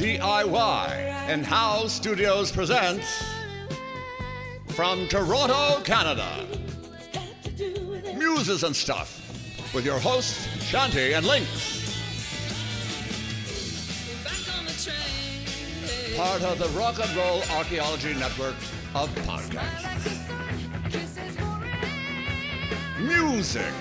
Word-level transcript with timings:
DIY 0.00 0.92
and 1.28 1.44
How 1.44 1.86
Studios 1.86 2.50
presents 2.50 3.22
from 4.68 5.06
Toronto, 5.08 5.82
Canada. 5.82 6.46
Muses 8.16 8.64
and 8.64 8.74
Stuff 8.74 9.20
with 9.74 9.84
your 9.84 9.98
hosts, 9.98 10.46
Shanti 10.72 11.14
and 11.14 11.26
Lynx. 11.26 12.00
Part 16.16 16.44
of 16.44 16.58
the 16.58 16.68
Rock 16.70 16.98
and 16.98 17.14
Roll 17.14 17.42
Archaeology 17.58 18.14
Network 18.14 18.56
of 18.94 19.14
podcasts. 19.26 20.16
Music. 23.00 23.74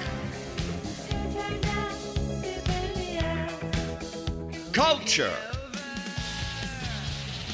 Culture. 4.74 5.34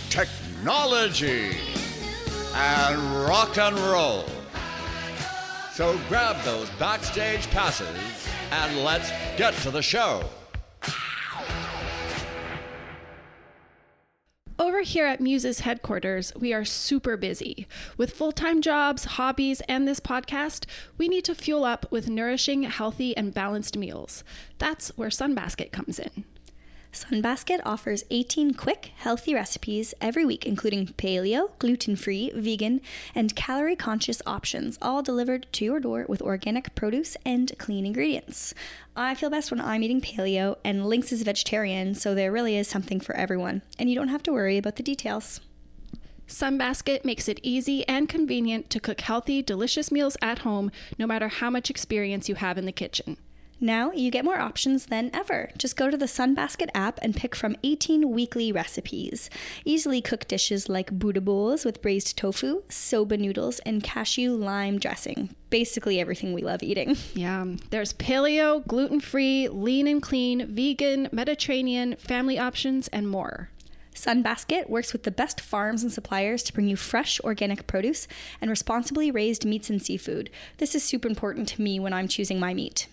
Technology. 0.10 1.58
And 2.54 3.26
rock 3.28 3.58
and 3.58 3.78
roll. 3.78 4.26
So 5.74 6.00
grab 6.08 6.42
those 6.44 6.70
backstage 6.72 7.50
passes 7.52 8.30
and 8.52 8.84
let's 8.84 9.10
get 9.38 9.54
to 9.56 9.72
the 9.72 9.82
show. 9.82 10.24
Over 14.58 14.84
here 14.84 15.06
at 15.06 15.20
Muse's 15.20 15.60
headquarters, 15.60 16.32
we 16.34 16.54
are 16.54 16.64
super 16.64 17.18
busy. 17.18 17.68
With 17.98 18.12
full 18.12 18.32
time 18.32 18.62
jobs, 18.62 19.04
hobbies, 19.04 19.60
and 19.68 19.86
this 19.86 20.00
podcast, 20.00 20.66
we 20.98 21.10
need 21.10 21.26
to 21.26 21.36
fuel 21.36 21.66
up 21.66 21.92
with 21.92 22.10
nourishing, 22.10 22.64
healthy, 22.64 23.16
and 23.18 23.34
balanced 23.34 23.78
meals. 23.78 24.24
That's 24.58 24.98
where 24.98 25.10
Sunbasket 25.10 25.74
comes 25.74 26.00
in. 26.00 26.24
Sunbasket 26.96 27.60
offers 27.66 28.06
18 28.10 28.54
quick, 28.54 28.94
healthy 28.96 29.34
recipes 29.34 29.94
every 30.00 30.24
week, 30.24 30.46
including 30.46 30.88
paleo, 30.88 31.50
gluten 31.60 31.98
free, 31.98 32.32
vegan, 32.34 32.80
and 33.14 33.36
calorie 33.36 33.76
conscious 33.76 34.22
options, 34.26 34.78
all 34.82 35.04
delivered 35.04 35.46
to 35.52 35.66
your 35.66 35.82
door 35.82 36.06
with 36.08 36.22
organic 36.22 36.74
produce 36.74 37.18
and 37.26 37.52
clean 37.58 37.86
ingredients. 37.86 38.54
I 38.96 39.14
feel 39.14 39.30
best 39.30 39.52
when 39.52 39.60
I'm 39.60 39.84
eating 39.84 40.00
paleo, 40.00 40.56
and 40.64 40.86
Lynx 40.86 41.12
is 41.12 41.24
vegetarian, 41.24 41.96
so 41.96 42.16
there 42.16 42.32
really 42.32 42.56
is 42.56 42.70
something 42.70 43.02
for 43.02 43.14
everyone, 43.14 43.62
and 43.78 43.90
you 43.90 43.96
don't 43.96 44.08
have 44.08 44.24
to 44.24 44.32
worry 44.32 44.58
about 44.58 44.78
the 44.78 44.84
details. 44.84 45.42
Sunbasket 46.30 47.04
makes 47.04 47.28
it 47.28 47.42
easy 47.44 47.86
and 47.90 48.08
convenient 48.08 48.70
to 48.70 48.80
cook 48.80 49.02
healthy, 49.02 49.42
delicious 49.42 49.92
meals 49.92 50.16
at 50.22 50.40
home, 50.40 50.72
no 50.98 51.06
matter 51.06 51.28
how 51.28 51.50
much 51.50 51.70
experience 51.70 52.30
you 52.30 52.36
have 52.36 52.58
in 52.58 52.66
the 52.66 52.72
kitchen. 52.72 53.18
Now 53.60 53.92
you 53.92 54.12
get 54.12 54.26
more 54.26 54.40
options 54.40 54.88
than 54.88 55.10
ever. 55.14 55.50
Just 55.58 55.78
go 55.78 55.90
to 55.90 55.96
the 55.96 56.06
Sunbasket 56.06 56.70
app 56.76 57.00
and 57.02 57.16
pick 57.16 57.36
from 57.36 57.56
18 57.64 58.10
weekly 58.10 58.52
recipes. 58.52 59.30
Easily 59.64 60.02
cook 60.02 60.28
dishes 60.28 60.68
like 60.68 60.92
Buddha 60.92 61.22
bowls 61.22 61.64
with 61.64 61.82
braised 61.82 62.18
tofu, 62.18 62.64
soba 62.68 63.18
noodles, 63.18 63.60
and 63.60 63.82
cashew 63.82 64.36
lime 64.36 64.78
dressing. 64.78 65.34
Basically 65.50 66.00
everything 66.00 66.34
we 66.34 66.42
love 66.42 66.64
eating. 66.64 66.98
Yeah, 67.16 67.46
there's 67.70 67.94
paleo, 67.94 68.66
gluten 68.68 69.00
free, 69.00 69.48
lean 69.48 69.88
and 69.88 70.02
clean, 70.02 70.46
vegan, 70.48 71.08
Mediterranean, 71.14 71.96
family 71.96 72.38
options, 72.38 72.90
and 72.90 73.10
more. 73.10 73.50
Sunbasket 73.96 74.70
works 74.70 74.92
with 74.92 75.04
the 75.04 75.12
best 75.12 75.40
farms 75.40 75.82
and 75.82 75.92
suppliers 75.92 76.44
to 76.44 76.54
bring 76.54 76.68
you 76.68 76.76
fresh 76.76 77.22
organic 77.22 77.66
produce 77.68 78.08
and 78.42 78.50
responsibly 78.50 79.10
raised 79.10 79.46
meats 79.46 79.70
and 79.70 79.82
seafood. 79.82 80.30
This 80.58 80.76
is 80.76 80.84
super 80.84 81.08
important 81.08 81.48
to 81.50 81.62
me 81.62 81.80
when 81.80 81.94
I'm 81.94 82.10
choosing 82.10 82.40
my 82.40 82.54
meat. 82.54 82.88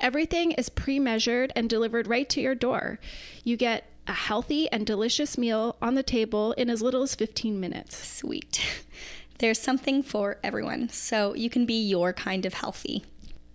Everything 0.00 0.52
is 0.52 0.68
pre 0.68 0.98
measured 0.98 1.52
and 1.56 1.68
delivered 1.68 2.06
right 2.06 2.28
to 2.28 2.40
your 2.40 2.54
door. 2.54 2.98
You 3.44 3.56
get 3.56 3.90
a 4.06 4.12
healthy 4.12 4.70
and 4.70 4.86
delicious 4.86 5.36
meal 5.36 5.76
on 5.82 5.94
the 5.94 6.02
table 6.02 6.52
in 6.52 6.70
as 6.70 6.82
little 6.82 7.02
as 7.02 7.14
15 7.14 7.60
minutes. 7.60 7.96
Sweet. 7.96 8.84
There's 9.38 9.60
something 9.60 10.02
for 10.02 10.38
everyone, 10.42 10.88
so 10.88 11.34
you 11.34 11.48
can 11.50 11.66
be 11.66 11.80
your 11.80 12.12
kind 12.12 12.44
of 12.44 12.54
healthy. 12.54 13.04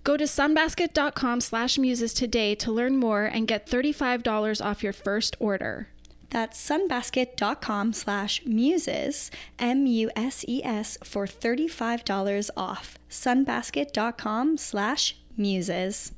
Go 0.03 0.17
to 0.17 0.25
sunbasket.com 0.25 1.41
slash 1.41 1.77
muses 1.77 2.13
today 2.13 2.55
to 2.55 2.71
learn 2.71 2.97
more 2.97 3.23
and 3.23 3.47
get 3.47 3.67
$35 3.67 4.63
off 4.63 4.83
your 4.83 4.93
first 4.93 5.35
order. 5.39 5.87
That's 6.29 6.59
sunbasket.com 6.69 7.93
slash 7.93 8.45
muses, 8.45 9.31
M 9.59 9.85
U 9.85 10.09
S 10.15 10.43
E 10.47 10.63
S, 10.63 10.97
for 11.03 11.27
$35 11.27 12.49
off. 12.57 12.97
Sunbasket.com 13.09 14.57
slash 14.57 15.15
muses. 15.37 16.11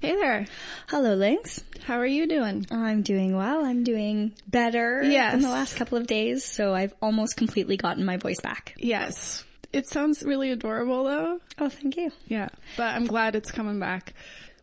Hey 0.00 0.14
there. 0.14 0.46
Hello, 0.88 1.14
Lynx. 1.14 1.64
How 1.84 1.98
are 1.98 2.06
you 2.06 2.26
doing? 2.28 2.66
I'm 2.70 3.02
doing 3.02 3.34
well. 3.34 3.64
I'm 3.64 3.82
doing 3.82 4.32
better 4.46 5.02
Yes. 5.02 5.34
in 5.34 5.40
the 5.40 5.48
last 5.48 5.76
couple 5.76 5.96
of 5.98 6.06
days, 6.06 6.44
so 6.44 6.74
I've 6.74 6.94
almost 7.00 7.36
completely 7.36 7.76
gotten 7.76 8.04
my 8.04 8.16
voice 8.18 8.40
back. 8.40 8.74
Yes. 8.76 9.44
It 9.72 9.88
sounds 9.88 10.22
really 10.22 10.50
adorable 10.50 11.04
though. 11.04 11.40
Oh, 11.58 11.68
thank 11.70 11.96
you. 11.96 12.12
Yeah. 12.28 12.48
But 12.76 12.94
I'm 12.94 13.06
glad 13.06 13.34
it's 13.36 13.50
coming 13.50 13.80
back. 13.80 14.12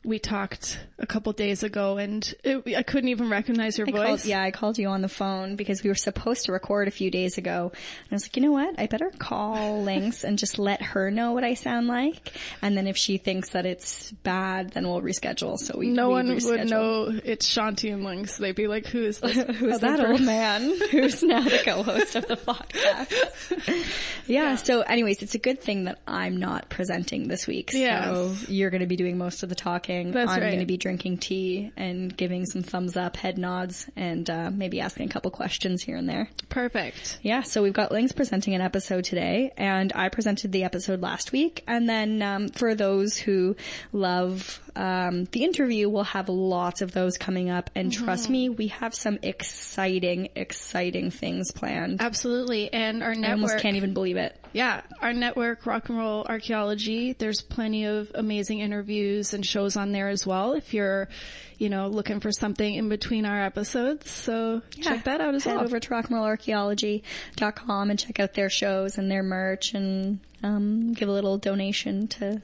We 0.05 0.19
talked 0.19 0.79
a 0.99 1.05
couple 1.07 1.31
days 1.31 1.63
ago 1.63 1.97
and 1.97 2.33
it, 2.43 2.75
I 2.75 2.83
couldn't 2.83 3.07
even 3.09 3.29
recognize 3.29 3.77
your 3.77 3.87
I 3.87 3.91
voice. 3.91 4.05
called, 4.07 4.25
yeah, 4.25 4.41
I 4.43 4.51
called 4.51 4.77
you 4.77 4.89
on 4.89 5.01
the 5.01 5.07
phone 5.07 5.55
because 5.55 5.81
we 5.81 5.89
were 5.89 5.95
supposed 5.95 6.45
to 6.45 6.51
record 6.51 6.89
a 6.89 6.91
few 6.91 7.09
days 7.09 7.37
ago. 7.37 7.71
And 7.73 8.11
I 8.11 8.15
was 8.15 8.25
like, 8.25 8.35
you 8.35 8.41
know 8.43 8.51
what? 8.51 8.77
I 8.77 8.87
better 8.87 9.11
call 9.17 9.81
Lynx 9.83 10.25
and 10.25 10.37
just 10.37 10.59
let 10.59 10.81
her 10.81 11.09
know 11.09 11.31
what 11.31 11.45
I 11.45 11.53
sound 11.53 11.87
like. 11.87 12.33
And 12.61 12.75
then 12.77 12.85
if 12.87 12.97
she 12.97 13.17
thinks 13.17 13.51
that 13.51 13.65
it's 13.65 14.11
bad, 14.11 14.71
then 14.71 14.85
we'll 14.87 15.01
reschedule. 15.01 15.57
So 15.57 15.77
we 15.77 15.87
no 15.87 16.09
we 16.09 16.13
one 16.15 16.27
would 16.35 16.69
know 16.69 17.17
it's 17.23 17.47
Shanti 17.47 17.93
and 17.93 18.03
Lynx. 18.03 18.35
They'd 18.37 18.55
be 18.55 18.67
like, 18.67 18.85
who 18.87 19.03
is 19.03 19.19
this? 19.21 19.37
Who's 19.57 19.79
that 19.79 20.01
old 20.01 20.21
man 20.21 20.61
who's 20.91 21.23
now 21.23 21.43
the 21.43 21.61
co-host 21.63 22.15
of 22.17 22.27
the 22.27 22.35
podcast? 22.35 23.85
yeah, 24.27 24.55
So, 24.57 24.81
anyways, 24.81 25.21
it's 25.21 25.35
a 25.35 25.39
good 25.39 25.61
thing 25.61 25.85
that 25.85 25.99
I'm 26.07 26.37
not 26.37 26.69
presenting 26.69 27.27
this 27.29 27.47
week. 27.47 27.71
So 27.71 27.77
Yes. 27.77 28.49
you're 28.49 28.69
going 28.69 28.81
to 28.81 28.87
be 28.87 28.95
doing 28.97 29.17
most 29.17 29.43
of 29.43 29.49
the 29.49 29.55
talking. 29.55 29.92
That's 30.01 30.31
I'm 30.31 30.41
right. 30.41 30.47
going 30.49 30.59
to 30.59 30.65
be 30.65 30.77
drinking 30.77 31.17
tea 31.17 31.71
and 31.77 32.15
giving 32.15 32.45
some 32.45 32.63
thumbs 32.63 32.97
up, 32.97 33.17
head 33.17 33.37
nods, 33.37 33.87
and 33.95 34.29
uh, 34.29 34.49
maybe 34.51 34.79
asking 34.79 35.07
a 35.07 35.11
couple 35.11 35.31
questions 35.31 35.83
here 35.83 35.97
and 35.97 36.09
there. 36.09 36.29
Perfect. 36.49 37.19
Yeah, 37.21 37.41
so 37.41 37.61
we've 37.61 37.73
got 37.73 37.91
Lynx 37.91 38.11
presenting 38.11 38.55
an 38.55 38.61
episode 38.61 39.03
today, 39.03 39.51
and 39.57 39.91
I 39.93 40.09
presented 40.09 40.51
the 40.51 40.63
episode 40.63 41.01
last 41.01 41.31
week. 41.31 41.63
And 41.67 41.87
then 41.87 42.21
um, 42.21 42.49
for 42.49 42.75
those 42.75 43.17
who 43.17 43.55
love 43.91 44.59
um, 44.75 45.25
the 45.25 45.43
interview, 45.43 45.89
we'll 45.89 46.03
have 46.03 46.29
lots 46.29 46.81
of 46.81 46.91
those 46.91 47.17
coming 47.17 47.49
up. 47.49 47.69
And 47.75 47.91
trust 47.91 48.29
me, 48.29 48.49
we 48.49 48.67
have 48.67 48.95
some 48.95 49.19
exciting, 49.21 50.29
exciting 50.35 51.11
things 51.11 51.51
planned. 51.51 52.01
Absolutely. 52.01 52.73
And 52.73 53.03
our 53.03 53.11
I 53.11 53.13
almost 53.13 53.53
network. 53.53 53.61
can't 53.61 53.75
even 53.75 53.93
believe 53.93 54.17
it. 54.17 54.35
Yeah, 54.51 54.81
our 55.01 55.13
network, 55.13 55.65
Rock 55.65 55.89
and 55.89 55.97
Roll 55.97 56.25
Archaeology, 56.25 57.13
there's 57.13 57.41
plenty 57.41 57.85
of 57.85 58.11
amazing 58.13 58.59
interviews 58.59 59.33
and 59.33 59.43
shows 59.45 59.75
on 59.75 59.91
there 59.91 60.09
as 60.09 60.27
well 60.27 60.53
if 60.53 60.75
you're, 60.75 61.09
you 61.57 61.69
know, 61.69 61.87
looking 61.87 62.19
for 62.19 62.31
something 62.31 62.75
in 62.75 62.87
between 62.87 63.25
our 63.25 63.43
episodes. 63.43 64.11
So 64.11 64.61
check 64.79 65.05
that 65.05 65.21
out 65.21 65.33
as 65.33 65.43
Head 65.43 65.55
well. 65.55 65.65
over 65.65 65.79
to 65.79 65.89
rockandrollarchaeology.com 65.89 67.89
and 67.89 67.99
check 67.99 68.19
out 68.19 68.33
their 68.33 68.49
shows 68.49 68.97
and 68.97 69.09
their 69.09 69.23
merch 69.23 69.73
and 69.73 70.19
um, 70.43 70.93
give 70.93 71.09
a 71.09 71.11
little 71.11 71.37
donation 71.39 72.07
to 72.09 72.41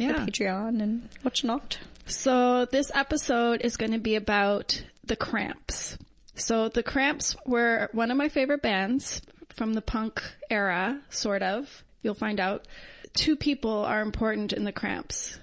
Yeah. 0.00 0.24
the 0.24 0.30
Patreon 0.32 0.82
and 0.82 1.08
whatnot. 1.22 1.78
So 2.06 2.64
this 2.66 2.90
episode 2.94 3.60
is 3.62 3.76
going 3.76 3.92
to 3.92 3.98
be 3.98 4.16
about 4.16 4.82
the 5.04 5.16
Cramps. 5.16 5.96
So 6.34 6.68
the 6.68 6.82
Cramps 6.82 7.36
were 7.46 7.88
one 7.92 8.10
of 8.10 8.16
my 8.16 8.28
favorite 8.28 8.62
bands 8.62 9.20
from 9.54 9.74
the 9.74 9.82
punk 9.82 10.22
era, 10.48 11.00
sort 11.10 11.42
of. 11.42 11.84
You'll 12.02 12.14
find 12.14 12.40
out. 12.40 12.66
Two 13.12 13.36
people 13.36 13.84
are 13.84 14.00
important 14.00 14.52
in 14.52 14.64
the 14.64 14.72
Cramps. 14.72 15.38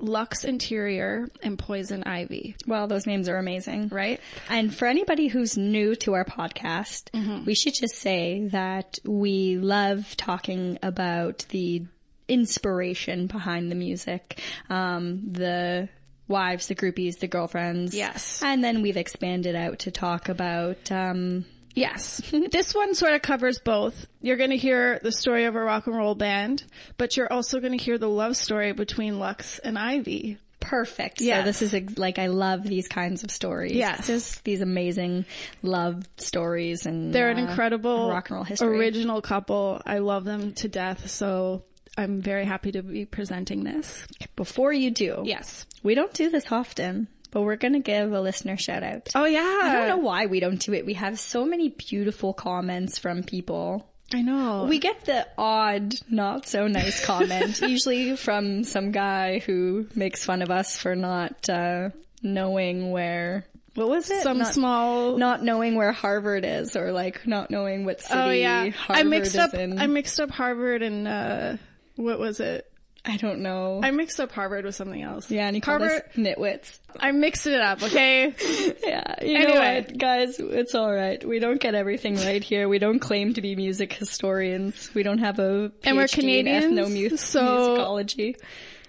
Lux 0.00 0.44
Interior 0.44 1.28
and 1.42 1.58
Poison 1.58 2.04
Ivy, 2.04 2.54
Well, 2.68 2.86
those 2.86 3.04
names 3.06 3.28
are 3.28 3.36
amazing. 3.36 3.88
right? 3.88 4.20
And 4.48 4.72
for 4.72 4.86
anybody 4.86 5.26
who's 5.26 5.56
new 5.58 5.96
to 5.96 6.14
our 6.14 6.24
podcast, 6.24 7.10
mm-hmm. 7.12 7.44
we 7.44 7.54
should 7.56 7.74
just 7.74 7.96
say 7.96 8.46
that 8.52 9.00
we 9.04 9.58
love 9.58 10.16
talking 10.16 10.78
about 10.84 11.46
the 11.48 11.84
inspiration 12.28 13.26
behind 13.26 13.70
the 13.70 13.74
music, 13.74 14.40
um, 14.70 15.22
the 15.32 15.88
wives, 16.28 16.66
the 16.66 16.74
groupies, 16.74 17.18
the 17.18 17.26
girlfriends. 17.28 17.94
Yes. 17.94 18.42
And 18.42 18.62
then 18.62 18.82
we've 18.82 18.96
expanded 18.98 19.56
out 19.56 19.80
to 19.80 19.90
talk 19.90 20.28
about, 20.28 20.90
um, 20.92 21.44
Yes. 21.74 22.20
this 22.50 22.74
one 22.74 22.94
sort 22.94 23.12
of 23.12 23.22
covers 23.22 23.60
both. 23.60 24.06
You're 24.20 24.36
going 24.36 24.50
to 24.50 24.56
hear 24.56 24.98
the 25.02 25.12
story 25.12 25.44
of 25.44 25.54
a 25.54 25.60
rock 25.62 25.86
and 25.86 25.96
roll 25.96 26.14
band, 26.16 26.64
but 26.96 27.16
you're 27.16 27.32
also 27.32 27.60
going 27.60 27.76
to 27.76 27.82
hear 27.82 27.98
the 27.98 28.08
love 28.08 28.36
story 28.36 28.72
between 28.72 29.18
Lux 29.20 29.58
and 29.60 29.78
Ivy. 29.78 30.38
perfect. 30.58 31.20
Yeah. 31.20 31.40
So 31.40 31.44
this 31.46 31.62
is 31.62 31.74
ex- 31.74 31.96
like, 31.96 32.18
I 32.18 32.26
love 32.26 32.64
these 32.64 32.88
kinds 32.88 33.22
of 33.22 33.30
stories. 33.30 33.72
Yes. 33.76 34.08
Just 34.08 34.42
these 34.44 34.60
amazing 34.60 35.24
love 35.62 36.02
stories 36.16 36.84
and 36.84 37.14
They're 37.14 37.30
an 37.30 37.38
uh, 37.38 37.48
incredible 37.48 38.10
rock 38.10 38.28
and 38.30 38.36
roll 38.36 38.44
history. 38.44 38.76
original 38.76 39.22
couple. 39.22 39.80
I 39.86 39.98
love 39.98 40.24
them 40.24 40.52
to 40.54 40.68
death, 40.68 41.08
so 41.08 41.62
I'm 41.98 42.22
very 42.22 42.44
happy 42.44 42.70
to 42.72 42.82
be 42.82 43.04
presenting 43.04 43.64
this. 43.64 44.06
Before 44.36 44.72
you 44.72 44.92
do. 44.92 45.22
Yes. 45.24 45.66
We 45.82 45.96
don't 45.96 46.14
do 46.14 46.30
this 46.30 46.52
often, 46.52 47.08
but 47.32 47.42
we're 47.42 47.56
going 47.56 47.72
to 47.72 47.80
give 47.80 48.12
a 48.12 48.20
listener 48.20 48.56
shout 48.56 48.84
out. 48.84 49.08
Oh 49.16 49.24
yeah. 49.24 49.60
I 49.64 49.72
don't 49.72 49.88
know 49.88 49.98
why 49.98 50.26
we 50.26 50.38
don't 50.38 50.60
do 50.60 50.72
it. 50.74 50.86
We 50.86 50.94
have 50.94 51.18
so 51.18 51.44
many 51.44 51.70
beautiful 51.70 52.32
comments 52.32 52.98
from 52.98 53.24
people. 53.24 53.90
I 54.14 54.22
know. 54.22 54.64
We 54.64 54.78
get 54.78 55.06
the 55.06 55.26
odd, 55.36 55.96
not 56.08 56.46
so 56.46 56.68
nice 56.68 57.04
comment, 57.04 57.60
usually 57.62 58.16
from 58.16 58.62
some 58.62 58.92
guy 58.92 59.40
who 59.40 59.88
makes 59.94 60.24
fun 60.24 60.40
of 60.40 60.50
us 60.50 60.78
for 60.78 60.94
not 60.94 61.50
uh, 61.50 61.90
knowing 62.22 62.92
where. 62.92 63.44
What 63.74 63.88
was 63.88 64.10
it? 64.10 64.22
some 64.22 64.38
not, 64.38 64.54
small 64.54 65.18
not 65.18 65.42
knowing 65.42 65.74
where 65.74 65.92
Harvard 65.92 66.44
is, 66.44 66.74
or 66.74 66.90
like 66.90 67.26
not 67.26 67.50
knowing 67.50 67.84
what 67.84 68.00
city 68.00 68.18
Oh 68.18 68.30
yeah. 68.30 68.70
Harvard 68.70 69.06
I 69.06 69.08
mixed 69.08 69.36
up 69.36 69.54
in. 69.54 69.78
I 69.78 69.86
mixed 69.86 70.18
up 70.18 70.30
Harvard 70.30 70.82
and 70.82 71.06
uh 71.06 71.56
what 71.98 72.18
was 72.18 72.40
it? 72.40 72.64
I 73.04 73.16
don't 73.16 73.40
know. 73.40 73.80
I 73.82 73.90
mixed 73.90 74.20
up 74.20 74.32
Harvard 74.32 74.64
with 74.64 74.74
something 74.74 75.00
else. 75.00 75.30
yeah, 75.30 75.46
and 75.46 75.54
he 75.54 75.60
called 75.60 75.80
Harvard 75.80 76.02
us 76.10 76.16
nitwits. 76.16 76.78
I 76.98 77.12
mixed 77.12 77.46
it 77.46 77.60
up, 77.60 77.82
okay? 77.82 78.34
Yeah, 78.82 79.14
you 79.24 79.38
know 79.38 79.44
Anyway. 79.44 79.80
what, 79.88 79.98
guys, 79.98 80.38
it's 80.38 80.74
all 80.74 80.92
right. 80.92 81.24
We 81.26 81.38
don't 81.38 81.60
get 81.60 81.74
everything 81.74 82.16
right 82.16 82.42
here. 82.42 82.68
We 82.68 82.78
don't 82.78 82.98
claim 82.98 83.34
to 83.34 83.40
be 83.40 83.54
music 83.56 83.92
historians. 83.92 84.90
We 84.94 85.02
don't 85.04 85.18
have 85.18 85.38
a 85.38 85.70
PhD 85.70 85.72
And 85.84 85.96
we're 85.96 86.02
in 86.02 86.08
Canadians, 86.08 86.64
ethnomu- 86.78 87.18
so- 87.18 87.78
musicology. 87.78 88.34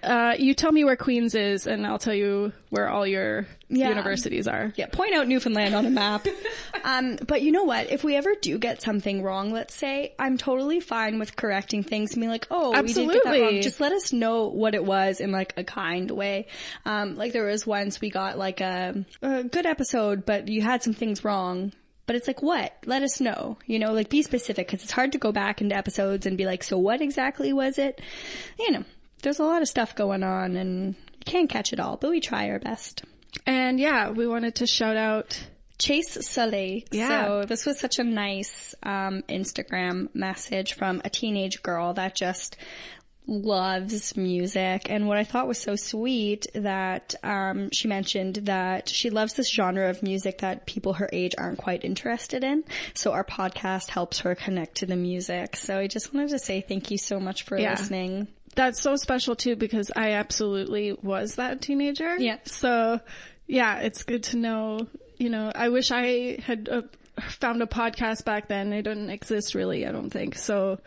Uh, 0.02 0.34
you 0.38 0.54
tell 0.54 0.72
me 0.72 0.84
where 0.84 0.96
Queens 0.96 1.34
is, 1.34 1.66
and 1.66 1.86
I'll 1.86 1.98
tell 1.98 2.14
you 2.14 2.52
where 2.70 2.88
all 2.88 3.06
your 3.06 3.46
Yeah. 3.68 3.88
universities 3.90 4.48
are. 4.48 4.72
Yeah, 4.76 4.86
point 4.86 5.14
out 5.14 5.28
Newfoundland 5.28 5.74
on 5.74 5.84
a 5.86 5.90
map. 5.90 6.26
um, 6.84 7.16
but 7.26 7.42
you 7.42 7.52
know 7.52 7.64
what? 7.64 7.90
If 7.90 8.02
we 8.04 8.16
ever 8.16 8.34
do 8.40 8.58
get 8.58 8.80
something 8.82 9.22
wrong, 9.22 9.52
let's 9.52 9.74
say, 9.74 10.14
I'm 10.18 10.38
totally 10.38 10.80
fine 10.80 11.18
with 11.18 11.36
correcting 11.36 11.82
things 11.82 12.12
and 12.12 12.20
being 12.20 12.30
like, 12.30 12.46
oh, 12.50 12.70
we 12.82 12.92
did 12.92 12.96
get 12.96 12.96
that 12.96 13.16
Absolutely. 13.26 13.40
wrong. 13.42 13.62
Just 13.62 13.80
let 13.80 13.92
us 13.92 14.12
know 14.12 14.46
what 14.48 14.74
it 14.74 14.84
was 14.84 15.20
in 15.20 15.32
like 15.32 15.54
a 15.56 15.64
kind 15.64 16.10
way. 16.10 16.46
Um, 16.86 17.16
like 17.16 17.32
there 17.32 17.44
was 17.46 17.66
once 17.66 18.00
we 18.00 18.10
got 18.10 18.38
like 18.38 18.60
a, 18.60 19.04
a 19.22 19.44
good 19.44 19.66
episode, 19.66 20.24
but 20.24 20.48
you 20.48 20.62
had 20.62 20.82
some 20.82 20.94
things 20.94 21.24
wrong. 21.24 21.72
But 22.06 22.16
it's 22.16 22.26
like, 22.26 22.42
what? 22.42 22.72
Let 22.86 23.02
us 23.04 23.20
know. 23.20 23.58
You 23.66 23.78
know, 23.78 23.92
like 23.92 24.08
be 24.08 24.22
specific 24.22 24.66
because 24.66 24.82
it's 24.82 24.90
hard 24.90 25.12
to 25.12 25.18
go 25.18 25.30
back 25.30 25.60
into 25.60 25.76
episodes 25.76 26.26
and 26.26 26.36
be 26.36 26.44
like, 26.44 26.64
so 26.64 26.76
what 26.76 27.00
exactly 27.00 27.52
was 27.52 27.78
it? 27.78 28.00
You 28.58 28.72
know, 28.72 28.84
there's 29.22 29.38
a 29.38 29.44
lot 29.44 29.62
of 29.62 29.68
stuff 29.68 29.94
going 29.94 30.22
on 30.22 30.56
and 30.56 30.94
you 30.94 31.24
can't 31.24 31.50
catch 31.50 31.72
it 31.72 31.80
all, 31.80 31.96
but 31.96 32.10
we 32.10 32.20
try 32.20 32.48
our 32.50 32.58
best. 32.58 33.04
And 33.46 33.78
yeah, 33.78 34.10
we 34.10 34.26
wanted 34.26 34.56
to 34.56 34.66
shout 34.66 34.96
out. 34.96 35.40
Chase 35.78 36.26
Soleil. 36.28 36.82
Yeah. 36.90 37.08
So 37.24 37.44
this 37.46 37.64
was 37.64 37.78
such 37.80 37.98
a 37.98 38.04
nice 38.04 38.74
um, 38.82 39.22
Instagram 39.30 40.14
message 40.14 40.74
from 40.74 41.00
a 41.06 41.08
teenage 41.10 41.62
girl 41.62 41.94
that 41.94 42.14
just 42.14 42.58
loves 43.26 44.16
music 44.16 44.90
and 44.90 45.06
what 45.06 45.16
I 45.16 45.24
thought 45.24 45.46
was 45.46 45.58
so 45.60 45.76
sweet 45.76 46.46
that 46.54 47.14
um, 47.22 47.70
she 47.70 47.86
mentioned 47.86 48.36
that 48.46 48.88
she 48.88 49.08
loves 49.08 49.34
this 49.34 49.48
genre 49.48 49.88
of 49.88 50.02
music 50.02 50.38
that 50.38 50.66
people 50.66 50.94
her 50.94 51.08
age 51.12 51.34
aren't 51.38 51.58
quite 51.58 51.84
interested 51.84 52.42
in. 52.42 52.64
So 52.94 53.12
our 53.12 53.24
podcast 53.24 53.88
helps 53.90 54.20
her 54.20 54.34
connect 54.34 54.76
to 54.78 54.86
the 54.86 54.96
music. 54.96 55.54
So 55.56 55.78
I 55.78 55.86
just 55.86 56.12
wanted 56.12 56.30
to 56.30 56.38
say 56.40 56.60
thank 56.60 56.90
you 56.90 56.98
so 56.98 57.20
much 57.20 57.44
for 57.44 57.56
Yeah. 57.58 57.70
listening. 57.72 58.26
That's 58.60 58.82
so 58.82 58.96
special 58.96 59.36
too 59.36 59.56
because 59.56 59.90
I 59.96 60.12
absolutely 60.12 60.92
was 60.92 61.36
that 61.36 61.62
teenager. 61.62 62.18
Yeah. 62.18 62.36
So 62.44 63.00
yeah, 63.46 63.78
it's 63.78 64.02
good 64.02 64.24
to 64.24 64.36
know. 64.36 64.86
You 65.16 65.30
know, 65.30 65.50
I 65.54 65.70
wish 65.70 65.90
I 65.90 66.38
had 66.44 66.68
uh, 66.70 66.82
found 67.22 67.62
a 67.62 67.66
podcast 67.66 68.26
back 68.26 68.48
then. 68.48 68.74
It 68.74 68.82
didn't 68.82 69.08
exist 69.08 69.54
really. 69.54 69.86
I 69.86 69.92
don't 69.92 70.10
think 70.10 70.34
so. 70.34 70.78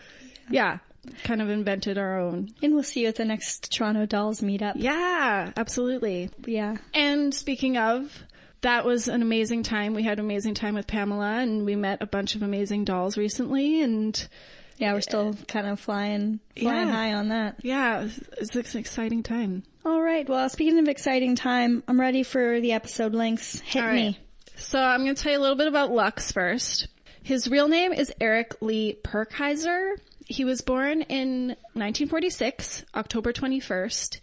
Yeah, 0.51 0.77
kind 1.23 1.41
of 1.41 1.49
invented 1.49 1.97
our 1.97 2.19
own. 2.19 2.53
And 2.61 2.75
we'll 2.75 2.83
see 2.83 3.01
you 3.01 3.07
at 3.07 3.15
the 3.15 3.25
next 3.25 3.71
Toronto 3.71 4.05
Dolls 4.05 4.41
meetup. 4.41 4.73
Yeah, 4.75 5.51
absolutely. 5.57 6.29
Yeah. 6.45 6.77
And 6.93 7.33
speaking 7.33 7.77
of, 7.77 8.23
that 8.61 8.85
was 8.85 9.07
an 9.07 9.23
amazing 9.23 9.63
time. 9.63 9.95
We 9.95 10.03
had 10.03 10.19
an 10.19 10.25
amazing 10.25 10.53
time 10.53 10.75
with 10.75 10.85
Pamela 10.85 11.39
and 11.39 11.65
we 11.65 11.75
met 11.75 12.03
a 12.03 12.05
bunch 12.05 12.35
of 12.35 12.43
amazing 12.43 12.85
dolls 12.85 13.17
recently 13.17 13.81
and 13.81 14.27
Yeah, 14.77 14.93
we're 14.93 15.01
still 15.01 15.35
kind 15.47 15.67
of 15.67 15.79
flying, 15.79 16.39
flying 16.57 16.87
Yeah. 16.87 16.93
high 16.93 17.13
on 17.13 17.29
that. 17.29 17.55
yeah, 17.63 18.01
it's 18.37 18.55
it's 18.55 18.73
an 18.75 18.79
exciting 18.81 19.23
time. 19.23 19.63
All 19.85 20.01
right. 20.01 20.27
Well, 20.27 20.47
speaking 20.49 20.79
of 20.79 20.87
exciting 20.87 21.35
time, 21.35 21.83
I'm 21.87 21.99
ready 21.99 22.23
for 22.23 22.59
the 22.61 22.71
episode 22.73 23.13
links. 23.13 23.59
Hit 23.59 23.91
me. 23.93 24.19
So 24.55 24.79
I'm 24.79 25.03
going 25.03 25.15
to 25.15 25.21
tell 25.21 25.31
you 25.33 25.37
a 25.39 25.41
little 25.41 25.57
bit 25.57 25.67
about 25.67 25.91
Lux 25.91 26.31
first. 26.31 26.87
His 27.21 27.49
real 27.49 27.67
name 27.67 27.91
is 27.93 28.11
Eric 28.21 28.55
Lee 28.61 28.97
Purkhiser. 29.03 29.95
He 30.25 30.45
was 30.45 30.61
born 30.61 31.01
in 31.03 31.47
1946, 31.73 32.85
October 32.95 33.33
21st, 33.33 34.19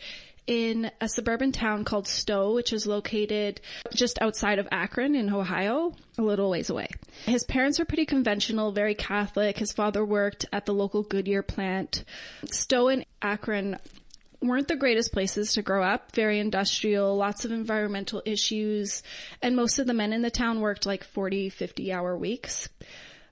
in 0.51 0.91
a 1.01 1.09
suburban 1.09 1.53
town 1.53 1.85
called 1.85 2.09
Stow, 2.09 2.55
which 2.55 2.73
is 2.73 2.85
located 2.85 3.61
just 3.95 4.21
outside 4.21 4.59
of 4.59 4.67
Akron 4.73 5.15
in 5.15 5.33
Ohio, 5.33 5.95
a 6.19 6.23
little 6.23 6.51
ways 6.51 6.69
away. 6.69 6.89
His 7.25 7.45
parents 7.45 7.79
were 7.79 7.85
pretty 7.85 8.05
conventional, 8.05 8.73
very 8.73 8.97
Catholic. 8.97 9.57
His 9.57 9.73
father 9.73 10.05
worked 10.05 10.47
at 10.53 10.67
the 10.67 10.75
local 10.75 11.05
Goodyear 11.05 11.45
plant. 11.45 12.03
Stow 12.47 12.89
and 12.89 13.07
Akron 13.23 13.79
weren't 14.43 14.67
the 14.67 14.75
greatest 14.75 15.13
places 15.13 15.53
to 15.53 15.63
grow 15.63 15.85
up, 15.85 16.17
very 16.17 16.41
industrial, 16.41 17.17
lots 17.17 17.45
of 17.45 17.53
environmental 17.53 18.21
issues, 18.25 19.05
and 19.41 19.55
most 19.55 19.79
of 19.79 19.87
the 19.87 19.95
men 19.95 20.13
in 20.13 20.23
the 20.23 20.33
town 20.33 20.61
worked 20.61 20.85
like 20.85 21.05
40, 21.05 21.51
50 21.51 21.93
hour 21.93 22.17
weeks. 22.17 22.69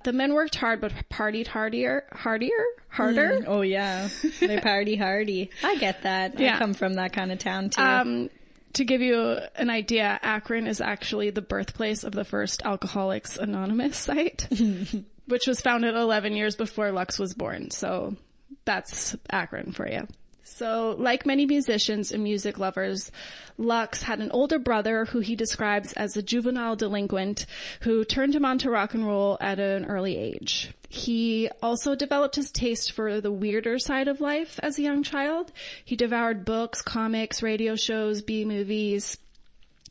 The 0.05 0.13
men 0.13 0.33
worked 0.33 0.55
hard, 0.55 0.81
but 0.81 0.93
partied 1.11 1.49
hardier, 1.49 2.05
hardier, 2.13 2.65
harder. 2.89 3.45
Oh 3.47 3.63
yeah, 3.63 4.09
they 4.41 4.61
party 4.61 4.97
hardy. 4.97 5.51
I 5.63 5.77
get 5.77 6.03
that. 6.03 6.39
Yeah. 6.39 6.55
I 6.55 6.59
come 6.59 6.75
from 6.75 6.95
that 6.95 7.13
kind 7.13 7.33
of 7.33 7.39
town 7.39 7.71
too. 7.71 7.83
Um, 7.83 8.31
to 8.75 8.85
give 8.85 9.01
you 9.01 9.39
an 9.57 9.71
idea, 9.71 10.19
Akron 10.23 10.67
is 10.67 10.81
actually 10.81 11.31
the 11.31 11.43
birthplace 11.43 12.05
of 12.05 12.13
the 12.13 12.25
first 12.25 12.63
Alcoholics 12.65 13.37
Anonymous 13.37 13.97
site, 13.97 14.47
which 15.27 15.47
was 15.47 15.61
founded 15.61 15.95
11 15.95 16.35
years 16.37 16.55
before 16.55 16.93
Lux 16.93 17.19
was 17.19 17.35
born. 17.35 17.71
So 17.71 18.17
that's 18.65 19.17
Akron 19.31 19.73
for 19.73 19.89
you. 19.89 20.07
So, 20.51 20.97
like 20.99 21.27
many 21.27 21.47
musicians 21.47 22.11
and 22.11 22.23
music 22.23 22.59
lovers, 22.59 23.13
Lux 23.59 24.03
had 24.03 24.21
an 24.21 24.31
older 24.31 24.59
brother 24.59 25.05
who 25.05 25.21
he 25.21 25.37
describes 25.37 25.93
as 25.93 26.17
a 26.17 26.23
juvenile 26.23 26.75
delinquent 26.75 27.47
who 27.83 28.05
turned 28.05 28.35
him 28.35 28.45
on 28.45 28.59
to 28.59 28.71
rock 28.71 28.95
and 28.95 29.07
roll 29.07 29.37
at 29.41 29.61
an 29.61 29.85
early 29.85 30.17
age. 30.17 30.73
He 30.89 31.51
also 31.63 31.95
developed 31.95 32.35
his 32.35 32.51
taste 32.51 32.93
for 32.93 33.21
the 33.21 33.31
weirder 33.31 33.79
side 33.79 34.09
of 34.09 34.21
life 34.21 34.59
as 34.63 34.79
a 34.79 34.83
young 34.83 35.03
child. 35.03 35.53
He 35.85 35.97
devoured 35.97 36.45
books, 36.45 36.83
comics, 36.83 37.43
radio 37.43 37.77
shows, 37.77 38.23
B 38.23 38.45
movies. 38.45 39.19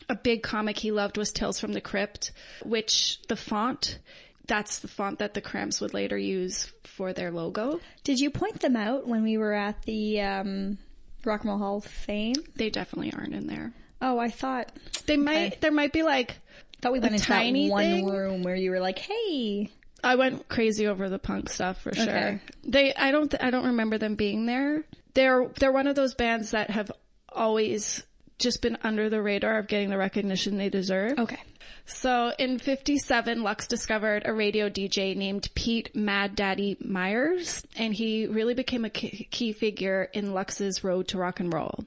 A 0.09 0.15
big 0.15 0.41
comic 0.41 0.79
he 0.79 0.91
loved 0.91 1.17
was 1.17 1.31
Tales 1.31 1.59
from 1.59 1.73
the 1.73 1.81
Crypt, 1.81 2.31
which 2.63 3.21
the 3.27 3.35
font, 3.35 3.99
that's 4.47 4.79
the 4.79 4.87
font 4.87 5.19
that 5.19 5.33
the 5.33 5.41
Cramps 5.41 5.81
would 5.81 5.93
later 5.93 6.17
use 6.17 6.71
for 6.83 7.13
their 7.13 7.31
logo. 7.31 7.79
Did 8.03 8.19
you 8.19 8.29
point 8.29 8.59
them 8.61 8.75
out 8.75 9.07
when 9.07 9.23
we 9.23 9.37
were 9.37 9.53
at 9.53 9.81
the 9.83 10.21
um, 10.21 10.77
Rock 11.25 11.41
and 11.41 11.49
Roll 11.49 11.59
Hall 11.59 11.77
of 11.77 11.85
Fame? 11.85 12.35
They 12.55 12.69
definitely 12.69 13.13
aren't 13.13 13.33
in 13.35 13.47
there. 13.47 13.73
Oh, 14.01 14.17
I 14.19 14.29
thought 14.29 14.71
They 15.05 15.17
might, 15.17 15.59
there 15.61 15.71
might 15.71 15.91
be 15.91 16.03
like, 16.03 16.37
thought 16.81 16.91
we 16.93 16.99
went 16.99 17.13
into 17.15 17.25
tiny 17.25 17.67
that 17.67 17.71
one 17.73 17.83
thing? 17.83 18.05
room 18.09 18.43
where 18.43 18.55
you 18.55 18.69
were 18.71 18.79
like, 18.79 18.99
"Hey, 18.99 19.71
I 20.03 20.15
went 20.15 20.47
crazy 20.47 20.85
over 20.87 21.09
the 21.09 21.17
punk 21.19 21.49
stuff 21.49 21.81
for 21.81 21.93
sure. 21.93 22.03
Okay. 22.03 22.39
They, 22.63 22.93
I 22.93 23.11
don't, 23.11 23.29
th- 23.31 23.41
I 23.41 23.49
don't 23.49 23.65
remember 23.65 23.97
them 23.97 24.15
being 24.15 24.45
there. 24.45 24.83
They're, 25.15 25.47
they're 25.59 25.71
one 25.71 25.87
of 25.87 25.95
those 25.95 26.13
bands 26.13 26.51
that 26.51 26.69
have 26.69 26.91
always 27.29 28.03
just 28.39 28.61
been 28.61 28.77
under 28.83 29.09
the 29.09 29.21
radar 29.21 29.57
of 29.57 29.67
getting 29.67 29.89
the 29.89 29.97
recognition 29.97 30.57
they 30.57 30.69
deserve. 30.69 31.17
Okay. 31.19 31.39
So 31.85 32.33
in 32.37 32.59
57, 32.59 33.43
Lux 33.43 33.65
discovered 33.65 34.23
a 34.25 34.33
radio 34.33 34.69
DJ 34.69 35.15
named 35.15 35.49
Pete 35.55 35.95
Mad 35.95 36.35
Daddy 36.35 36.75
Myers, 36.83 37.63
and 37.77 37.93
he 37.93 38.27
really 38.27 38.53
became 38.53 38.83
a 38.83 38.89
key 38.89 39.53
figure 39.53 40.09
in 40.13 40.33
Lux's 40.33 40.83
road 40.83 41.07
to 41.09 41.17
rock 41.17 41.39
and 41.39 41.53
roll. 41.53 41.85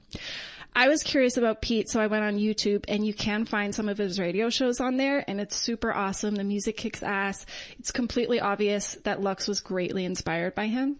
I 0.73 0.87
was 0.87 1.03
curious 1.03 1.37
about 1.37 1.61
Pete, 1.61 1.89
so 1.89 1.99
I 1.99 2.07
went 2.07 2.23
on 2.23 2.37
YouTube 2.37 2.85
and 2.87 3.05
you 3.05 3.13
can 3.13 3.43
find 3.45 3.75
some 3.75 3.89
of 3.89 3.97
his 3.97 4.19
radio 4.19 4.49
shows 4.49 4.79
on 4.79 4.95
there 4.95 5.23
and 5.27 5.41
it's 5.41 5.55
super 5.55 5.93
awesome. 5.93 6.35
The 6.35 6.45
music 6.45 6.77
kicks 6.77 7.03
ass. 7.03 7.45
It's 7.77 7.91
completely 7.91 8.39
obvious 8.39 8.95
that 9.03 9.21
Lux 9.21 9.49
was 9.49 9.59
greatly 9.59 10.05
inspired 10.05 10.55
by 10.55 10.67
him. 10.67 10.97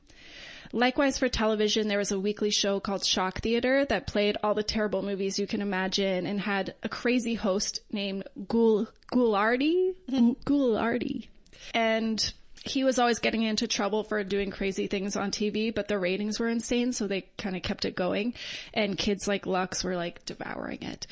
Likewise 0.74 1.18
for 1.18 1.28
television, 1.28 1.88
there 1.88 1.98
was 1.98 2.12
a 2.12 2.20
weekly 2.20 2.52
show 2.52 2.80
called 2.80 3.06
Shock 3.06 3.42
Theater 3.42 3.86
that 3.86 4.08
played 4.08 4.38
all 4.42 4.54
the 4.54 4.64
terrible 4.64 5.02
movies 5.02 5.38
you 5.38 5.48
can 5.48 5.62
imagine 5.62 6.26
and 6.26 6.40
had 6.40 6.76
a 6.84 6.90
crazy 6.90 7.36
host 7.36 7.82
named 7.92 8.24
Gul, 8.48 8.88
Ghoulardi? 9.12 9.96
Ghoulardi. 10.10 11.28
And 11.74 12.34
he 12.64 12.84
was 12.84 13.00
always 13.00 13.20
getting 13.20 13.42
into 13.42 13.68
trouble 13.68 14.04
for 14.04 14.24
doing 14.24 14.52
crazy 14.52 14.88
things 14.88 15.16
on 15.16 15.32
TV, 15.32 15.74
but 15.74 15.88
the 15.88 15.98
ratings 15.98 16.40
were 16.40 16.48
insane, 16.48 16.94
so 16.94 17.08
they 17.08 17.28
kind 17.38 17.56
of 17.56 17.64
kept 17.64 17.86
it 17.86 17.96
going. 17.96 18.34
And 18.74 18.98
kids 18.98 19.28
like 19.28 19.46
Lux 19.46 19.84
were 19.84 19.96
like 19.96 20.26
devouring 20.26 20.84
it. 20.84 21.08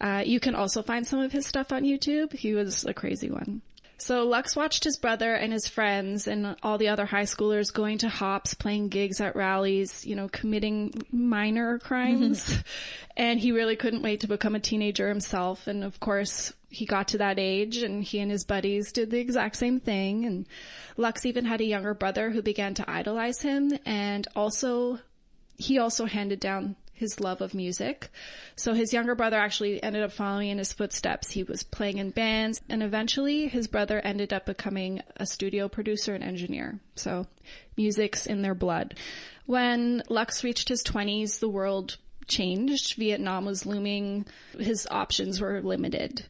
Uh, 0.00 0.22
you 0.24 0.40
can 0.40 0.54
also 0.54 0.82
find 0.82 1.06
some 1.06 1.20
of 1.20 1.30
his 1.30 1.46
stuff 1.46 1.72
on 1.72 1.84
YouTube. 1.84 2.32
He 2.32 2.54
was 2.54 2.84
a 2.84 2.94
crazy 2.94 3.30
one. 3.30 3.62
So 4.00 4.24
Lux 4.24 4.56
watched 4.56 4.84
his 4.84 4.96
brother 4.96 5.34
and 5.34 5.52
his 5.52 5.68
friends 5.68 6.26
and 6.26 6.56
all 6.62 6.78
the 6.78 6.88
other 6.88 7.04
high 7.04 7.24
schoolers 7.24 7.72
going 7.72 7.98
to 7.98 8.08
hops, 8.08 8.54
playing 8.54 8.88
gigs 8.88 9.20
at 9.20 9.36
rallies, 9.36 10.06
you 10.06 10.16
know, 10.16 10.28
committing 10.28 11.02
minor 11.12 11.78
crimes. 11.78 12.42
Mm-hmm. 12.42 12.60
and 13.18 13.38
he 13.38 13.52
really 13.52 13.76
couldn't 13.76 14.02
wait 14.02 14.20
to 14.20 14.26
become 14.26 14.54
a 14.54 14.60
teenager 14.60 15.08
himself. 15.08 15.66
And 15.66 15.84
of 15.84 16.00
course, 16.00 16.54
he 16.70 16.86
got 16.86 17.08
to 17.08 17.18
that 17.18 17.38
age 17.38 17.78
and 17.78 18.02
he 18.02 18.20
and 18.20 18.30
his 18.30 18.44
buddies 18.44 18.90
did 18.90 19.10
the 19.10 19.18
exact 19.18 19.56
same 19.56 19.80
thing. 19.80 20.24
And 20.24 20.46
Lux 20.96 21.26
even 21.26 21.44
had 21.44 21.60
a 21.60 21.64
younger 21.64 21.92
brother 21.92 22.30
who 22.30 22.40
began 22.40 22.72
to 22.74 22.90
idolize 22.90 23.42
him 23.42 23.78
and 23.84 24.26
also, 24.34 24.98
he 25.58 25.78
also 25.78 26.06
handed 26.06 26.40
down 26.40 26.76
his 27.00 27.18
love 27.18 27.40
of 27.40 27.54
music. 27.54 28.10
So 28.56 28.74
his 28.74 28.92
younger 28.92 29.14
brother 29.14 29.38
actually 29.38 29.82
ended 29.82 30.02
up 30.02 30.12
following 30.12 30.50
in 30.50 30.58
his 30.58 30.72
footsteps. 30.72 31.30
He 31.30 31.42
was 31.42 31.62
playing 31.62 31.96
in 31.96 32.10
bands 32.10 32.60
and 32.68 32.82
eventually 32.82 33.48
his 33.48 33.66
brother 33.66 34.00
ended 34.00 34.34
up 34.34 34.44
becoming 34.44 35.00
a 35.16 35.24
studio 35.24 35.66
producer 35.66 36.14
and 36.14 36.22
engineer. 36.22 36.78
So 36.96 37.26
music's 37.76 38.26
in 38.26 38.42
their 38.42 38.54
blood. 38.54 38.96
When 39.46 40.02
Lux 40.10 40.44
reached 40.44 40.68
his 40.68 40.84
20s, 40.84 41.40
the 41.40 41.48
world 41.48 41.96
changed. 42.28 42.96
Vietnam 42.96 43.46
was 43.46 43.64
looming. 43.64 44.26
His 44.58 44.86
options 44.90 45.40
were 45.40 45.62
limited. 45.62 46.26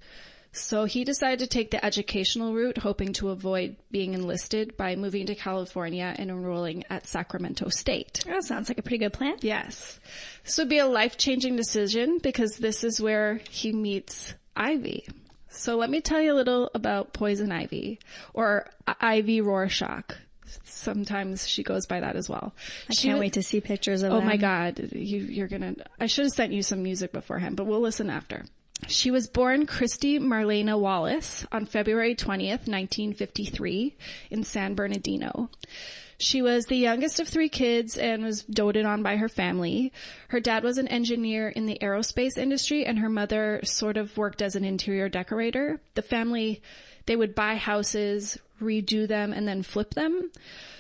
So 0.53 0.85
he 0.85 1.05
decided 1.05 1.39
to 1.41 1.47
take 1.47 1.71
the 1.71 1.85
educational 1.85 2.53
route, 2.55 2.79
hoping 2.79 3.13
to 3.15 3.29
avoid 3.29 3.77
being 3.93 4.15
enlisted 4.15 4.77
by 4.77 4.97
moving 4.97 5.27
to 5.27 5.35
California 5.37 6.13
and 6.19 6.29
enrolling 6.29 6.83
at 6.91 7.07
Sacramento 7.07 7.69
State. 7.69 8.25
Oh, 8.27 8.33
that 8.33 8.45
sounds 8.45 8.69
like 8.69 8.79
a 8.79 8.83
pretty 8.83 8.99
good 8.99 9.13
plan. 9.13 9.37
Yes. 9.43 10.01
This 10.45 10.59
would 10.59 10.69
be 10.69 10.79
a 10.79 10.87
life 10.87 11.17
changing 11.17 11.55
decision 11.55 12.19
because 12.21 12.57
this 12.57 12.83
is 12.83 13.01
where 13.01 13.41
he 13.49 13.73
meets 13.73 14.35
Ivy. 14.57 15.07
So 15.51 15.77
let 15.77 15.89
me 15.91 16.01
tell 16.01 16.21
you 16.21 16.33
a 16.33 16.35
little 16.35 16.71
about 16.75 17.13
Poison 17.13 17.53
Ivy 17.53 18.01
or 18.35 18.69
Ivy 19.01 19.41
Rorschach. 19.41 20.17
Sometimes 20.65 21.47
she 21.47 21.63
goes 21.63 21.87
by 21.87 22.01
that 22.01 22.17
as 22.17 22.29
well. 22.29 22.55
I 22.89 22.95
she 22.95 23.09
can't 23.09 23.21
wait 23.21 23.35
to 23.35 23.43
see 23.43 23.61
pictures 23.61 24.03
of 24.03 24.13
Oh 24.13 24.17
them. 24.17 24.27
my 24.27 24.37
God. 24.37 24.81
You, 24.93 25.19
you're 25.21 25.49
gonna, 25.49 25.75
I 26.01 26.07
should 26.07 26.25
have 26.25 26.33
sent 26.33 26.53
you 26.53 26.63
some 26.63 26.83
music 26.83 27.13
beforehand, 27.13 27.57
but 27.57 27.67
we'll 27.67 27.81
listen 27.81 28.11
after. 28.11 28.45
She 28.89 29.11
was 29.11 29.29
born 29.29 29.67
Kristy 29.67 30.19
Marlana 30.19 30.79
Wallace 30.79 31.47
on 31.53 31.67
February 31.67 32.15
20th, 32.15 32.67
1953 32.67 33.97
in 34.31 34.43
San 34.43 34.75
Bernardino. 34.75 35.51
She 36.19 36.43
was 36.43 36.67
the 36.67 36.77
youngest 36.77 37.19
of 37.19 37.29
three 37.29 37.49
kids 37.49 37.97
and 37.97 38.23
was 38.23 38.43
doted 38.43 38.85
on 38.85 39.03
by 39.03 39.17
her 39.17 39.29
family. 39.29 39.93
Her 40.29 40.39
dad 40.39 40.63
was 40.63 40.77
an 40.77 40.89
engineer 40.89 41.49
in 41.49 41.65
the 41.65 41.79
aerospace 41.81 42.37
industry 42.37 42.85
and 42.85 42.99
her 42.99 43.09
mother 43.09 43.61
sort 43.65 43.97
of 43.97 44.17
worked 44.19 44.43
as 44.43 44.55
an 44.55 44.65
interior 44.65 45.09
decorator. 45.09 45.81
The 45.95 46.03
family, 46.03 46.61
they 47.07 47.17
would 47.17 47.35
buy 47.35 47.57
houses, 47.57 48.39
redo 48.61 49.09
them, 49.09 49.33
and 49.33 49.49
then 49.49 49.63
flip 49.63 49.95
them. 49.95 50.31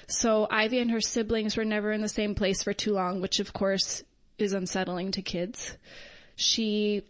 So 0.08 0.46
Ivy 0.50 0.80
and 0.80 0.90
her 0.90 1.00
siblings 1.00 1.56
were 1.56 1.64
never 1.64 1.90
in 1.90 2.02
the 2.02 2.08
same 2.08 2.34
place 2.34 2.62
for 2.62 2.74
too 2.74 2.92
long, 2.92 3.22
which 3.22 3.40
of 3.40 3.54
course 3.54 4.02
is 4.36 4.52
unsettling 4.52 5.12
to 5.12 5.22
kids. 5.22 5.76
She 6.36 7.04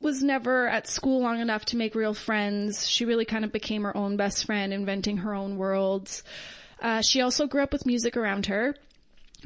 was 0.00 0.22
never 0.22 0.66
at 0.66 0.88
school 0.88 1.20
long 1.20 1.40
enough 1.40 1.66
to 1.66 1.76
make 1.76 1.94
real 1.94 2.14
friends. 2.14 2.88
She 2.88 3.04
really 3.04 3.26
kind 3.26 3.44
of 3.44 3.52
became 3.52 3.82
her 3.82 3.96
own 3.96 4.16
best 4.16 4.46
friend, 4.46 4.72
inventing 4.72 5.18
her 5.18 5.34
own 5.34 5.56
worlds. 5.56 6.22
Uh, 6.80 7.02
she 7.02 7.20
also 7.20 7.46
grew 7.46 7.62
up 7.62 7.72
with 7.72 7.86
music 7.86 8.16
around 8.16 8.46
her. 8.46 8.74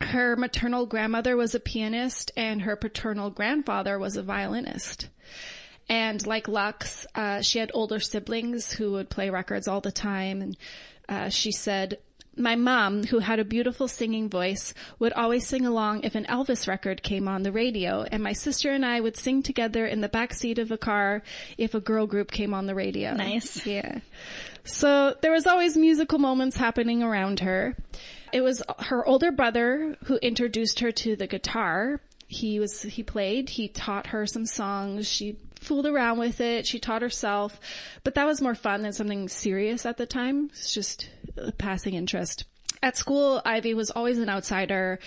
Her 0.01 0.37
maternal 0.37 0.87
grandmother 0.87 1.37
was 1.37 1.55
a 1.55 1.61
pianist 1.61 2.31
and 2.37 2.63
her 2.63 2.77
paternal 2.77 3.31
grandfather 3.31 3.99
was 3.99 4.17
a 4.17 4.23
violinist. 4.23 5.09
And 5.89 6.25
like 6.27 6.49
Lux, 6.49 7.07
uh, 7.15 7.43
she 7.43 7.59
had 7.59 7.71
older 7.75 8.01
siblings 8.01 8.73
who 8.73 8.93
would 8.93 9.11
play 9.11 9.31
records 9.31 9.69
all 9.69 9.81
the 9.81 9.93
time. 9.93 10.41
And 10.41 10.57
uh, 11.09 11.29
she 11.29 11.53
said, 11.53 11.99
my 12.37 12.57
mom, 12.57 13.05
who 13.05 13.19
had 13.19 13.39
a 13.39 13.45
beautiful 13.45 13.89
singing 13.89 14.29
voice, 14.29 14.75
would 14.99 15.13
always 15.13 15.47
sing 15.47 15.67
along 15.67 16.03
if 16.05 16.15
an 16.15 16.27
Elvis 16.27 16.67
record 16.67 17.03
came 17.03 17.29
on 17.29 17.43
the 17.43 17.53
radio, 17.53 18.03
and 18.03 18.23
my 18.23 18.33
sister 18.33 18.71
and 18.71 18.85
I 18.85 19.01
would 19.01 19.17
sing 19.17 19.43
together 19.43 19.87
in 19.87 20.01
the 20.01 20.09
back 20.09 20.33
seat 20.35 20.59
of 20.59 20.71
a 20.71 20.79
car 20.79 21.23
if 21.59 21.75
a 21.75 21.81
girl 21.81 22.07
group 22.07 22.31
came 22.31 22.55
on 22.55 22.67
the 22.67 22.75
radio. 22.75 23.15
Nice. 23.15 23.67
Yeah. 23.67 24.01
So 24.65 25.15
there 25.21 25.33
was 25.33 25.47
always 25.47 25.77
musical 25.77 26.19
moments 26.19 26.57
happening 26.57 27.03
around 27.03 27.41
her. 27.41 27.77
It 28.33 28.41
was 28.41 28.63
her 28.79 29.07
older 29.07 29.31
brother 29.31 29.97
who 30.05 30.17
introduced 30.17 30.81
her 30.81 30.91
to 30.91 31.17
the 31.17 31.27
guitar. 31.27 32.01
He 32.27 32.59
was, 32.59 32.83
he 32.83 33.03
played, 33.03 33.51
he 33.51 33.69
taught 33.69 34.09
her 34.09 34.27
some 34.27 34.47
songs. 34.47 35.09
She 35.09 35.37
fooled 35.65 35.87
around 35.87 36.19
with 36.19 36.41
it. 36.41 36.67
She 36.67 36.79
taught 36.79 37.03
herself, 37.03 37.59
but 38.03 38.15
that 38.15 38.27
was 38.27 38.41
more 38.41 38.55
fun 38.55 38.83
than 38.83 38.93
something 38.93 39.29
serious 39.29 39.87
at 39.87 39.97
the 39.97 40.07
time. 40.07 40.51
It's 40.53 40.73
just 40.73 41.09
a 41.37 41.53
passing 41.53 41.95
interest. 41.95 42.45
At 42.83 42.97
school, 42.97 43.41
Ivy 43.45 43.75
was 43.75 43.91
always 43.91 44.19
an 44.19 44.29
outsider. 44.29 44.99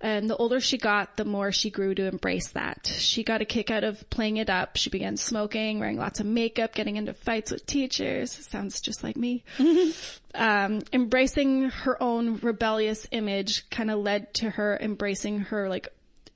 And 0.00 0.28
the 0.28 0.36
older 0.36 0.60
she 0.60 0.76
got, 0.76 1.16
the 1.16 1.24
more 1.24 1.50
she 1.50 1.70
grew 1.70 1.94
to 1.94 2.04
embrace 2.06 2.50
that. 2.50 2.86
She 2.86 3.24
got 3.24 3.40
a 3.40 3.46
kick 3.46 3.70
out 3.70 3.84
of 3.84 4.08
playing 4.10 4.36
it 4.36 4.50
up. 4.50 4.76
She 4.76 4.90
began 4.90 5.16
smoking, 5.16 5.80
wearing 5.80 5.96
lots 5.96 6.20
of 6.20 6.26
makeup, 6.26 6.74
getting 6.74 6.96
into 6.96 7.14
fights 7.14 7.50
with 7.50 7.64
teachers. 7.64 8.30
Sounds 8.30 8.82
just 8.82 9.02
like 9.02 9.16
me. 9.16 9.44
um, 10.34 10.82
embracing 10.92 11.70
her 11.70 12.00
own 12.02 12.36
rebellious 12.38 13.06
image 13.12 13.68
kind 13.70 13.90
of 13.90 13.98
led 13.98 14.34
to 14.34 14.50
her 14.50 14.76
embracing 14.78 15.40
her 15.40 15.70
like 15.70 15.88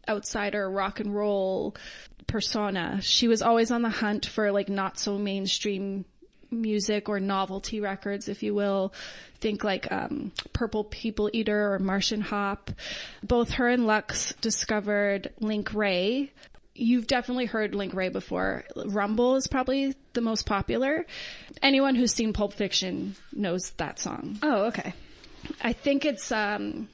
outsider 0.08 0.70
rock 0.70 1.00
and 1.00 1.14
roll 1.14 1.76
persona. 2.28 3.00
She 3.02 3.26
was 3.26 3.42
always 3.42 3.72
on 3.72 3.82
the 3.82 3.90
hunt 3.90 4.26
for 4.26 4.52
like 4.52 4.68
not 4.68 4.98
so 4.98 5.18
mainstream 5.18 6.04
music 6.50 7.08
or 7.08 7.18
novelty 7.20 7.80
records, 7.80 8.28
if 8.28 8.42
you 8.42 8.54
will. 8.54 8.92
Think 9.40 9.64
like 9.64 9.90
um, 9.90 10.32
Purple 10.52 10.84
People 10.84 11.30
Eater 11.32 11.72
or 11.72 11.78
Martian 11.78 12.20
Hop. 12.20 12.70
Both 13.22 13.52
her 13.52 13.68
and 13.68 13.86
Lux 13.86 14.34
discovered 14.40 15.32
Link 15.40 15.74
Wray. 15.74 16.32
You've 16.74 17.08
definitely 17.08 17.46
heard 17.46 17.74
Link 17.74 17.92
Wray 17.92 18.08
before. 18.08 18.64
Rumble 18.76 19.34
is 19.34 19.48
probably 19.48 19.94
the 20.12 20.20
most 20.20 20.46
popular. 20.46 21.06
Anyone 21.60 21.96
who's 21.96 22.12
seen 22.12 22.32
Pulp 22.32 22.52
Fiction 22.52 23.16
knows 23.32 23.70
that 23.78 23.98
song. 23.98 24.38
Oh, 24.42 24.66
okay. 24.66 24.94
I 25.62 25.72
think 25.72 26.04
it's 26.04 26.30
um, 26.30 26.88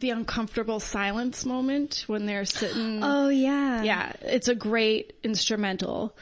the 0.00 0.10
uncomfortable 0.10 0.80
silence 0.80 1.44
moment 1.44 2.04
when 2.06 2.26
they're 2.26 2.44
sitting. 2.44 3.02
Oh, 3.02 3.28
yeah. 3.28 3.82
Yeah, 3.82 4.12
it's 4.22 4.48
a 4.48 4.54
great 4.54 5.14
instrumental. 5.22 6.16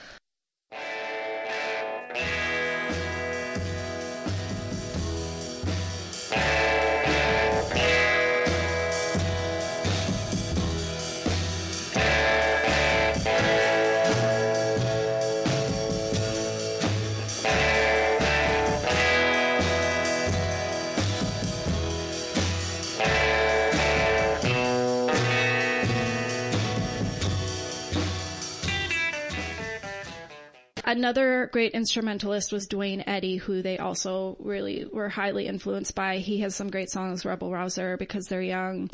Another 30.88 31.50
great 31.52 31.72
instrumentalist 31.72 32.50
was 32.50 32.66
Duane 32.66 33.04
Eddy, 33.06 33.36
who 33.36 33.60
they 33.60 33.76
also 33.76 34.38
really 34.40 34.86
were 34.90 35.10
highly 35.10 35.46
influenced 35.46 35.94
by. 35.94 36.16
He 36.16 36.40
has 36.40 36.56
some 36.56 36.70
great 36.70 36.88
songs, 36.88 37.26
Rebel 37.26 37.52
Rouser, 37.52 37.98
because 37.98 38.24
they're 38.24 38.40
young. 38.40 38.88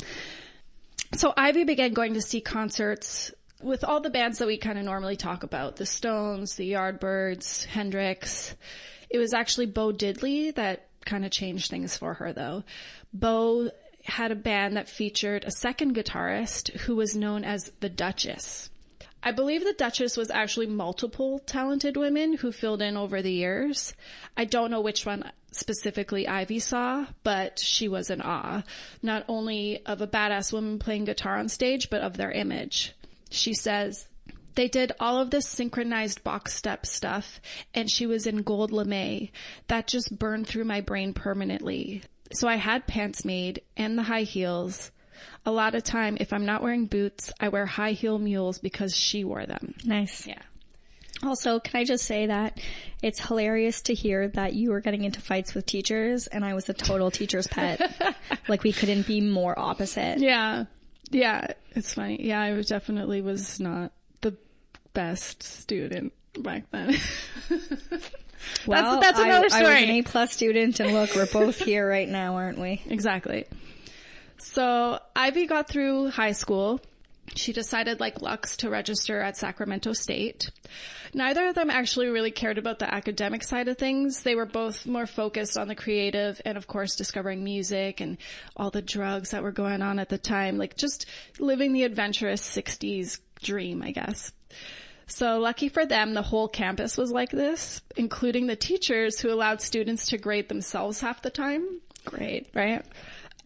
So 1.15 1.33
Ivy 1.37 1.63
began 1.63 1.93
going 1.93 2.15
to 2.15 2.21
see 2.21 2.41
concerts 2.41 3.33
with 3.61 3.85
all 3.85 4.01
the 4.01 4.09
bands 4.09 4.39
that 4.39 4.47
we 4.47 4.57
kind 4.57 4.77
of 4.77 4.83
normally 4.83 5.15
talk 5.15 5.43
about, 5.43 5.77
the 5.77 5.85
Stones, 5.85 6.55
the 6.55 6.73
Yardbirds, 6.73 7.63
Hendrix, 7.63 8.53
it 9.09 9.17
was 9.17 9.33
actually 9.33 9.67
Bo 9.67 9.93
Diddley 9.93 10.53
that 10.55 10.87
kind 11.05 11.23
of 11.23 11.31
changed 11.31 11.69
things 11.69 11.95
for 11.95 12.15
her 12.15 12.33
though. 12.33 12.65
Bo 13.13 13.71
had 14.03 14.33
a 14.33 14.35
band 14.35 14.75
that 14.75 14.89
featured 14.89 15.45
a 15.45 15.51
second 15.51 15.95
guitarist 15.95 16.71
who 16.79 16.97
was 16.97 17.15
known 17.15 17.45
as 17.45 17.71
the 17.79 17.87
Duchess. 17.87 18.69
I 19.27 19.31
believe 19.31 19.63
the 19.63 19.73
Duchess 19.73 20.17
was 20.17 20.29
actually 20.29 20.67
multiple 20.67 21.39
talented 21.39 21.97
women 21.97 22.33
who 22.33 22.51
filled 22.51 22.83
in 22.83 22.95
over 22.95 23.23
the 23.23 23.31
years. 23.31 23.95
I 24.37 24.45
don't 24.45 24.69
know 24.69 24.81
which 24.81 25.03
one 25.03 25.31
specifically 25.51 26.27
Ivy 26.27 26.59
saw, 26.59 27.07
but 27.23 27.59
she 27.59 27.87
was 27.87 28.11
in 28.11 28.21
awe, 28.21 28.61
not 29.01 29.25
only 29.27 29.83
of 29.87 29.99
a 30.01 30.07
badass 30.07 30.53
woman 30.53 30.77
playing 30.77 31.05
guitar 31.05 31.39
on 31.39 31.49
stage, 31.49 31.89
but 31.89 32.01
of 32.01 32.17
their 32.17 32.31
image. 32.31 32.93
She 33.31 33.55
says, 33.55 34.07
they 34.53 34.67
did 34.67 34.91
all 34.99 35.19
of 35.19 35.31
this 35.31 35.49
synchronized 35.49 36.23
box 36.23 36.53
step 36.53 36.85
stuff, 36.85 37.41
and 37.73 37.89
she 37.89 38.05
was 38.05 38.27
in 38.27 38.43
gold 38.43 38.71
lame. 38.71 39.29
That 39.69 39.87
just 39.87 40.19
burned 40.19 40.45
through 40.45 40.65
my 40.65 40.81
brain 40.81 41.13
permanently. 41.13 42.03
So 42.31 42.47
I 42.47 42.57
had 42.57 42.85
pants 42.85 43.25
made 43.25 43.63
and 43.75 43.97
the 43.97 44.03
high 44.03 44.21
heels. 44.21 44.91
A 45.45 45.51
lot 45.51 45.75
of 45.75 45.83
time, 45.83 46.17
if 46.19 46.33
I'm 46.33 46.45
not 46.45 46.63
wearing 46.63 46.85
boots, 46.85 47.31
I 47.39 47.49
wear 47.49 47.65
high 47.65 47.91
heel 47.91 48.17
mules 48.17 48.57
because 48.59 48.95
she 48.95 49.23
wore 49.23 49.45
them. 49.45 49.75
Nice. 49.83 50.25
Yeah. 50.27 50.41
Also, 51.23 51.59
can 51.59 51.79
I 51.79 51.83
just 51.85 52.05
say 52.05 52.27
that 52.27 52.59
it's 53.01 53.25
hilarious 53.25 53.83
to 53.83 53.93
hear 53.93 54.27
that 54.29 54.53
you 54.53 54.71
were 54.71 54.81
getting 54.81 55.03
into 55.03 55.21
fights 55.21 55.53
with 55.53 55.65
teachers 55.65 56.27
and 56.27 56.43
I 56.43 56.53
was 56.53 56.67
a 56.69 56.73
total 56.73 57.09
teacher's 57.09 57.47
pet. 57.47 58.15
like 58.47 58.63
we 58.63 58.73
couldn't 58.73 59.07
be 59.07 59.21
more 59.21 59.57
opposite. 59.57 60.19
Yeah. 60.19 60.65
Yeah. 61.11 61.47
It's 61.71 61.93
funny. 61.93 62.25
Yeah, 62.25 62.41
I 62.41 62.53
was 62.53 62.67
definitely 62.67 63.21
was 63.21 63.59
not 63.59 63.91
the 64.21 64.35
best 64.93 65.41
student 65.43 66.13
back 66.37 66.69
then. 66.71 66.95
Well, 68.67 68.99
that's 68.99 69.19
I- 69.19 69.25
another 69.25 69.47
I, 69.51 69.63
was 69.63 69.83
an. 69.83 69.89
A 69.89 70.01
plus 70.03 70.31
student 70.31 70.79
and 70.79 70.93
look, 70.93 71.15
we're 71.15 71.25
both 71.25 71.57
here 71.57 71.87
right 71.87 72.07
now, 72.07 72.35
aren't 72.35 72.59
we? 72.59 72.81
Exactly. 72.87 73.45
So 74.37 74.99
Ivy 75.15 75.47
got 75.47 75.67
through 75.67 76.09
high 76.09 76.33
school. 76.33 76.81
She 77.35 77.53
decided, 77.53 77.99
like 77.99 78.21
Lux, 78.21 78.57
to 78.57 78.69
register 78.69 79.19
at 79.19 79.35
Sacramento 79.35 79.93
State. 79.93 80.51
Neither 81.13 81.47
of 81.47 81.55
them 81.55 81.69
actually 81.69 82.07
really 82.07 82.31
cared 82.31 82.57
about 82.57 82.79
the 82.79 82.93
academic 82.93 83.43
side 83.43 83.67
of 83.67 83.77
things. 83.77 84.21
They 84.21 84.35
were 84.35 84.45
both 84.45 84.85
more 84.85 85.07
focused 85.07 85.57
on 85.57 85.67
the 85.67 85.75
creative 85.75 86.39
and, 86.45 86.57
of 86.57 86.67
course, 86.67 86.95
discovering 86.95 87.43
music 87.43 87.99
and 87.99 88.17
all 88.55 88.69
the 88.69 88.81
drugs 88.81 89.31
that 89.31 89.43
were 89.43 89.51
going 89.51 89.81
on 89.81 89.97
at 89.97 90.09
the 90.09 90.17
time. 90.17 90.57
Like 90.57 90.77
just 90.77 91.07
living 91.39 91.73
the 91.73 91.83
adventurous 91.83 92.41
60s 92.41 93.19
dream, 93.41 93.81
I 93.81 93.91
guess. 93.91 94.31
So 95.07 95.39
lucky 95.39 95.69
for 95.69 95.85
them, 95.85 96.13
the 96.13 96.21
whole 96.21 96.47
campus 96.47 96.97
was 96.97 97.11
like 97.11 97.31
this, 97.31 97.81
including 97.95 98.47
the 98.47 98.55
teachers 98.55 99.19
who 99.19 99.31
allowed 99.31 99.61
students 99.61 100.07
to 100.07 100.17
grade 100.17 100.49
themselves 100.49 100.99
half 100.99 101.21
the 101.21 101.29
time. 101.29 101.81
Great, 102.05 102.47
right? 102.53 102.85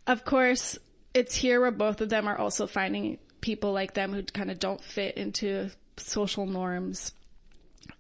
Of 0.10 0.26
course, 0.26 0.80
it's 1.14 1.36
here 1.36 1.62
where 1.62 1.70
both 1.70 2.02
of 2.02 2.10
them 2.10 2.28
are 2.28 2.36
also 2.36 2.66
finding 2.66 3.20
people 3.42 3.74
like 3.74 3.94
them 3.94 4.12
who 4.12 4.24
kind 4.24 4.50
of 4.50 4.58
don't 4.58 4.84
fit 4.84 5.18
into 5.18 5.70
social 5.98 6.48
norms. 6.48 7.14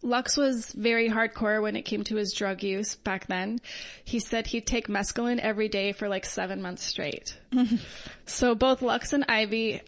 Lux 0.02 0.36
was 0.36 0.72
very 0.72 1.08
hardcore 1.08 1.62
when 1.62 1.76
it 1.76 1.84
came 1.84 2.04
to 2.06 2.16
his 2.16 2.34
drug 2.34 2.64
use 2.64 2.96
back 2.96 3.28
then. 3.28 3.60
He 4.04 4.20
said 4.20 4.48
he'd 4.48 4.66
take 4.66 4.88
mescaline 4.88 5.38
every 5.38 5.70
day 5.70 5.92
for 5.92 6.10
like 6.10 6.26
seven 6.26 6.64
months 6.64 6.84
straight. 6.84 7.38
so 8.26 8.56
both 8.56 8.82
Lux 8.82 9.14
and 9.14 9.26
Ivy 9.30 9.84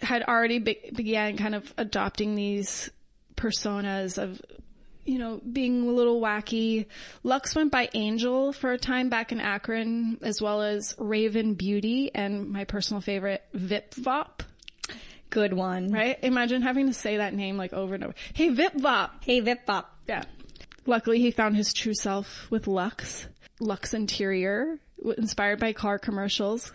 had 0.00 0.22
already 0.22 0.58
be- 0.58 0.90
began 0.94 1.36
kind 1.36 1.54
of 1.54 1.70
adopting 1.76 2.34
these 2.34 2.88
personas 3.36 4.16
of 4.16 4.40
you 5.06 5.18
know 5.18 5.40
being 5.52 5.88
a 5.88 5.92
little 5.92 6.20
wacky 6.20 6.86
lux 7.22 7.54
went 7.54 7.70
by 7.72 7.88
angel 7.94 8.52
for 8.52 8.72
a 8.72 8.78
time 8.78 9.08
back 9.08 9.32
in 9.32 9.40
akron 9.40 10.18
as 10.22 10.42
well 10.42 10.60
as 10.62 10.94
raven 10.98 11.54
beauty 11.54 12.10
and 12.14 12.50
my 12.50 12.64
personal 12.64 13.00
favorite 13.00 13.42
vip 13.54 13.94
vop 13.94 14.40
Good 15.30 15.52
one. 15.52 15.90
right 15.92 16.18
imagine 16.22 16.62
having 16.62 16.86
to 16.86 16.94
say 16.94 17.16
that 17.18 17.34
name 17.34 17.56
like 17.56 17.72
over 17.72 17.94
and 17.94 18.04
over 18.04 18.14
hey 18.34 18.48
vip 18.50 18.74
vop 18.74 19.10
Hey, 19.22 19.40
Vip 19.40 19.66
Vop. 19.66 19.84
yeah. 20.08 20.22
Luckily, 20.88 21.18
he 21.18 21.32
found 21.32 21.56
his 21.56 21.72
true 21.72 21.94
self 21.94 22.48
with 22.48 22.68
Lux, 22.68 23.26
Lux 23.58 23.92
Interior, 23.92 24.78
inspired 25.18 25.58
by 25.58 25.72
car 25.72 25.98
commercials. 25.98 26.70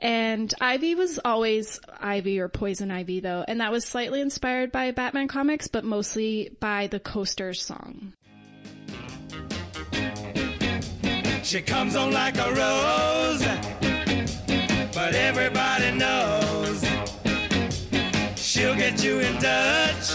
And 0.00 0.54
Ivy 0.60 0.94
was 0.94 1.18
always 1.24 1.80
Ivy 2.00 2.38
or 2.38 2.48
Poison 2.48 2.90
Ivy 2.90 3.20
though, 3.20 3.44
and 3.46 3.60
that 3.60 3.72
was 3.72 3.84
slightly 3.84 4.20
inspired 4.20 4.70
by 4.70 4.92
Batman 4.92 5.26
comics, 5.26 5.66
but 5.66 5.84
mostly 5.84 6.56
by 6.60 6.86
the 6.86 7.00
Coasters 7.00 7.60
song. 7.60 8.12
She 11.42 11.62
comes 11.62 11.96
on 11.96 12.12
like 12.12 12.36
a 12.36 12.48
rose, 12.52 13.44
but 14.94 15.14
everybody 15.14 15.96
knows 15.98 16.84
she'll 18.36 18.76
get 18.76 19.02
you 19.02 19.18
in 19.20 19.38
touch. 19.38 20.12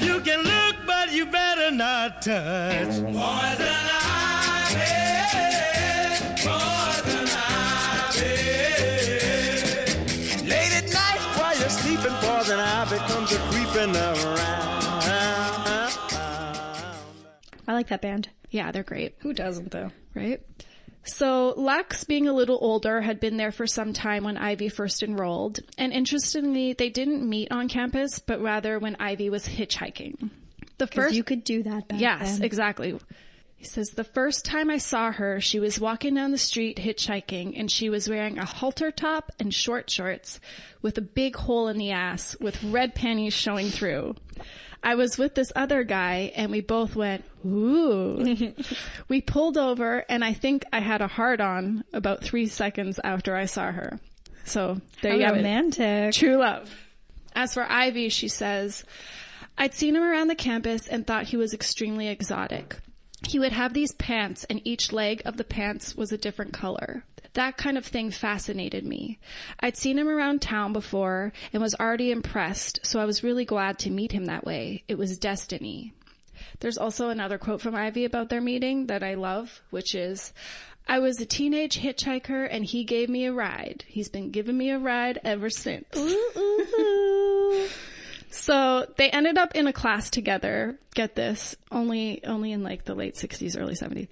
You 0.00 0.20
can 0.20 0.42
look, 0.42 0.76
but 0.86 1.12
you 1.12 1.26
better 1.26 1.70
not 1.70 2.22
touch. 2.22 2.88
Poison 3.02 3.91
poison 12.98 13.06
comes 13.08 13.32
a 13.32 13.38
creeping 13.50 13.96
around. 13.96 14.32
I 17.68 17.74
like 17.74 17.88
that 17.88 18.02
band. 18.02 18.28
Yeah, 18.50 18.72
they're 18.72 18.82
great. 18.82 19.14
Who 19.20 19.32
doesn't 19.32 19.70
though? 19.70 19.90
right? 20.14 20.40
So 21.04 21.54
Lux, 21.56 22.04
being 22.04 22.28
a 22.28 22.32
little 22.32 22.58
older, 22.60 23.00
had 23.00 23.18
been 23.18 23.36
there 23.36 23.50
for 23.50 23.66
some 23.66 23.92
time 23.92 24.22
when 24.24 24.36
Ivy 24.36 24.68
first 24.68 25.02
enrolled. 25.02 25.58
And 25.76 25.92
interestingly, 25.92 26.74
they 26.74 26.90
didn't 26.90 27.28
meet 27.28 27.50
on 27.50 27.68
campus, 27.68 28.18
but 28.20 28.40
rather 28.40 28.78
when 28.78 28.96
Ivy 29.00 29.28
was 29.30 29.46
hitchhiking. 29.48 30.30
The 30.78 30.86
first 30.86 31.14
you 31.14 31.24
could 31.24 31.42
do 31.44 31.62
that 31.64 31.88
back 31.88 32.00
Yes, 32.00 32.36
then. 32.36 32.44
exactly. 32.44 32.98
He 33.62 33.68
says, 33.68 33.90
the 33.90 34.02
first 34.02 34.44
time 34.44 34.70
I 34.70 34.78
saw 34.78 35.12
her, 35.12 35.40
she 35.40 35.60
was 35.60 35.78
walking 35.78 36.14
down 36.14 36.32
the 36.32 36.36
street 36.36 36.78
hitchhiking 36.78 37.56
and 37.56 37.70
she 37.70 37.90
was 37.90 38.08
wearing 38.08 38.36
a 38.36 38.44
halter 38.44 38.90
top 38.90 39.30
and 39.38 39.54
short 39.54 39.88
shorts 39.88 40.40
with 40.82 40.98
a 40.98 41.00
big 41.00 41.36
hole 41.36 41.68
in 41.68 41.78
the 41.78 41.92
ass 41.92 42.34
with 42.40 42.60
red 42.64 42.96
panties 42.96 43.34
showing 43.34 43.68
through. 43.70 44.16
I 44.82 44.96
was 44.96 45.16
with 45.16 45.36
this 45.36 45.52
other 45.54 45.84
guy 45.84 46.32
and 46.34 46.50
we 46.50 46.60
both 46.60 46.96
went, 46.96 47.24
ooh. 47.46 48.52
we 49.08 49.20
pulled 49.20 49.56
over 49.56 50.04
and 50.08 50.24
I 50.24 50.32
think 50.32 50.64
I 50.72 50.80
had 50.80 51.00
a 51.00 51.06
hard 51.06 51.40
on 51.40 51.84
about 51.92 52.24
three 52.24 52.48
seconds 52.48 52.98
after 53.04 53.36
I 53.36 53.44
saw 53.44 53.70
her. 53.70 54.00
So 54.44 54.80
there 55.02 55.12
How 55.12 55.18
you 55.18 55.24
have 55.24 55.34
it. 55.34 55.36
romantic. 55.36 56.14
True 56.14 56.38
love. 56.38 56.68
As 57.32 57.54
for 57.54 57.62
Ivy, 57.62 58.08
she 58.08 58.26
says, 58.26 58.82
I'd 59.56 59.72
seen 59.72 59.94
him 59.94 60.02
around 60.02 60.26
the 60.26 60.34
campus 60.34 60.88
and 60.88 61.06
thought 61.06 61.26
he 61.28 61.36
was 61.36 61.54
extremely 61.54 62.08
exotic. 62.08 62.76
He 63.26 63.38
would 63.38 63.52
have 63.52 63.72
these 63.72 63.92
pants 63.92 64.44
and 64.44 64.60
each 64.64 64.92
leg 64.92 65.22
of 65.24 65.36
the 65.36 65.44
pants 65.44 65.94
was 65.94 66.12
a 66.12 66.18
different 66.18 66.52
color. 66.52 67.04
That 67.34 67.56
kind 67.56 67.78
of 67.78 67.86
thing 67.86 68.10
fascinated 68.10 68.84
me. 68.84 69.18
I'd 69.60 69.76
seen 69.76 69.98
him 69.98 70.08
around 70.08 70.42
town 70.42 70.72
before 70.72 71.32
and 71.52 71.62
was 71.62 71.74
already 71.74 72.10
impressed, 72.10 72.80
so 72.82 73.00
I 73.00 73.06
was 73.06 73.24
really 73.24 73.46
glad 73.46 73.78
to 73.80 73.90
meet 73.90 74.12
him 74.12 74.26
that 74.26 74.44
way. 74.44 74.84
It 74.86 74.98
was 74.98 75.16
destiny. 75.16 75.94
There's 76.60 76.76
also 76.76 77.08
another 77.08 77.38
quote 77.38 77.62
from 77.62 77.74
Ivy 77.74 78.04
about 78.04 78.28
their 78.28 78.40
meeting 78.40 78.86
that 78.86 79.02
I 79.02 79.14
love, 79.14 79.62
which 79.70 79.94
is, 79.94 80.32
I 80.86 80.98
was 80.98 81.20
a 81.20 81.26
teenage 81.26 81.78
hitchhiker 81.78 82.46
and 82.50 82.64
he 82.64 82.84
gave 82.84 83.08
me 83.08 83.24
a 83.24 83.32
ride. 83.32 83.84
He's 83.86 84.08
been 84.08 84.30
giving 84.30 84.58
me 84.58 84.70
a 84.70 84.78
ride 84.78 85.20
ever 85.24 85.48
since. 85.48 85.86
So 88.32 88.86
they 88.96 89.10
ended 89.10 89.38
up 89.38 89.54
in 89.54 89.66
a 89.66 89.72
class 89.72 90.10
together. 90.10 90.78
Get 90.94 91.14
this, 91.14 91.54
only 91.70 92.24
only 92.24 92.52
in 92.52 92.62
like 92.62 92.84
the 92.84 92.94
late 92.94 93.14
60s, 93.14 93.58
early 93.60 93.74
70s. 93.74 94.08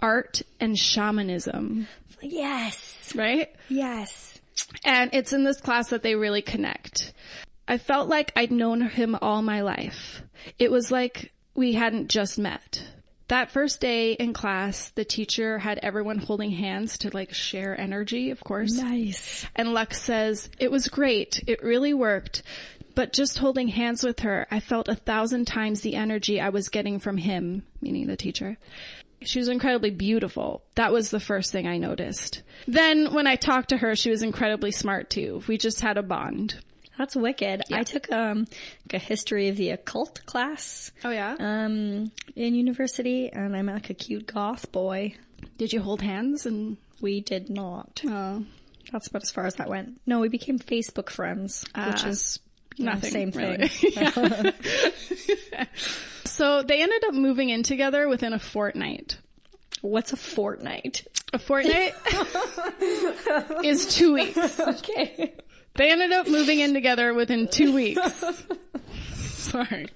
Art 0.00 0.42
and 0.60 0.78
shamanism, 0.78 1.86
Yes. 2.22 3.12
right? 3.14 3.48
Yes. 3.68 4.38
And 4.84 5.10
it's 5.12 5.32
in 5.32 5.44
this 5.44 5.60
class 5.60 5.90
that 5.90 6.02
they 6.02 6.14
really 6.14 6.42
connect. 6.42 7.12
I 7.66 7.78
felt 7.78 8.08
like 8.08 8.32
I'd 8.36 8.52
known 8.52 8.82
him 8.82 9.16
all 9.20 9.40
my 9.42 9.62
life. 9.62 10.22
It 10.58 10.70
was 10.70 10.90
like 10.90 11.32
we 11.54 11.72
hadn't 11.72 12.08
just 12.08 12.38
met. 12.38 12.84
That 13.28 13.50
first 13.50 13.80
day 13.80 14.12
in 14.12 14.34
class, 14.34 14.90
the 14.90 15.04
teacher 15.04 15.58
had 15.58 15.78
everyone 15.82 16.18
holding 16.18 16.50
hands 16.50 16.98
to 16.98 17.10
like 17.14 17.32
share 17.32 17.78
energy, 17.78 18.30
of 18.30 18.44
course. 18.44 18.72
Nice. 18.74 19.46
And 19.56 19.72
Lux 19.72 20.02
says, 20.02 20.50
it 20.58 20.70
was 20.70 20.88
great. 20.88 21.42
It 21.46 21.62
really 21.62 21.94
worked. 21.94 22.42
But 22.94 23.12
just 23.12 23.38
holding 23.38 23.68
hands 23.68 24.02
with 24.04 24.20
her, 24.20 24.46
I 24.50 24.60
felt 24.60 24.88
a 24.88 24.94
thousand 24.94 25.46
times 25.46 25.80
the 25.80 25.94
energy 25.96 26.40
I 26.40 26.50
was 26.50 26.68
getting 26.68 26.98
from 26.98 27.16
him, 27.16 27.64
meaning 27.80 28.06
the 28.06 28.16
teacher. 28.16 28.56
She 29.22 29.38
was 29.38 29.48
incredibly 29.48 29.90
beautiful. 29.90 30.62
That 30.74 30.92
was 30.92 31.10
the 31.10 31.18
first 31.20 31.50
thing 31.50 31.66
I 31.66 31.78
noticed. 31.78 32.42
Then 32.68 33.14
when 33.14 33.26
I 33.26 33.36
talked 33.36 33.70
to 33.70 33.78
her, 33.78 33.96
she 33.96 34.10
was 34.10 34.22
incredibly 34.22 34.70
smart 34.70 35.08
too. 35.10 35.42
We 35.48 35.56
just 35.58 35.80
had 35.80 35.96
a 35.96 36.02
bond. 36.02 36.60
That's 36.98 37.16
wicked. 37.16 37.62
I 37.72 37.82
took 37.82 38.12
um 38.12 38.40
like 38.84 38.94
a 38.94 38.98
history 38.98 39.48
of 39.48 39.56
the 39.56 39.70
occult 39.70 40.20
class 40.26 40.92
Oh 41.04 41.10
yeah. 41.10 41.34
um 41.40 42.12
in 42.36 42.54
university, 42.54 43.32
and 43.32 43.56
I 43.56 43.62
met 43.62 43.74
like 43.74 43.90
a 43.90 43.94
cute 43.94 44.26
goth 44.26 44.70
boy. 44.70 45.14
Did 45.58 45.72
you 45.72 45.80
hold 45.80 46.02
hands 46.02 46.46
and? 46.46 46.76
We 47.00 47.20
did 47.20 47.50
not. 47.50 48.00
Oh, 48.06 48.44
That's 48.92 49.08
about 49.08 49.22
as 49.24 49.30
far 49.30 49.44
as 49.46 49.56
that 49.56 49.68
went. 49.68 50.00
No, 50.06 50.20
we 50.20 50.28
became 50.28 50.58
Facebook 50.58 51.10
friends, 51.10 51.64
which 51.74 52.04
Ah. 52.04 52.08
is 52.08 52.38
Nothing, 52.78 53.10
same 53.10 53.30
really. 53.30 53.68
thing. 53.68 54.52
so 56.24 56.62
they 56.62 56.82
ended 56.82 57.04
up 57.04 57.14
moving 57.14 57.50
in 57.50 57.62
together 57.62 58.08
within 58.08 58.32
a 58.32 58.38
fortnight. 58.38 59.18
What's 59.80 60.12
a 60.12 60.16
fortnight? 60.16 61.06
A 61.32 61.38
fortnight 61.38 61.94
is 63.64 63.94
two 63.94 64.14
weeks. 64.14 64.58
Okay. 64.58 65.34
They 65.74 65.90
ended 65.90 66.12
up 66.12 66.28
moving 66.28 66.60
in 66.60 66.72
together 66.74 67.12
within 67.12 67.48
two 67.48 67.74
weeks. 67.74 68.24
Sorry. 69.14 69.88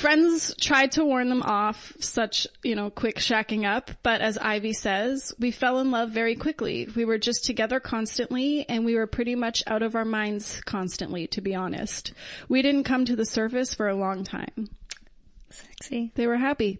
Friends 0.00 0.54
tried 0.58 0.92
to 0.92 1.04
warn 1.04 1.28
them 1.28 1.42
off 1.42 1.92
such, 2.00 2.46
you 2.62 2.74
know, 2.74 2.88
quick 2.88 3.16
shacking 3.16 3.66
up, 3.66 3.90
but 4.02 4.22
as 4.22 4.38
Ivy 4.38 4.72
says, 4.72 5.34
we 5.38 5.50
fell 5.50 5.78
in 5.78 5.90
love 5.90 6.08
very 6.08 6.36
quickly. 6.36 6.88
We 6.96 7.04
were 7.04 7.18
just 7.18 7.44
together 7.44 7.80
constantly 7.80 8.66
and 8.66 8.86
we 8.86 8.94
were 8.94 9.06
pretty 9.06 9.34
much 9.34 9.62
out 9.66 9.82
of 9.82 9.94
our 9.94 10.06
minds 10.06 10.62
constantly, 10.62 11.26
to 11.26 11.42
be 11.42 11.54
honest. 11.54 12.14
We 12.48 12.62
didn't 12.62 12.84
come 12.84 13.04
to 13.04 13.14
the 13.14 13.26
surface 13.26 13.74
for 13.74 13.88
a 13.90 13.94
long 13.94 14.24
time. 14.24 14.70
Sexy. 15.50 16.12
They 16.14 16.26
were 16.26 16.38
happy. 16.38 16.78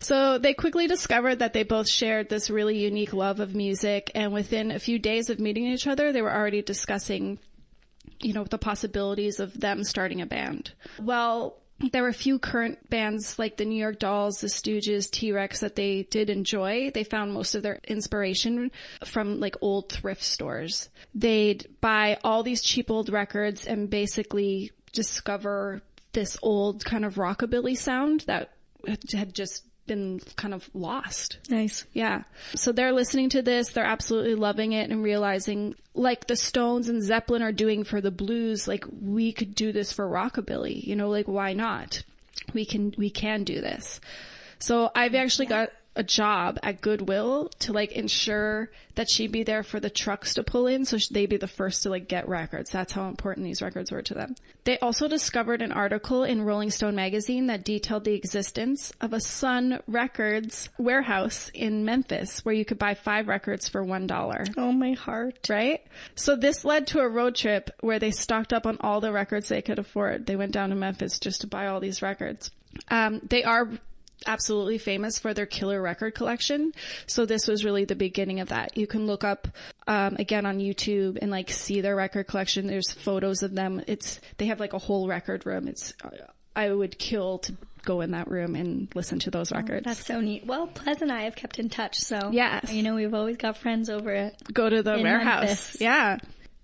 So 0.00 0.38
they 0.38 0.54
quickly 0.54 0.86
discovered 0.86 1.40
that 1.40 1.54
they 1.54 1.64
both 1.64 1.88
shared 1.88 2.28
this 2.28 2.50
really 2.50 2.78
unique 2.78 3.12
love 3.12 3.40
of 3.40 3.56
music 3.56 4.12
and 4.14 4.32
within 4.32 4.70
a 4.70 4.78
few 4.78 5.00
days 5.00 5.28
of 5.28 5.40
meeting 5.40 5.66
each 5.66 5.88
other, 5.88 6.12
they 6.12 6.22
were 6.22 6.32
already 6.32 6.62
discussing, 6.62 7.40
you 8.20 8.32
know, 8.32 8.44
the 8.44 8.58
possibilities 8.58 9.40
of 9.40 9.58
them 9.58 9.82
starting 9.82 10.20
a 10.20 10.26
band. 10.26 10.70
Well, 11.00 11.58
there 11.92 12.02
were 12.02 12.08
a 12.08 12.14
few 12.14 12.38
current 12.38 12.88
bands 12.88 13.38
like 13.38 13.56
the 13.56 13.64
New 13.64 13.80
York 13.80 13.98
Dolls, 13.98 14.40
the 14.40 14.46
Stooges, 14.46 15.10
T-Rex 15.10 15.60
that 15.60 15.76
they 15.76 16.04
did 16.04 16.30
enjoy. 16.30 16.90
They 16.92 17.04
found 17.04 17.32
most 17.32 17.54
of 17.54 17.62
their 17.62 17.80
inspiration 17.86 18.70
from 19.04 19.40
like 19.40 19.56
old 19.60 19.90
thrift 19.90 20.22
stores. 20.22 20.88
They'd 21.14 21.66
buy 21.80 22.18
all 22.22 22.42
these 22.42 22.62
cheap 22.62 22.90
old 22.90 23.08
records 23.08 23.66
and 23.66 23.90
basically 23.90 24.70
discover 24.92 25.82
this 26.12 26.38
old 26.42 26.84
kind 26.84 27.04
of 27.04 27.16
rockabilly 27.16 27.76
sound 27.76 28.20
that 28.22 28.52
had 29.12 29.34
just 29.34 29.64
been 29.86 30.20
kind 30.36 30.54
of 30.54 30.68
lost. 30.74 31.38
Nice. 31.48 31.84
Yeah. 31.92 32.22
So 32.54 32.72
they're 32.72 32.92
listening 32.92 33.30
to 33.30 33.42
this, 33.42 33.70
they're 33.70 33.84
absolutely 33.84 34.34
loving 34.34 34.72
it 34.72 34.90
and 34.90 35.02
realizing 35.02 35.74
like 35.94 36.26
the 36.26 36.36
Stones 36.36 36.88
and 36.88 37.02
Zeppelin 37.02 37.42
are 37.42 37.52
doing 37.52 37.84
for 37.84 38.00
the 38.00 38.10
blues, 38.10 38.66
like 38.66 38.84
we 39.00 39.32
could 39.32 39.54
do 39.54 39.72
this 39.72 39.92
for 39.92 40.08
rockabilly, 40.08 40.84
you 40.84 40.96
know, 40.96 41.08
like 41.08 41.28
why 41.28 41.52
not? 41.52 42.02
We 42.52 42.64
can 42.64 42.94
we 42.98 43.10
can 43.10 43.44
do 43.44 43.60
this. 43.60 44.00
So 44.58 44.90
I've 44.94 45.14
actually 45.14 45.46
got 45.46 45.70
a 45.96 46.02
job 46.02 46.58
at 46.62 46.80
Goodwill 46.80 47.50
to 47.60 47.72
like 47.72 47.92
ensure 47.92 48.70
that 48.96 49.10
she'd 49.10 49.32
be 49.32 49.42
there 49.42 49.62
for 49.62 49.80
the 49.80 49.90
trucks 49.90 50.34
to 50.34 50.42
pull 50.42 50.66
in 50.66 50.84
so 50.84 50.96
they'd 51.10 51.26
be 51.26 51.36
the 51.36 51.46
first 51.46 51.82
to 51.82 51.90
like 51.90 52.08
get 52.08 52.28
records. 52.28 52.70
That's 52.70 52.92
how 52.92 53.08
important 53.08 53.44
these 53.44 53.62
records 53.62 53.90
were 53.90 54.02
to 54.02 54.14
them. 54.14 54.34
They 54.64 54.78
also 54.78 55.08
discovered 55.08 55.62
an 55.62 55.72
article 55.72 56.24
in 56.24 56.42
Rolling 56.42 56.70
Stone 56.70 56.94
magazine 56.94 57.48
that 57.48 57.64
detailed 57.64 58.04
the 58.04 58.14
existence 58.14 58.92
of 59.00 59.12
a 59.12 59.20
Sun 59.20 59.80
Records 59.86 60.68
warehouse 60.78 61.50
in 61.54 61.84
Memphis 61.84 62.44
where 62.44 62.54
you 62.54 62.64
could 62.64 62.78
buy 62.78 62.94
five 62.94 63.28
records 63.28 63.68
for 63.68 63.82
one 63.82 64.06
dollar. 64.06 64.44
Oh, 64.56 64.72
my 64.72 64.92
heart. 64.92 65.48
Right? 65.48 65.80
So 66.14 66.36
this 66.36 66.64
led 66.64 66.86
to 66.88 67.00
a 67.00 67.08
road 67.08 67.34
trip 67.34 67.70
where 67.80 67.98
they 67.98 68.10
stocked 68.10 68.52
up 68.52 68.66
on 68.66 68.78
all 68.80 69.00
the 69.00 69.12
records 69.12 69.48
they 69.48 69.62
could 69.62 69.78
afford. 69.78 70.26
They 70.26 70.36
went 70.36 70.52
down 70.52 70.70
to 70.70 70.76
Memphis 70.76 71.18
just 71.18 71.42
to 71.42 71.46
buy 71.46 71.66
all 71.66 71.80
these 71.80 72.02
records. 72.02 72.50
Um, 72.88 73.20
they 73.28 73.44
are 73.44 73.68
absolutely 74.26 74.78
famous 74.78 75.18
for 75.18 75.34
their 75.34 75.46
killer 75.46 75.80
record 75.82 76.14
collection. 76.14 76.72
So 77.06 77.26
this 77.26 77.46
was 77.46 77.64
really 77.64 77.84
the 77.84 77.94
beginning 77.96 78.40
of 78.40 78.48
that. 78.48 78.76
You 78.76 78.86
can 78.86 79.06
look 79.06 79.24
up, 79.24 79.48
um, 79.86 80.16
again 80.18 80.46
on 80.46 80.58
YouTube 80.58 81.18
and 81.20 81.30
like 81.30 81.50
see 81.50 81.80
their 81.80 81.96
record 81.96 82.26
collection. 82.26 82.66
There's 82.66 82.90
photos 82.90 83.42
of 83.42 83.54
them. 83.54 83.82
It's, 83.86 84.20
they 84.38 84.46
have 84.46 84.60
like 84.60 84.72
a 84.72 84.78
whole 84.78 85.08
record 85.08 85.44
room. 85.46 85.68
It's, 85.68 85.92
I 86.56 86.72
would 86.72 86.98
kill 86.98 87.38
to 87.40 87.54
go 87.84 88.00
in 88.00 88.12
that 88.12 88.30
room 88.30 88.54
and 88.54 88.88
listen 88.94 89.18
to 89.20 89.30
those 89.30 89.52
records. 89.52 89.84
That's 89.84 90.06
so 90.06 90.20
neat. 90.20 90.46
Well, 90.46 90.68
Plez 90.68 91.02
and 91.02 91.12
I 91.12 91.24
have 91.24 91.36
kept 91.36 91.58
in 91.58 91.68
touch, 91.68 91.98
so 91.98 92.30
Yes. 92.32 92.72
you 92.72 92.82
know 92.82 92.94
we've 92.94 93.12
always 93.12 93.36
got 93.36 93.58
friends 93.58 93.90
over 93.90 94.10
it. 94.14 94.34
go 94.52 94.70
to 94.70 94.82
the 94.82 94.98
warehouse. 95.02 95.42
Memphis. 95.42 95.76
Yeah. 95.80 96.18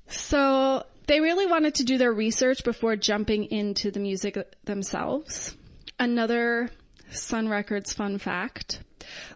So 0.08 0.84
they 1.06 1.20
really 1.20 1.46
wanted 1.46 1.74
to 1.76 1.84
do 1.84 1.98
their 1.98 2.12
research 2.12 2.64
before 2.64 2.96
jumping 2.96 3.44
into 3.44 3.90
the 3.90 4.00
music 4.00 4.38
themselves. 4.64 5.54
Another 5.98 6.70
Sun 7.10 7.48
Records 7.48 7.92
fun 7.92 8.18
fact. 8.18 8.80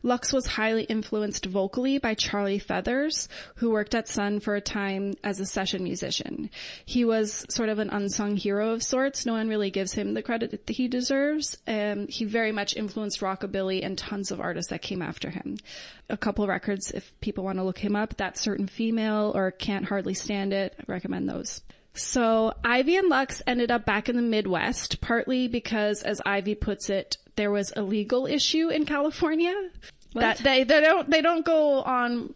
Lux 0.02 0.32
was 0.32 0.46
highly 0.46 0.84
influenced 0.84 1.46
vocally 1.46 1.98
by 1.98 2.14
Charlie 2.14 2.58
Feathers, 2.58 3.28
who 3.56 3.70
worked 3.70 3.94
at 3.94 4.08
Sun 4.08 4.40
for 4.40 4.54
a 4.54 4.60
time 4.60 5.14
as 5.24 5.40
a 5.40 5.46
session 5.46 5.84
musician. 5.84 6.50
He 6.84 7.04
was 7.04 7.46
sort 7.48 7.68
of 7.68 7.78
an 7.78 7.90
unsung 7.90 8.36
hero 8.36 8.70
of 8.70 8.82
sorts. 8.82 9.26
No 9.26 9.32
one 9.32 9.48
really 9.48 9.70
gives 9.70 9.92
him 9.92 10.14
the 10.14 10.22
credit 10.22 10.50
that 10.50 10.68
he 10.68 10.88
deserves. 10.88 11.56
Um, 11.66 12.06
he 12.08 12.24
very 12.24 12.52
much 12.52 12.76
influenced 12.76 13.20
rockabilly 13.20 13.84
and 13.84 13.96
tons 13.96 14.30
of 14.30 14.40
artists 14.40 14.70
that 14.70 14.82
came 14.82 15.02
after 15.02 15.30
him. 15.30 15.56
A 16.08 16.16
couple 16.16 16.46
records, 16.46 16.90
if 16.90 17.18
people 17.20 17.44
want 17.44 17.58
to 17.58 17.64
look 17.64 17.78
him 17.78 17.96
up, 17.96 18.16
That 18.18 18.38
Certain 18.38 18.66
Female 18.66 19.32
or 19.34 19.50
Can't 19.50 19.86
Hardly 19.86 20.14
Stand 20.14 20.52
It, 20.52 20.74
I 20.78 20.84
recommend 20.86 21.28
those. 21.28 21.62
So 21.94 22.52
Ivy 22.64 22.96
and 22.96 23.08
Lux 23.08 23.40
ended 23.46 23.70
up 23.70 23.84
back 23.86 24.08
in 24.08 24.16
the 24.16 24.22
Midwest, 24.22 25.00
partly 25.00 25.46
because, 25.46 26.02
as 26.02 26.20
Ivy 26.26 26.56
puts 26.56 26.90
it, 26.90 27.16
there 27.36 27.50
was 27.50 27.72
a 27.76 27.82
legal 27.82 28.26
issue 28.26 28.68
in 28.68 28.84
California 28.84 29.54
that 30.14 30.38
they, 30.38 30.64
they 30.64 30.80
don't 30.80 31.10
they 31.10 31.20
don't 31.20 31.44
go 31.44 31.82
on. 31.82 32.34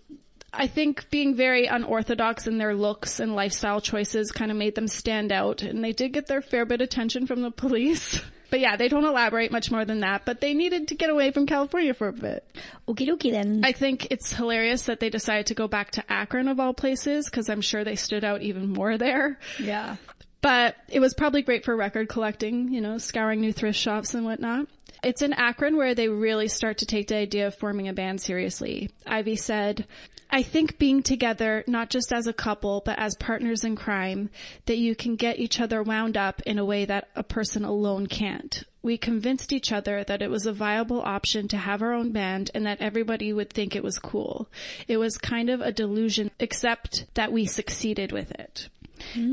I 0.53 0.67
think 0.67 1.11
being 1.11 1.35
very 1.35 1.67
unorthodox 1.67 2.47
in 2.47 2.57
their 2.59 2.75
looks 2.75 3.21
and 3.21 3.35
lifestyle 3.35 3.81
choices 3.81 4.33
kind 4.33 4.51
of 4.51 4.57
made 4.57 4.75
them 4.75 4.89
stand 4.89 5.31
out, 5.31 5.63
and 5.63 5.85
they 5.85 5.93
did 5.93 6.13
get 6.13 6.27
their 6.27 6.41
fair 6.41 6.65
bit 6.65 6.81
of 6.81 6.87
attention 6.87 7.27
from 7.27 7.43
the 7.43 7.51
police. 7.51 8.21
But 8.51 8.61
yeah, 8.61 8.77
they 8.77 8.89
don't 8.89 9.05
elaborate 9.05 9.53
much 9.53 9.71
more 9.71 9.85
than 9.85 10.01
that. 10.01 10.25
But 10.25 10.41
they 10.41 10.55
needed 10.55 10.89
to 10.89 10.95
get 10.95 11.11
away 11.11 11.33
from 11.33 11.45
California 11.45 11.93
for 11.93 12.09
a 12.09 12.15
bit. 12.15 12.45
Okie 12.89 13.07
dokie 13.07 13.31
then. 13.31 13.61
I 13.63 13.73
think 13.73 14.07
it's 14.11 14.33
hilarious 14.33 14.85
that 14.85 15.01
they 15.01 15.11
decided 15.11 15.49
to 15.49 15.55
go 15.55 15.69
back 15.69 15.91
to 15.93 16.13
Akron 16.13 16.49
of 16.49 16.59
all 16.59 16.73
places 16.73 17.27
because 17.27 17.51
I'm 17.51 17.61
sure 17.61 17.85
they 17.85 17.95
stood 17.97 18.25
out 18.25 18.41
even 18.41 18.73
more 18.73 18.97
there. 18.97 19.39
yeah. 19.59 19.97
But 20.41 20.77
it 20.89 21.01
was 21.01 21.15
probably 21.15 21.43
great 21.43 21.65
for 21.65 21.77
record 21.77 22.09
collecting, 22.09 22.73
you 22.73 22.81
know, 22.81 22.97
scouring 22.99 23.41
new 23.41 23.53
thrift 23.53 23.79
shops 23.79 24.15
and 24.15 24.25
whatnot. 24.25 24.67
It's 25.03 25.23
in 25.23 25.33
Akron 25.33 25.77
where 25.77 25.95
they 25.95 26.09
really 26.09 26.49
start 26.49 26.79
to 26.79 26.87
take 26.87 27.09
the 27.09 27.17
idea 27.17 27.47
of 27.47 27.55
forming 27.55 27.89
a 27.89 27.93
band 27.93 28.21
seriously. 28.21 28.91
Ivy 29.07 29.37
said, 29.37 29.87
I 30.31 30.43
think 30.43 30.79
being 30.79 31.03
together, 31.03 31.65
not 31.67 31.89
just 31.89 32.13
as 32.13 32.27
a 32.27 32.35
couple, 32.35 32.83
but 32.85 32.99
as 32.99 33.15
partners 33.17 33.65
in 33.65 33.77
crime, 33.77 34.29
that 34.67 34.77
you 34.77 34.95
can 34.95 35.17
get 35.17 35.39
each 35.39 35.59
other 35.59 35.83
wound 35.83 36.17
up 36.19 36.43
in 36.43 36.59
a 36.59 36.65
way 36.65 36.85
that 36.85 37.09
a 37.17 37.23
person 37.23 37.65
alone 37.65 38.07
can't. 38.07 38.65
We 38.83 38.99
convinced 38.99 39.53
each 39.53 39.73
other 39.73 40.05
that 40.05 40.21
it 40.21 40.31
was 40.31 40.47
a 40.47 40.53
viable 40.53 41.01
option 41.01 41.49
to 41.49 41.57
have 41.57 41.81
our 41.83 41.95
own 41.95 42.13
band 42.13 42.51
and 42.55 42.67
that 42.67 42.81
everybody 42.81 43.33
would 43.33 43.51
think 43.51 43.75
it 43.75 43.83
was 43.83 43.99
cool. 43.99 44.49
It 44.87 44.99
was 44.99 45.17
kind 45.17 45.49
of 45.49 45.61
a 45.61 45.73
delusion, 45.73 46.31
except 46.39 47.07
that 47.15 47.33
we 47.33 47.47
succeeded 47.47 48.13
with 48.13 48.31
it. 48.33 48.69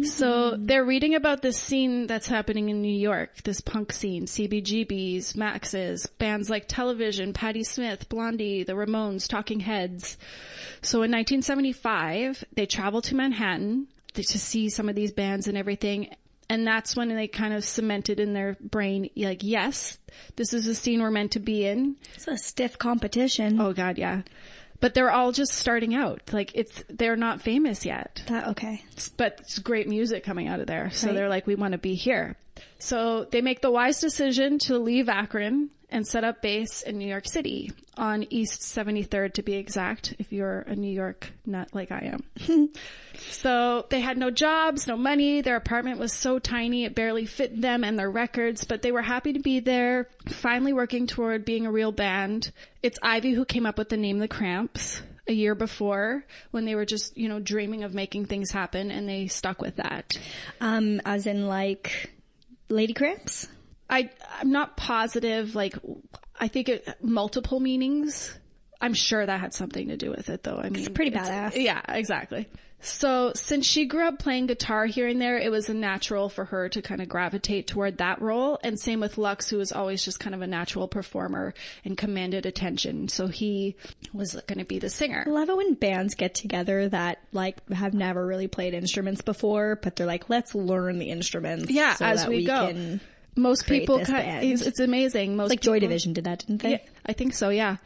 So 0.04 0.56
they're 0.58 0.86
reading 0.86 1.16
about 1.16 1.42
this 1.42 1.58
scene 1.58 2.08
that's 2.08 2.28
happening 2.28 2.70
in 2.70 2.82
New 2.82 2.96
York, 2.96 3.44
this 3.44 3.62
punk 3.62 3.92
scene, 3.92 4.26
CBGBs, 4.26 5.36
Maxes, 5.36 6.06
bands 6.06 6.50
like 6.50 6.68
Television, 6.68 7.34
Patti 7.34 7.64
Smith, 7.64 8.10
Blondie, 8.10 8.64
the 8.64 8.74
Ramones, 8.74 9.28
Talking 9.28 9.62
Heads. 9.62 10.18
So 10.82 11.00
in 11.00 11.12
1975, 11.12 12.44
they 12.54 12.66
travel 12.66 13.02
to 13.04 13.16
Manhattan 13.16 13.88
to 14.14 14.24
to 14.24 14.40
see 14.40 14.70
some 14.70 14.90
of 14.90 14.96
these 14.96 15.12
bands 15.12 15.48
and 15.48 15.58
everything. 15.58 16.16
And 16.48 16.66
that's 16.66 16.96
when 16.96 17.10
they 17.10 17.28
kind 17.28 17.54
of 17.54 17.64
cemented 17.64 18.20
in 18.20 18.34
their 18.34 18.56
brain, 18.62 19.10
like, 19.16 19.44
yes, 19.44 19.98
this 20.36 20.54
is 20.54 20.68
a 20.68 20.76
scene 20.76 21.02
we're 21.02 21.12
meant 21.12 21.32
to 21.32 21.40
be 21.40 21.66
in. 21.66 21.96
It's 22.14 22.28
a 22.28 22.38
stiff 22.38 22.78
competition. 22.78 23.60
Oh 23.60 23.74
God, 23.74 23.98
yeah. 23.98 24.22
But 24.82 24.94
they're 24.94 25.12
all 25.12 25.32
just 25.32 25.54
starting 25.54 25.96
out. 25.96 26.22
Like 26.32 26.52
it's, 26.54 26.84
they're 26.90 27.16
not 27.16 27.42
famous 27.42 27.86
yet 27.86 28.22
That 28.28 28.50
okay. 28.50 28.84
but 29.18 29.38
it's 29.40 29.60
great 29.60 29.88
music 29.88 30.24
coming 30.24 30.48
out 30.48 30.60
of 30.60 30.68
there. 30.68 30.92
So 30.92 31.08
Right. 31.08 31.14
they're 31.16 31.30
like, 31.30 31.48
we 31.48 31.56
want 31.56 31.72
to 31.72 31.78
be 31.78 31.96
here. 31.96 32.36
So 32.80 33.26
they 33.26 33.42
make 33.42 33.62
the 33.62 33.72
wise 33.72 34.00
decision 34.00 34.60
to 34.60 34.78
leave 34.78 35.10
Akron 35.10 35.70
and 35.96 36.06
set 36.06 36.26
up 36.26 36.42
base 36.42 36.82
in 36.82 36.98
New 36.98 37.08
York 37.08 37.26
City 37.26 37.72
on 37.96 38.28
East 38.30 38.62
73rd 38.62 39.36
to 39.36 39.42
be 39.42 39.54
exact, 39.54 40.14
if 40.20 40.34
you're 40.34 40.60
a 40.60 40.76
New 40.76 40.92
York 40.92 41.32
nut 41.46 41.70
like 41.72 41.90
I 41.90 42.12
am. 42.46 42.70
so 43.32 43.86
they 43.90 44.02
had 44.02 44.18
no 44.18 44.30
jobs, 44.30 44.88
no 44.88 44.98
money. 44.98 45.40
Their 45.40 45.56
apartment 45.56 45.98
was 45.98 46.12
so 46.12 46.38
tiny 46.38 46.84
it 46.84 46.96
barely 46.96 47.26
fit 47.26 47.62
them 47.62 47.86
and 47.86 47.98
their 47.98 48.12
records, 48.12 48.66
but 48.66 48.82
they 48.82 48.92
were 48.92 49.02
happy 49.02 49.32
to 49.34 49.40
be 49.40 49.62
there, 49.62 50.10
finally 50.28 50.74
working 50.74 51.08
toward 51.08 51.46
being 51.46 51.66
a 51.66 51.72
real 51.72 51.94
band. 51.94 52.52
It's 52.84 53.00
Ivy 53.02 53.32
who 53.32 53.46
came 53.46 53.66
up 53.66 53.78
with 53.78 53.88
the 53.88 53.98
name 53.98 54.20
The 54.20 54.28
Cramps. 54.28 55.02
a 55.30 55.34
year 55.34 55.56
before 55.56 56.26
when 56.52 56.66
they 56.66 56.76
were 56.76 56.86
just, 56.86 57.18
you 57.18 57.30
know, 57.30 57.40
dreaming 57.40 57.86
of 57.86 57.94
making 57.94 58.26
things 58.26 58.52
happen 58.52 58.92
and 58.92 59.08
they 59.08 59.28
stuck 59.28 59.62
with 59.62 59.78
that. 59.78 60.20
Um, 60.60 61.02
as 61.06 61.26
in 61.26 61.48
like 61.48 62.12
lady 62.68 62.94
cramps? 62.94 63.48
I 63.90 64.10
I'm 64.40 64.52
not 64.52 64.78
positive 64.78 65.56
like 65.56 65.78
I 66.40 66.48
think 66.48 66.70
it 66.70 66.88
multiple 67.02 67.60
meanings. 67.60 68.38
I'm 68.82 68.94
sure 68.94 69.26
that 69.26 69.40
had 69.40 69.54
something 69.54 69.88
to 69.88 69.98
do 69.98 70.10
with 70.10 70.30
it 70.30 70.44
though. 70.44 70.58
I 70.58 70.70
mean, 70.70 70.76
it's 70.76 70.90
pretty 70.90 71.12
badass. 71.12 71.56
Yeah, 71.56 71.82
exactly. 71.88 72.48
So 72.82 73.32
since 73.34 73.66
she 73.66 73.86
grew 73.86 74.08
up 74.08 74.20
playing 74.20 74.46
guitar 74.46 74.86
here 74.86 75.08
and 75.08 75.20
there, 75.20 75.40
it 75.40 75.50
was 75.50 75.70
a 75.70 75.74
natural 75.74 76.30
for 76.30 76.46
her 76.46 76.70
to 76.70 76.82
kind 76.84 77.02
of 77.02 77.10
gravitate 77.10 77.68
toward 77.68 77.98
that 77.98 78.22
role. 78.22 78.60
And 78.64 78.80
same 78.80 79.00
with 79.00 79.18
Lux, 79.18 79.50
who 79.50 79.58
was 79.58 79.72
always 79.72 80.06
just 80.06 80.20
kind 80.20 80.36
of 80.36 80.42
a 80.42 80.48
natural 80.48 80.88
performer 80.88 81.56
and 81.84 81.98
commanded 81.98 82.46
attention. 82.46 83.08
So 83.08 83.28
he 83.28 83.76
was 84.14 84.34
going 84.46 84.60
to 84.60 84.66
be 84.66 84.78
the 84.78 84.90
singer. 84.90 85.24
I 85.26 85.32
love 85.32 85.50
it 85.50 85.58
when 85.58 85.74
bands 85.74 86.14
get 86.14 86.36
together 86.36 86.88
that 86.90 87.20
like 87.32 87.68
have 87.70 87.96
never 87.96 88.24
really 88.24 88.48
played 88.48 88.76
instruments 88.76 89.22
before, 89.22 89.80
but 89.82 89.96
they're 89.96 90.06
like, 90.06 90.30
let's 90.30 90.54
learn 90.54 91.00
the 91.00 91.10
instruments. 91.10 91.72
Yeah, 91.72 91.96
so 91.96 92.06
as 92.06 92.22
that 92.24 92.30
we 92.30 92.46
go. 92.46 92.68
Can... 92.68 93.02
Most 93.36 93.68
people, 93.68 93.98
this 94.00 94.08
ki- 94.10 94.16
it's, 94.52 94.62
it's 94.62 94.80
amazing. 94.80 95.36
Most 95.36 95.50
Like 95.50 95.62
Joy 95.62 95.76
people- 95.76 95.90
Division 95.90 96.14
did 96.14 96.24
that, 96.26 96.40
didn't 96.40 96.62
they? 96.62 96.72
Yeah, 96.72 96.78
I 97.06 97.14
think 97.14 97.34
so. 97.34 97.50
Yeah. 97.50 97.78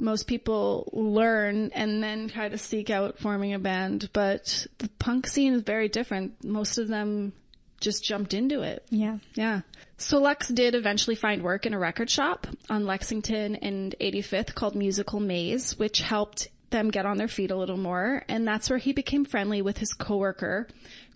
Most 0.00 0.26
people 0.28 0.88
learn 0.92 1.70
and 1.74 2.02
then 2.02 2.28
try 2.28 2.48
to 2.48 2.56
seek 2.58 2.88
out 2.88 3.18
forming 3.18 3.52
a 3.54 3.58
band, 3.58 4.10
but 4.12 4.66
the 4.78 4.88
punk 5.00 5.26
scene 5.26 5.54
is 5.54 5.62
very 5.62 5.88
different. 5.88 6.44
Most 6.44 6.78
of 6.78 6.86
them 6.88 7.32
just 7.80 8.04
jumped 8.04 8.32
into 8.34 8.62
it. 8.62 8.84
Yeah. 8.90 9.18
Yeah. 9.34 9.62
So 9.96 10.20
Lex 10.20 10.48
did 10.48 10.76
eventually 10.76 11.16
find 11.16 11.42
work 11.42 11.66
in 11.66 11.74
a 11.74 11.78
record 11.78 12.08
shop 12.08 12.46
on 12.70 12.86
Lexington 12.86 13.56
and 13.56 13.94
85th 14.00 14.54
called 14.54 14.76
Musical 14.76 15.18
Maze, 15.18 15.76
which 15.78 16.00
helped 16.00 16.46
them 16.70 16.90
get 16.90 17.06
on 17.06 17.16
their 17.16 17.28
feet 17.28 17.50
a 17.50 17.56
little 17.56 17.76
more. 17.76 18.24
And 18.28 18.46
that's 18.46 18.70
where 18.70 18.78
he 18.78 18.92
became 18.92 19.24
friendly 19.24 19.62
with 19.62 19.78
his 19.78 19.92
coworker, 19.92 20.68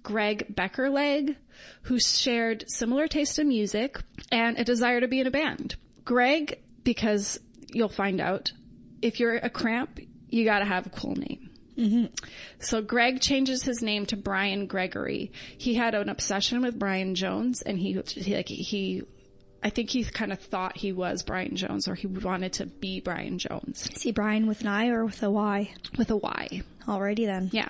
Greg 0.03 0.55
Beckerleg, 0.55 1.37
who 1.83 1.99
shared 1.99 2.65
similar 2.69 3.07
taste 3.09 3.39
in 3.39 3.49
music 3.49 3.99
and 4.31 4.59
a 4.59 4.65
desire 4.65 5.01
to 5.01 5.09
be 5.09 5.21
in 5.21 5.27
a 5.27 5.31
band. 5.31 5.77
Greg, 6.05 6.59
because 6.85 7.39
you'll 7.73 7.89
find 7.89 8.21
out, 8.21 8.53
if 9.01 9.21
you're 9.21 9.37
a 9.37 9.51
cramp, 9.51 10.01
you 10.29 10.45
gotta 10.45 10.65
have 10.65 10.87
a 10.87 10.91
cool 10.91 11.15
name. 11.15 11.51
Mm-hmm. 11.77 12.07
So 12.59 12.83
Greg 12.83 13.21
changes 13.21 13.63
his 13.63 13.83
name 13.83 14.07
to 14.07 14.17
Brian 14.17 14.67
Gregory. 14.67 15.33
He 15.57 15.75
had 15.75 15.95
an 15.95 16.09
obsession 16.09 16.61
with 16.63 16.79
Brian 16.79 17.15
Jones, 17.15 17.63
and 17.63 17.79
he, 17.79 18.01
he 18.07 18.37
like 18.37 18.49
he, 18.49 19.03
I 19.63 19.71
think 19.71 19.91
he 19.91 20.05
kind 20.05 20.33
of 20.33 20.41
thought 20.41 20.77
he 20.77 20.93
was 20.93 21.23
Brian 21.23 21.57
Jones, 21.57 21.87
or 21.87 21.95
he 21.95 22.07
wanted 22.07 22.55
to 22.55 22.67
be 22.67 23.01
Brian 23.01 23.39
Jones 23.39 23.89
Is 23.95 24.03
he 24.03 24.13
Brian 24.13 24.47
with 24.47 24.63
an 24.63 24.67
I 24.67 24.89
or 24.89 25.05
with 25.05 25.23
a 25.23 25.31
Y? 25.31 25.73
with 25.97 26.11
a 26.11 26.17
Y. 26.17 26.63
Alrighty 26.87 27.27
then. 27.27 27.51
Yeah. 27.53 27.69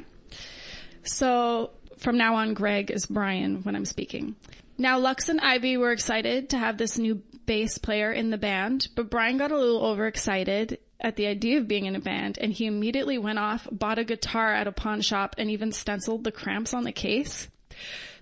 So 1.03 1.71
from 1.99 2.17
now 2.17 2.37
on, 2.37 2.55
Greg 2.55 2.91
is 2.91 3.07
Brian 3.07 3.63
when 3.63 3.77
I'm 3.77 3.85
speaking. 3.85 4.37
Now, 4.79 4.99
Lux 4.99 5.29
and 5.29 5.41
Ivy 5.41 5.77
were 5.77 5.93
excited 5.93 6.51
to 6.51 6.59
have 6.59 6.79
this 6.79 6.99
new 6.99 7.23
bass 7.47 7.79
player 7.79 8.11
in 8.13 8.31
the 8.31 8.39
band, 8.39 8.89
but 8.95 9.11
Brian 9.11 9.37
got 9.37 9.53
a 9.53 9.59
little 9.59 9.85
overexcited 9.85 10.79
at 11.01 11.17
the 11.17 11.27
idea 11.27 11.59
of 11.59 11.69
being 11.69 11.87
in 11.87 11.97
a 11.97 12.01
band, 12.01 12.39
and 12.39 12.53
he 12.53 12.67
immediately 12.67 13.19
went 13.19 13.39
off, 13.39 13.67
bought 13.71 13.99
a 13.99 14.05
guitar 14.05 14.53
at 14.53 14.69
a 14.69 14.73
pawn 14.73 15.01
shop, 15.01 15.35
and 15.37 15.51
even 15.51 15.73
stenciled 15.73 16.25
the 16.25 16.33
cramps 16.33 16.73
on 16.73 16.85
the 16.85 16.93
case. 16.93 17.49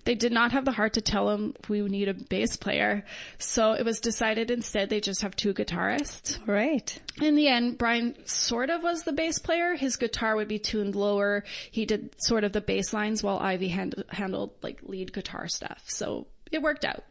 They 0.05 0.15
did 0.15 0.33
not 0.33 0.53
have 0.53 0.65
the 0.65 0.73
heart 0.73 0.95
to 0.95 1.01
tell 1.01 1.31
him 1.31 1.55
we 1.69 1.81
need 1.83 2.09
a 2.09 2.15
bass 2.15 2.57
player, 2.57 3.05
so 3.39 3.73
it 3.73 3.85
was 3.85 4.01
decided 4.01 4.51
instead 4.51 4.89
they 4.89 5.01
just 5.01 5.23
have 5.23 5.37
two 5.37 5.53
guitarists. 5.53 6.39
Right. 6.47 6.99
In 7.21 7.35
the 7.35 7.49
end, 7.49 7.79
Brian 7.79 8.17
sort 8.27 8.71
of 8.71 8.83
was 8.83 9.03
the 9.03 9.13
bass 9.13 9.39
player. 9.39 9.75
His 9.75 9.97
guitar 9.97 10.37
would 10.37 10.49
be 10.49 10.59
tuned 10.59 10.97
lower. 10.97 11.45
He 11.71 11.85
did 11.85 12.15
sort 12.19 12.45
of 12.45 12.53
the 12.53 12.61
bass 12.61 12.93
lines 12.93 13.23
while 13.23 13.39
Ivy 13.39 13.69
hand- 13.69 14.05
handled 14.09 14.53
like 14.63 14.81
lead 14.83 15.13
guitar 15.13 15.49
stuff. 15.49 15.83
So 15.87 16.27
it 16.51 16.63
worked 16.63 16.85
out. 16.85 17.05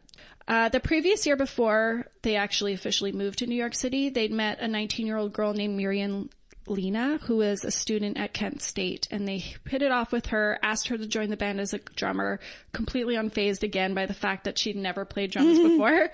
Uh, 0.48 0.68
the 0.68 0.80
previous 0.80 1.26
year 1.26 1.36
before 1.36 2.06
they 2.22 2.34
actually 2.34 2.72
officially 2.72 3.12
moved 3.12 3.38
to 3.38 3.46
New 3.46 3.54
York 3.54 3.74
City, 3.74 4.08
they'd 4.08 4.32
met 4.32 4.58
a 4.60 4.66
19 4.66 5.06
year 5.06 5.16
old 5.16 5.32
girl 5.32 5.52
named 5.52 5.76
Miriam 5.76 6.28
Linna, 6.70 7.18
who 7.22 7.42
is 7.42 7.64
a 7.64 7.70
student 7.70 8.16
at 8.16 8.32
Kent 8.32 8.62
State, 8.62 9.08
and 9.10 9.26
they 9.26 9.38
hit 9.38 9.82
it 9.82 9.90
off 9.90 10.12
with 10.12 10.26
her, 10.26 10.58
asked 10.62 10.88
her 10.88 10.96
to 10.96 11.06
join 11.06 11.28
the 11.28 11.36
band 11.36 11.60
as 11.60 11.74
a 11.74 11.78
drummer, 11.78 12.38
completely 12.72 13.16
unfazed 13.16 13.64
again 13.64 13.92
by 13.92 14.06
the 14.06 14.14
fact 14.14 14.44
that 14.44 14.58
she'd 14.58 14.76
never 14.76 15.04
played 15.04 15.32
drums 15.32 15.58
before. 15.58 16.10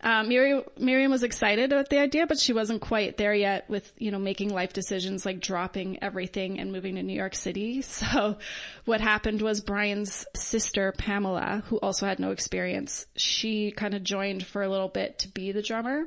Um, 0.00 0.28
Miriam, 0.28 0.62
Miriam 0.78 1.10
was 1.10 1.24
excited 1.24 1.72
about 1.72 1.88
the 1.88 1.98
idea, 1.98 2.26
but 2.26 2.38
she 2.38 2.52
wasn't 2.52 2.80
quite 2.80 3.16
there 3.16 3.34
yet 3.34 3.68
with, 3.68 3.92
you 3.98 4.12
know, 4.12 4.18
making 4.18 4.50
life 4.50 4.72
decisions 4.72 5.26
like 5.26 5.40
dropping 5.40 6.02
everything 6.02 6.60
and 6.60 6.70
moving 6.70 6.94
to 6.94 7.02
New 7.02 7.16
York 7.16 7.34
City. 7.34 7.82
So 7.98 8.38
what 8.84 9.00
happened 9.00 9.42
was 9.42 9.60
Brian's 9.60 10.24
sister, 10.36 10.92
Pamela, 10.96 11.64
who 11.66 11.78
also 11.78 12.06
had 12.06 12.20
no 12.20 12.30
experience, 12.30 13.06
she 13.16 13.72
kind 13.72 13.92
of 13.94 14.04
joined 14.04 14.46
for 14.46 14.62
a 14.62 14.68
little 14.68 14.88
bit 14.88 15.20
to 15.20 15.28
be 15.28 15.50
the 15.50 15.62
drummer. 15.62 16.06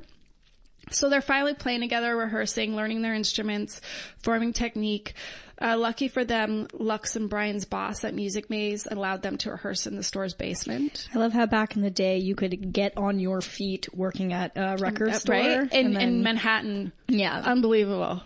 So 0.93 1.09
they're 1.09 1.21
finally 1.21 1.53
playing 1.53 1.81
together, 1.81 2.15
rehearsing, 2.15 2.75
learning 2.75 3.01
their 3.01 3.13
instruments, 3.13 3.81
forming 4.21 4.53
technique. 4.53 5.13
Uh, 5.61 5.77
lucky 5.77 6.07
for 6.07 6.25
them, 6.25 6.67
Lux 6.73 7.15
and 7.15 7.29
Brian's 7.29 7.65
boss 7.65 8.03
at 8.03 8.15
Music 8.15 8.49
Maze 8.49 8.87
allowed 8.89 9.21
them 9.21 9.37
to 9.37 9.51
rehearse 9.51 9.85
in 9.85 9.95
the 9.95 10.01
store's 10.01 10.33
basement. 10.33 11.07
I 11.13 11.19
love 11.19 11.33
how 11.33 11.45
back 11.45 11.75
in 11.75 11.83
the 11.83 11.91
day 11.91 12.17
you 12.17 12.33
could 12.33 12.73
get 12.73 12.97
on 12.97 13.19
your 13.19 13.41
feet 13.41 13.87
working 13.93 14.33
at 14.33 14.53
a 14.55 14.77
record 14.79 15.13
store. 15.15 15.35
right? 15.35 15.71
In, 15.71 15.85
and 15.87 15.95
then- 15.95 16.01
in 16.01 16.23
Manhattan. 16.23 16.91
Yeah. 17.07 17.39
Unbelievable. 17.45 18.23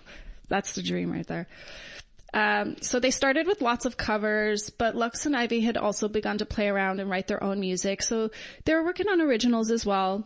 That's 0.48 0.76
the 0.76 0.82
dream 0.84 1.12
right 1.12 1.28
there. 1.28 1.48
Um, 2.34 2.76
so 2.82 3.00
they 3.00 3.12
started 3.12 3.48
with 3.48 3.62
lots 3.62 3.86
of 3.86 3.96
covers, 3.98 4.70
but 4.70 4.96
Lux 4.96 5.26
and 5.26 5.36
Ivy 5.36 5.62
had 5.62 5.78
also 5.78 6.08
begun 6.10 6.38
to 6.40 6.46
play 6.46 6.68
around 6.68 7.00
and 7.00 7.10
write 7.10 7.28
their 7.28 7.42
own 7.44 7.60
music. 7.62 8.02
So 8.02 8.30
they 8.66 8.74
were 8.74 8.84
working 8.84 9.08
on 9.08 9.22
originals 9.22 9.72
as 9.72 9.86
well. 9.86 10.26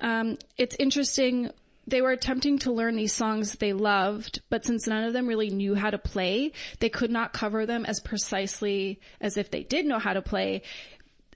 Um, 0.00 0.38
it's 0.56 0.76
interesting. 0.78 1.50
They 1.86 2.02
were 2.02 2.12
attempting 2.12 2.58
to 2.60 2.72
learn 2.72 2.96
these 2.96 3.14
songs 3.14 3.54
they 3.54 3.72
loved, 3.72 4.42
but 4.50 4.64
since 4.64 4.86
none 4.86 5.04
of 5.04 5.12
them 5.12 5.26
really 5.26 5.50
knew 5.50 5.74
how 5.74 5.90
to 5.90 5.98
play, 5.98 6.52
they 6.80 6.88
could 6.88 7.10
not 7.10 7.32
cover 7.32 7.66
them 7.66 7.86
as 7.86 8.00
precisely 8.00 9.00
as 9.20 9.36
if 9.36 9.50
they 9.50 9.62
did 9.62 9.86
know 9.86 9.98
how 9.98 10.12
to 10.12 10.22
play. 10.22 10.62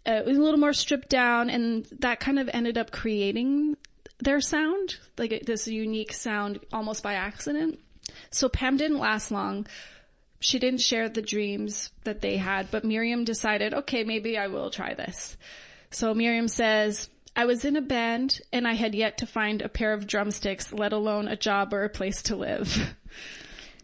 Uh, 0.07 0.13
it 0.13 0.27
was 0.27 0.37
a 0.37 0.43
little 0.43 0.61
more 0.61 0.73
stripped 0.73 1.09
down, 1.09 1.49
and 1.49 1.87
that 2.01 2.21
kind 2.21 2.39
of 2.39 2.51
ended 2.53 2.77
up 2.77 2.91
creating 2.91 3.77
their 4.19 4.41
sound, 4.41 4.97
like 5.19 5.43
this 5.47 5.67
unique 5.67 6.13
sound 6.13 6.61
almost 6.73 7.03
by 7.03 7.15
accident. 7.15 7.79
So 8.31 8.49
Pam 8.49 8.77
didn't 8.77 8.99
last 8.99 9.31
long. 9.31 9.67
She 10.41 10.59
didn't 10.59 10.81
share 10.81 11.09
the 11.09 11.23
dreams 11.23 11.91
that 12.05 12.21
they 12.21 12.37
had, 12.37 12.71
but 12.71 12.85
Miriam 12.85 13.25
decided, 13.25 13.75
okay, 13.75 14.05
maybe 14.05 14.37
I 14.37 14.49
will 14.49 14.71
try 14.71 14.95
this. 14.95 15.37
So 15.91 16.15
Miriam 16.15 16.49
says, 16.49 17.09
I 17.35 17.47
was 17.47 17.65
in 17.65 17.77
a 17.77 17.81
band 17.83 18.41
and 18.53 18.67
I 18.69 18.75
had 18.75 18.95
yet 18.95 19.19
to 19.19 19.27
find 19.27 19.63
a 19.63 19.69
pair 19.69 19.93
of 19.93 20.07
drumsticks, 20.07 20.73
let 20.73 20.93
alone 20.93 21.29
a 21.29 21.37
job 21.37 21.73
or 21.73 21.85
a 21.85 21.89
place 21.89 22.23
to 22.25 22.37
live. 22.37 22.95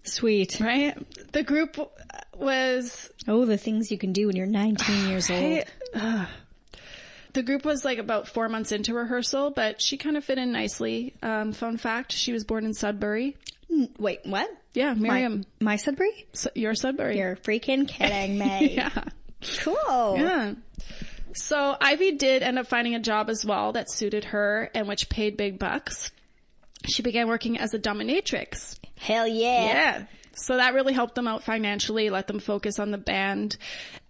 Sweet. 0.05 0.61
Right? 0.61 0.97
The 1.33 1.43
group 1.43 1.79
was 2.37 3.11
Oh, 3.27 3.45
the 3.45 3.59
things 3.59 3.91
you 3.91 3.99
can 3.99 4.13
do 4.13 4.27
when 4.27 4.37
you're 4.37 4.47
19 4.47 5.09
years 5.09 5.31
old. 5.31 5.65
Ugh. 5.95 6.29
The 7.35 7.43
group 7.43 7.65
was 7.65 7.85
like 7.85 7.99
about 7.99 8.27
four 8.29 8.49
months 8.49 8.73
into 8.73 8.95
rehearsal, 8.95 9.51
but 9.51 9.81
she 9.83 9.97
kind 9.97 10.17
of 10.17 10.25
fit 10.25 10.39
in 10.39 10.51
nicely. 10.51 11.15
Um, 11.23 11.53
fun 11.53 11.77
fact, 11.77 12.13
she 12.13 12.33
was 12.33 12.45
born 12.45 12.65
in 12.65 12.73
Sudbury. 12.75 13.37
Wait, 13.99 14.21
what? 14.25 14.49
Yeah, 14.73 14.95
Miriam. 14.95 15.45
My, 15.61 15.73
my 15.73 15.77
Sudbury? 15.77 16.27
Su- 16.33 16.49
you're 16.55 16.75
Sudbury. 16.75 17.19
You're 17.19 17.37
freaking 17.37 17.87
kidding 17.87 18.39
me. 18.39 18.71
yeah. 18.77 19.05
Cool. 19.59 20.17
Yeah. 20.17 20.55
So 21.39 21.77
Ivy 21.81 22.13
did 22.13 22.43
end 22.43 22.59
up 22.59 22.67
finding 22.67 22.95
a 22.95 23.01
job 23.01 23.31
as 23.31 23.45
well 23.45 23.73
that 23.73 23.91
suited 23.91 24.25
her 24.25 24.71
and 24.75 24.89
which 24.89 25.09
paid 25.09 25.37
big 25.37 25.59
bucks. 25.59 26.11
She 26.87 27.03
began 27.03 27.29
working 27.29 27.59
as 27.59 27.75
a 27.75 27.79
dominatrix. 27.79 28.79
Hell 28.97 29.27
yeah. 29.27 29.65
Yeah. 29.65 30.05
So 30.33 30.57
that 30.57 30.75
really 30.75 30.93
helped 30.93 31.15
them 31.15 31.29
out 31.29 31.45
financially, 31.45 32.11
let 32.11 32.27
them 32.27 32.41
focus 32.41 32.79
on 32.79 32.91
the 32.91 32.99
band. 32.99 33.57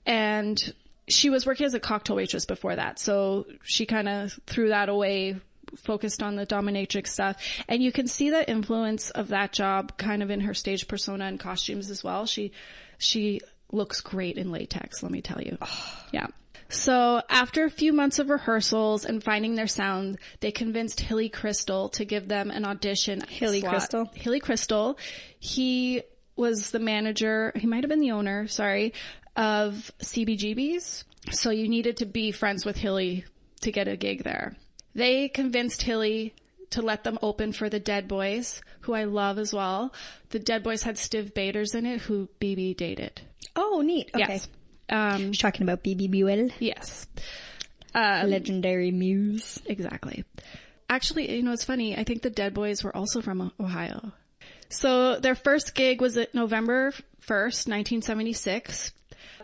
And 0.06 0.58
she 1.06 1.30
was 1.30 1.46
working 1.46 1.66
as 1.66 1.74
a 1.74 1.80
cocktail 1.80 2.16
waitress 2.16 2.46
before 2.46 2.76
that. 2.76 2.98
So 2.98 3.46
she 3.62 3.86
kind 3.86 4.08
of 4.08 4.38
threw 4.46 4.68
that 4.68 4.88
away, 4.88 5.36
focused 5.76 6.22
on 6.22 6.36
the 6.36 6.46
dominatrix 6.46 7.08
stuff. 7.08 7.36
And 7.68 7.82
you 7.82 7.92
can 7.92 8.06
see 8.06 8.30
the 8.30 8.48
influence 8.48 9.10
of 9.10 9.28
that 9.28 9.52
job 9.52 9.98
kind 9.98 10.22
of 10.22 10.30
in 10.30 10.40
her 10.40 10.54
stage 10.54 10.88
persona 10.88 11.26
and 11.26 11.38
costumes 11.38 11.90
as 11.90 12.02
well. 12.02 12.24
She, 12.26 12.52
she 12.96 13.40
looks 13.70 14.00
great 14.00 14.36
in 14.38 14.50
latex, 14.50 15.02
let 15.02 15.12
me 15.12 15.20
tell 15.20 15.42
you. 15.42 15.58
Oh. 15.60 16.04
Yeah. 16.12 16.28
So 16.70 17.22
after 17.30 17.64
a 17.64 17.70
few 17.70 17.92
months 17.92 18.18
of 18.18 18.28
rehearsals 18.28 19.04
and 19.04 19.22
finding 19.22 19.54
their 19.54 19.66
sound, 19.66 20.18
they 20.40 20.52
convinced 20.52 21.00
Hilly 21.00 21.30
Kristal 21.30 21.90
to 21.92 22.04
give 22.04 22.28
them 22.28 22.50
an 22.50 22.64
audition. 22.64 23.22
Hilly 23.26 23.60
slot. 23.60 23.74
Kristal? 23.74 24.14
Hilly 24.14 24.40
Kristal. 24.40 24.98
He 25.38 26.02
was 26.36 26.70
the 26.70 26.78
manager, 26.78 27.52
he 27.56 27.66
might 27.66 27.82
have 27.82 27.88
been 27.88 28.00
the 28.00 28.12
owner, 28.12 28.46
sorry, 28.46 28.92
of 29.34 29.90
CBGB's. 30.00 31.04
So 31.32 31.50
you 31.50 31.68
needed 31.68 31.98
to 31.98 32.06
be 32.06 32.32
friends 32.32 32.64
with 32.64 32.76
Hilly 32.76 33.24
to 33.62 33.72
get 33.72 33.88
a 33.88 33.96
gig 33.96 34.22
there. 34.22 34.54
They 34.94 35.28
convinced 35.28 35.82
Hilly 35.82 36.34
to 36.70 36.82
let 36.82 37.02
them 37.02 37.18
open 37.22 37.52
for 37.52 37.68
the 37.68 37.80
Dead 37.80 38.08
Boys, 38.08 38.62
who 38.80 38.92
I 38.92 39.04
love 39.04 39.38
as 39.38 39.52
well. 39.52 39.92
The 40.30 40.38
Dead 40.38 40.62
Boys 40.62 40.82
had 40.82 40.96
Stiv 40.96 41.34
Bators 41.34 41.74
in 41.74 41.86
it, 41.86 42.02
who 42.02 42.28
Bebe 42.38 42.74
dated. 42.74 43.20
Oh, 43.56 43.80
neat. 43.84 44.10
Okay. 44.14 44.34
Yes. 44.34 44.48
Um, 44.90 45.32
She's 45.32 45.40
talking 45.40 45.62
about 45.62 45.82
Bebe 45.82 46.08
Buell, 46.08 46.50
yes. 46.58 47.06
legendary 47.94 48.90
muse. 48.90 49.60
Exactly. 49.66 50.24
Actually, 50.90 51.30
you 51.36 51.42
know, 51.42 51.52
it's 51.52 51.64
funny. 51.64 51.96
I 51.96 52.04
think 52.04 52.22
the 52.22 52.30
Dead 52.30 52.54
Boys 52.54 52.82
were 52.82 52.96
also 52.96 53.20
from 53.20 53.52
Ohio. 53.60 54.12
So 54.70 55.18
their 55.18 55.34
first 55.34 55.74
gig 55.74 56.00
was 56.00 56.16
at 56.16 56.34
November 56.34 56.92
1st, 57.26 57.68
1976. 57.68 58.92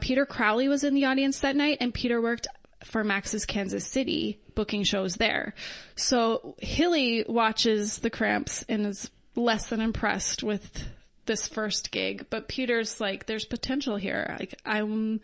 Peter 0.01 0.27
Crowley 0.27 0.69
was 0.69 0.85
in 0.85 0.95
the 0.95 1.05
audience 1.07 1.41
that 1.41 1.57
night 1.57 1.79
and 1.81 1.93
Peter 1.95 2.21
worked 2.21 2.47
for 2.85 3.05
Max's 3.05 3.47
Kansas 3.47 3.87
City 3.87 4.39
booking 4.55 4.85
shows 4.85 5.17
there. 5.17 5.55
So 5.97 6.55
Hilly 6.59 7.25
watches 7.27 7.99
the 7.99 8.11
Cramps 8.11 8.65
and 8.69 8.87
is 8.87 9.11
less 9.37 9.69
than 9.69 9.81
impressed 9.81 10.43
with 10.43 10.85
this 11.27 11.47
first 11.47 11.91
gig, 11.91 12.27
but 12.31 12.49
Peter's 12.49 13.01
like, 13.01 13.27
there's 13.27 13.45
potential 13.45 13.97
here. 13.97 14.37
Like, 14.39 14.55
I'm, 14.65 15.21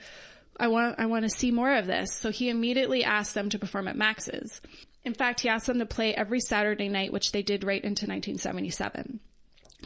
I 0.59 0.69
want, 0.69 0.99
I 0.99 1.07
want 1.07 1.25
to 1.25 1.31
see 1.31 1.51
more 1.51 1.75
of 1.75 1.87
this. 1.87 2.15
So 2.15 2.31
he 2.31 2.49
immediately 2.49 3.05
asked 3.05 3.35
them 3.35 3.51
to 3.51 3.59
perform 3.59 3.89
at 3.89 3.97
Max's. 3.97 4.61
In 5.05 5.15
fact, 5.15 5.41
he 5.41 5.49
asked 5.49 5.67
them 5.67 5.79
to 5.79 5.87
play 5.87 6.15
every 6.15 6.41
Saturday 6.41 6.89
night, 6.89 7.13
which 7.13 7.33
they 7.33 7.43
did 7.43 7.65
right 7.65 7.83
into 7.83 8.07
1977. 8.07 9.21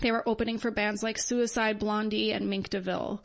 They 0.00 0.10
were 0.10 0.28
opening 0.28 0.58
for 0.58 0.70
bands 0.70 1.02
like 1.02 1.18
Suicide 1.18 1.78
Blondie 1.78 2.32
and 2.32 2.50
Mink 2.50 2.70
DeVille. 2.70 3.22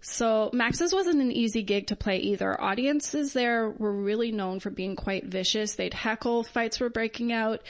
So 0.00 0.50
Max's 0.52 0.94
wasn't 0.94 1.20
an 1.20 1.32
easy 1.32 1.62
gig 1.62 1.88
to 1.88 1.96
play 1.96 2.18
either. 2.18 2.58
Audiences 2.58 3.32
there 3.32 3.68
were 3.68 3.92
really 3.92 4.32
known 4.32 4.60
for 4.60 4.70
being 4.70 4.96
quite 4.96 5.24
vicious. 5.24 5.74
They'd 5.74 5.92
heckle, 5.92 6.44
fights 6.44 6.80
were 6.80 6.88
breaking 6.88 7.32
out. 7.32 7.62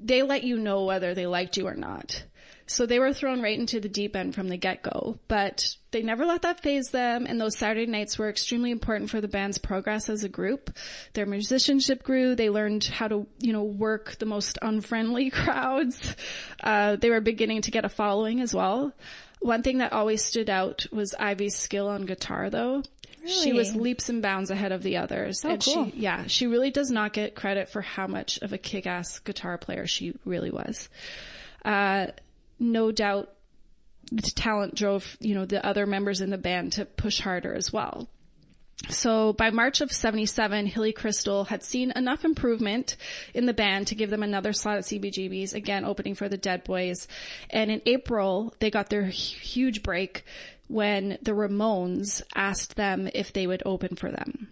They 0.00 0.22
let 0.22 0.44
you 0.44 0.56
know 0.56 0.84
whether 0.84 1.14
they 1.14 1.26
liked 1.26 1.56
you 1.56 1.66
or 1.66 1.74
not. 1.74 2.24
So 2.66 2.86
they 2.86 2.98
were 2.98 3.12
thrown 3.12 3.42
right 3.42 3.58
into 3.58 3.78
the 3.78 3.88
deep 3.88 4.16
end 4.16 4.34
from 4.34 4.48
the 4.48 4.56
get-go, 4.56 5.18
but 5.28 5.76
they 5.90 6.02
never 6.02 6.24
let 6.24 6.42
that 6.42 6.60
faze 6.60 6.88
them, 6.90 7.26
and 7.26 7.38
those 7.40 7.58
Saturday 7.58 7.86
nights 7.86 8.18
were 8.18 8.30
extremely 8.30 8.70
important 8.70 9.10
for 9.10 9.20
the 9.20 9.28
band's 9.28 9.58
progress 9.58 10.08
as 10.08 10.24
a 10.24 10.28
group. 10.30 10.74
Their 11.12 11.26
musicianship 11.26 12.02
grew, 12.02 12.34
they 12.34 12.48
learned 12.48 12.84
how 12.84 13.08
to, 13.08 13.26
you 13.38 13.52
know, 13.52 13.64
work 13.64 14.16
the 14.18 14.26
most 14.26 14.58
unfriendly 14.62 15.30
crowds. 15.30 16.16
Uh, 16.62 16.96
they 16.96 17.10
were 17.10 17.20
beginning 17.20 17.62
to 17.62 17.70
get 17.70 17.84
a 17.84 17.90
following 17.90 18.40
as 18.40 18.54
well. 18.54 18.92
One 19.40 19.62
thing 19.62 19.78
that 19.78 19.92
always 19.92 20.24
stood 20.24 20.48
out 20.48 20.86
was 20.90 21.14
Ivy's 21.18 21.54
skill 21.54 21.88
on 21.88 22.06
guitar 22.06 22.48
though. 22.48 22.82
Really? 23.22 23.42
She 23.42 23.52
was 23.52 23.74
leaps 23.74 24.08
and 24.08 24.22
bounds 24.22 24.50
ahead 24.50 24.72
of 24.72 24.82
the 24.82 24.98
others. 24.98 25.44
and 25.44 25.62
cool. 25.62 25.90
she, 25.90 25.98
yeah, 25.98 26.26
she 26.26 26.46
really 26.46 26.70
does 26.70 26.90
not 26.90 27.12
get 27.12 27.34
credit 27.34 27.68
for 27.68 27.80
how 27.80 28.06
much 28.06 28.38
of 28.38 28.52
a 28.52 28.58
kick-ass 28.58 29.18
guitar 29.20 29.56
player 29.58 29.86
she 29.86 30.14
really 30.24 30.50
was. 30.50 30.88
Uh, 31.64 32.08
no 32.58 32.92
doubt 32.92 33.30
the 34.12 34.22
talent 34.22 34.74
drove, 34.74 35.16
you 35.20 35.34
know, 35.34 35.44
the 35.44 35.64
other 35.64 35.86
members 35.86 36.20
in 36.20 36.30
the 36.30 36.38
band 36.38 36.72
to 36.72 36.84
push 36.84 37.20
harder 37.20 37.54
as 37.54 37.72
well. 37.72 38.08
So 38.90 39.32
by 39.32 39.50
March 39.50 39.80
of 39.80 39.92
77, 39.92 40.66
Hilly 40.66 40.92
Kristal 40.92 41.46
had 41.46 41.62
seen 41.62 41.92
enough 41.92 42.24
improvement 42.24 42.96
in 43.32 43.46
the 43.46 43.54
band 43.54 43.86
to 43.88 43.94
give 43.94 44.10
them 44.10 44.22
another 44.22 44.52
slot 44.52 44.78
at 44.78 44.84
CBGB's, 44.84 45.54
again 45.54 45.84
opening 45.84 46.14
for 46.14 46.28
the 46.28 46.36
Dead 46.36 46.64
Boys. 46.64 47.08
And 47.50 47.70
in 47.70 47.80
April, 47.86 48.54
they 48.58 48.70
got 48.70 48.90
their 48.90 49.04
huge 49.04 49.82
break 49.82 50.24
when 50.68 51.18
the 51.22 51.32
Ramones 51.32 52.22
asked 52.34 52.76
them 52.76 53.08
if 53.14 53.32
they 53.32 53.46
would 53.46 53.62
open 53.64 53.96
for 53.96 54.10
them. 54.10 54.48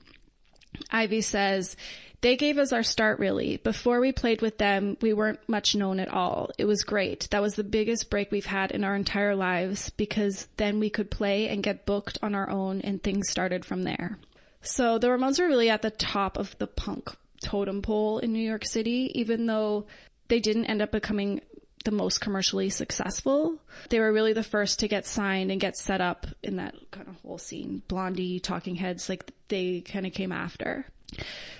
Ivy 0.90 1.20
says, 1.20 1.76
they 2.22 2.36
gave 2.36 2.56
us 2.56 2.72
our 2.72 2.82
start 2.82 3.18
really. 3.18 3.58
Before 3.58 4.00
we 4.00 4.12
played 4.12 4.40
with 4.40 4.56
them, 4.56 4.96
we 5.02 5.12
weren't 5.12 5.40
much 5.48 5.74
known 5.74 6.00
at 6.00 6.08
all. 6.08 6.50
It 6.56 6.64
was 6.64 6.84
great. 6.84 7.28
That 7.30 7.42
was 7.42 7.56
the 7.56 7.64
biggest 7.64 8.10
break 8.10 8.30
we've 8.30 8.46
had 8.46 8.70
in 8.70 8.84
our 8.84 8.96
entire 8.96 9.34
lives 9.34 9.90
because 9.90 10.48
then 10.56 10.78
we 10.78 10.88
could 10.88 11.10
play 11.10 11.48
and 11.48 11.62
get 11.62 11.84
booked 11.84 12.18
on 12.22 12.34
our 12.34 12.48
own 12.48 12.80
and 12.80 13.02
things 13.02 13.28
started 13.28 13.64
from 13.64 13.82
there. 13.82 14.18
So 14.62 14.98
the 14.98 15.08
Ramones 15.08 15.40
were 15.40 15.48
really 15.48 15.68
at 15.68 15.82
the 15.82 15.90
top 15.90 16.38
of 16.38 16.56
the 16.58 16.68
punk 16.68 17.10
totem 17.42 17.82
pole 17.82 18.18
in 18.18 18.32
New 18.32 18.38
York 18.38 18.64
City, 18.64 19.10
even 19.16 19.46
though 19.46 19.86
they 20.28 20.38
didn't 20.38 20.66
end 20.66 20.80
up 20.80 20.92
becoming 20.92 21.40
the 21.84 21.90
most 21.90 22.20
commercially 22.20 22.70
successful. 22.70 23.58
They 23.88 23.98
were 23.98 24.12
really 24.12 24.32
the 24.32 24.44
first 24.44 24.78
to 24.78 24.88
get 24.88 25.06
signed 25.06 25.50
and 25.50 25.60
get 25.60 25.76
set 25.76 26.00
up 26.00 26.28
in 26.44 26.56
that 26.56 26.76
kind 26.92 27.08
of 27.08 27.16
whole 27.22 27.38
scene. 27.38 27.82
Blondie, 27.88 28.38
Talking 28.38 28.76
Heads, 28.76 29.08
like 29.08 29.28
they 29.48 29.80
kind 29.80 30.06
of 30.06 30.12
came 30.12 30.30
after. 30.30 30.86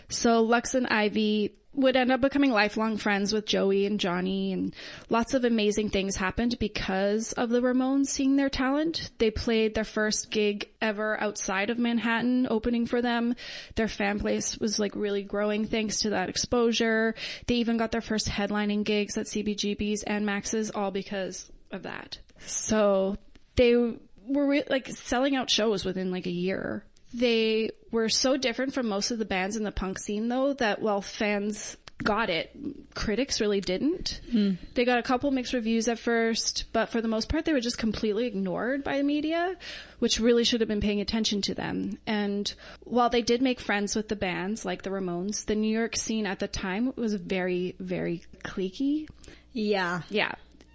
So 0.08 0.42
Lux 0.42 0.74
and 0.74 0.86
Ivy 0.86 1.54
would 1.74 1.96
end 1.96 2.12
up 2.12 2.20
becoming 2.20 2.50
lifelong 2.50 2.98
friends 2.98 3.32
with 3.32 3.46
Joey 3.46 3.86
and 3.86 3.98
Johnny 3.98 4.52
and 4.52 4.74
lots 5.08 5.32
of 5.32 5.44
amazing 5.44 5.88
things 5.88 6.16
happened 6.16 6.58
because 6.58 7.32
of 7.32 7.48
the 7.48 7.62
Ramones 7.62 8.08
seeing 8.08 8.36
their 8.36 8.50
talent. 8.50 9.10
They 9.18 9.30
played 9.30 9.74
their 9.74 9.84
first 9.84 10.30
gig 10.30 10.68
ever 10.82 11.18
outside 11.20 11.70
of 11.70 11.78
Manhattan 11.78 12.46
opening 12.50 12.86
for 12.86 13.00
them. 13.00 13.34
Their 13.74 13.88
fan 13.88 14.18
base 14.18 14.58
was 14.58 14.78
like 14.78 14.94
really 14.94 15.22
growing 15.22 15.66
thanks 15.66 16.00
to 16.00 16.10
that 16.10 16.28
exposure. 16.28 17.14
They 17.46 17.54
even 17.56 17.78
got 17.78 17.90
their 17.90 18.00
first 18.02 18.28
headlining 18.28 18.84
gigs 18.84 19.16
at 19.16 19.26
CBGB's 19.26 20.02
and 20.02 20.26
Max's 20.26 20.70
all 20.70 20.90
because 20.90 21.50
of 21.70 21.84
that. 21.84 22.18
So 22.44 23.16
they 23.56 23.76
were 23.76 24.46
re- 24.46 24.64
like 24.68 24.88
selling 24.88 25.36
out 25.36 25.48
shows 25.48 25.86
within 25.86 26.10
like 26.10 26.26
a 26.26 26.30
year. 26.30 26.84
They 27.14 27.70
were 27.90 28.08
so 28.08 28.36
different 28.36 28.74
from 28.74 28.88
most 28.88 29.10
of 29.10 29.18
the 29.18 29.24
bands 29.24 29.56
in 29.56 29.64
the 29.64 29.72
punk 29.72 29.98
scene 29.98 30.28
though 30.28 30.54
that 30.54 30.80
while 30.80 31.02
fans 31.02 31.76
got 32.02 32.30
it, 32.30 32.50
critics 32.94 33.40
really 33.40 33.60
didn't. 33.60 34.20
Hmm. 34.30 34.52
They 34.74 34.84
got 34.84 34.98
a 34.98 35.02
couple 35.02 35.30
mixed 35.30 35.52
reviews 35.52 35.88
at 35.88 35.98
first, 35.98 36.64
but 36.72 36.88
for 36.88 37.00
the 37.00 37.08
most 37.08 37.28
part 37.28 37.44
they 37.44 37.52
were 37.52 37.60
just 37.60 37.78
completely 37.78 38.26
ignored 38.26 38.84
by 38.84 38.98
the 38.98 39.04
media, 39.04 39.56
which 39.98 40.20
really 40.20 40.44
should 40.44 40.60
have 40.60 40.68
been 40.68 40.80
paying 40.80 41.00
attention 41.00 41.42
to 41.42 41.54
them. 41.54 41.98
And 42.06 42.52
while 42.80 43.10
they 43.10 43.22
did 43.22 43.42
make 43.42 43.60
friends 43.60 43.94
with 43.94 44.08
the 44.08 44.16
bands 44.16 44.64
like 44.64 44.82
the 44.82 44.90
Ramones, 44.90 45.46
the 45.46 45.54
New 45.54 45.72
York 45.72 45.96
scene 45.96 46.26
at 46.26 46.38
the 46.38 46.48
time 46.48 46.92
was 46.96 47.14
very, 47.14 47.76
very 47.78 48.22
cliquey. 48.42 49.08
Yeah. 49.52 50.02
Yeah. 50.08 50.32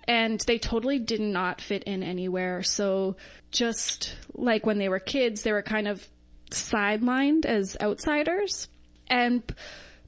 And 0.07 0.39
they 0.41 0.57
totally 0.57 0.99
did 0.99 1.19
not 1.19 1.59
fit 1.59 1.83
in 1.83 2.01
anywhere. 2.01 2.63
So 2.63 3.17
just 3.51 4.15
like 4.33 4.65
when 4.65 4.77
they 4.77 4.87
were 4.87 4.99
kids, 4.99 5.41
they 5.41 5.51
were 5.51 5.61
kind 5.61 5.87
of 5.87 6.07
sidelined 6.51 7.45
as 7.45 7.77
outsiders. 7.81 8.67
And 9.09 9.43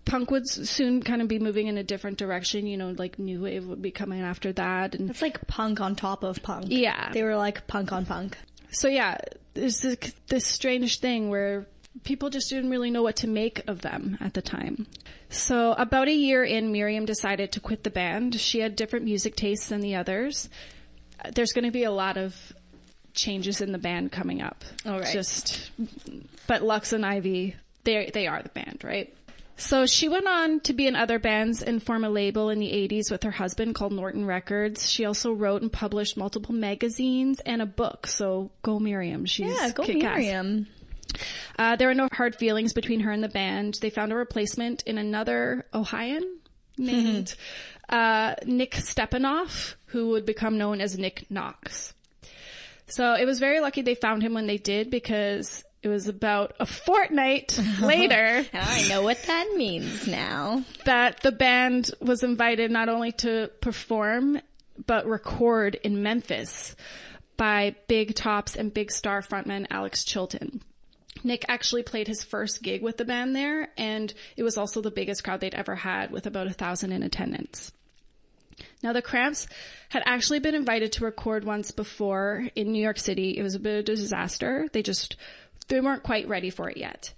punk 0.06 0.32
would 0.32 0.48
soon 0.48 1.02
kind 1.04 1.22
of 1.22 1.28
be 1.28 1.40
moving 1.40 1.68
in 1.68 1.78
a 1.78 1.84
different 1.84 2.18
direction. 2.18 2.68
You 2.68 2.78
know, 2.78 2.96
like 2.98 3.20
new 3.20 3.42
wave 3.42 3.66
would 3.66 3.82
be 3.82 3.92
coming 3.92 4.22
after 4.22 4.52
that. 4.54 4.96
And 4.96 5.10
It's 5.10 5.22
like 5.22 5.46
punk 5.48 5.80
on 5.80 5.96
top 5.96 6.24
of 6.24 6.42
punk. 6.42 6.66
Yeah. 6.70 7.12
They 7.14 7.24
were 7.24 7.36
like 7.38 7.68
punk 7.68 7.92
on 7.92 8.06
punk. 8.06 8.38
so 8.72 8.88
yeah, 8.88 9.18
there's 9.54 9.82
this, 9.82 10.14
this 10.28 10.46
strange 10.46 11.00
thing 11.00 11.30
where 11.30 11.68
people 12.04 12.30
just 12.30 12.50
didn't 12.50 12.70
really 12.70 12.92
know 12.92 13.04
what 13.04 13.18
to 13.18 13.28
make 13.28 13.64
of 13.68 13.82
them 13.82 14.18
at 14.22 14.34
the 14.34 14.42
time. 14.42 14.88
So 15.30 15.74
about 15.74 16.08
a 16.08 16.14
year 16.14 16.44
in, 16.44 16.72
Miriam 16.72 17.06
decided 17.06 17.52
to 17.54 17.60
quit 17.60 17.84
the 17.84 17.90
band. 17.90 18.36
She 18.40 18.60
had 18.60 18.76
different 18.76 19.06
music 19.06 19.36
tastes 19.36 19.70
than 19.70 19.82
the 19.82 19.96
others. 19.96 20.50
There's 21.34 21.52
going 21.52 21.66
to 21.66 21.72
be 21.72 21.84
a 21.84 21.92
lot 21.92 22.18
of 22.18 22.54
changes 23.20 23.62
in 23.62 23.72
the 23.72 23.78
band 23.78 24.12
coming 24.12 24.42
up. 24.42 24.64
All 24.86 25.00
right. 25.00 25.14
Just, 25.14 25.72
but 26.48 26.62
Lux 26.64 26.94
and 26.94 27.06
Ivy, 27.06 27.56
they 27.84 28.10
they 28.14 28.28
are 28.28 28.42
the 28.42 28.50
band, 28.50 28.82
right? 28.84 29.14
So 29.58 29.86
she 29.86 30.08
went 30.08 30.26
on 30.26 30.62
to 30.62 30.74
be 30.74 30.88
in 30.88 30.96
other 30.96 31.20
bands 31.20 31.62
and 31.62 31.84
form 31.84 32.06
a 32.06 32.10
label 32.10 32.50
in 32.50 32.60
the 32.60 32.72
80s 32.72 33.12
with 33.12 33.24
her 33.24 33.32
husband 33.32 33.76
called 33.76 33.92
Norton 33.92 34.26
Records. 34.26 34.90
She 34.90 35.04
also 35.04 35.34
wrote 35.34 35.62
and 35.62 35.72
published 35.72 36.16
multiple 36.16 36.56
magazines 36.56 37.42
and 37.42 37.62
a 37.62 37.66
book. 37.66 38.08
So 38.08 38.52
go 38.62 38.80
Miriam. 38.80 39.26
She's 39.26 39.54
Yeah, 39.54 39.70
go. 39.72 39.84
Miriam. 39.86 40.68
Uh, 41.58 41.76
there 41.76 41.90
were 41.90 41.94
no 41.94 42.08
hard 42.14 42.36
feelings 42.38 42.72
between 42.72 43.02
her 43.02 43.12
and 43.12 43.22
the 43.22 43.28
band. 43.28 43.78
They 43.82 43.90
found 43.90 44.14
a 44.14 44.16
replacement 44.16 44.84
in 44.84 44.98
another 44.98 45.66
Ohioan 45.74 46.24
named 46.78 47.36
uh, 47.90 48.36
Nick 48.46 48.72
Stephanoff, 48.76 49.76
who 49.88 50.10
would 50.12 50.26
become 50.26 50.58
known 50.58 50.80
as 50.80 50.98
Nick 50.98 51.30
Knox. 51.30 51.94
So 52.92 53.14
it 53.14 53.26
was 53.26 53.40
very 53.40 53.60
lucky 53.60 53.82
they 53.82 53.96
found 53.96 54.24
him 54.24 54.34
when 54.34 54.48
they 54.48 54.58
did 54.58 54.90
because 54.90 55.64
it 55.82 55.88
was 55.88 56.08
about 56.08 56.56
a 56.60 56.66
fortnight 56.66 57.58
later 57.82 58.46
I 58.54 58.88
know 58.90 59.02
what 59.02 59.22
that 59.24 59.54
means 59.56 60.08
now. 60.08 60.64
that 60.86 61.22
the 61.22 61.32
band 61.32 61.92
was 62.02 62.24
invited 62.24 62.70
not 62.70 62.90
only 62.90 63.14
to 63.14 63.50
perform 63.62 64.42
but 64.86 65.08
record 65.08 65.76
in 65.76 66.04
Memphis 66.04 66.76
by 67.38 67.76
Box 67.88 68.14
Tops 68.16 68.56
and 68.56 68.74
Big 68.74 68.92
Star 68.92 69.22
frontman 69.22 69.68
Alex 69.70 70.04
Chilton. 70.04 70.62
Nick 71.24 71.46
actually 71.48 71.84
played 71.84 72.08
his 72.08 72.24
first 72.24 72.62
gig 72.62 72.82
with 72.82 72.98
the 72.98 73.06
band 73.06 73.36
there, 73.36 73.70
and 73.78 74.14
it 74.38 74.44
was 74.44 74.58
also 74.58 74.82
the 74.82 74.92
biggest 74.92 75.24
crowd 75.24 75.42
they'd 75.42 75.56
ever 75.56 75.76
had 75.76 76.12
with 76.12 76.26
about 76.28 76.48
a 76.48 76.54
thousand 76.54 76.92
in 76.92 77.04
attendance. 77.04 77.72
Now, 78.84 78.94
the 78.94 79.02
Cramps 79.02 79.48
had 79.90 80.04
actually 80.06 80.40
been 80.40 80.56
invited 80.56 80.92
to 80.94 81.04
record 81.04 81.44
once 81.44 81.72
before 81.72 82.48
in 82.56 82.72
New 82.72 82.82
York 82.82 83.00
City. 83.00 83.38
It 83.38 83.44
was 83.44 83.56
a 83.56 83.60
bit 83.60 83.74
of 83.74 83.80
a 83.80 83.84
disaster. 83.84 84.68
They 84.72 84.84
just, 84.84 85.16
they 85.68 85.82
weren't 85.82 86.04
quite 86.04 86.28
ready 86.28 86.50
for 86.50 86.70
it 86.70 86.78
yet. 86.78 87.14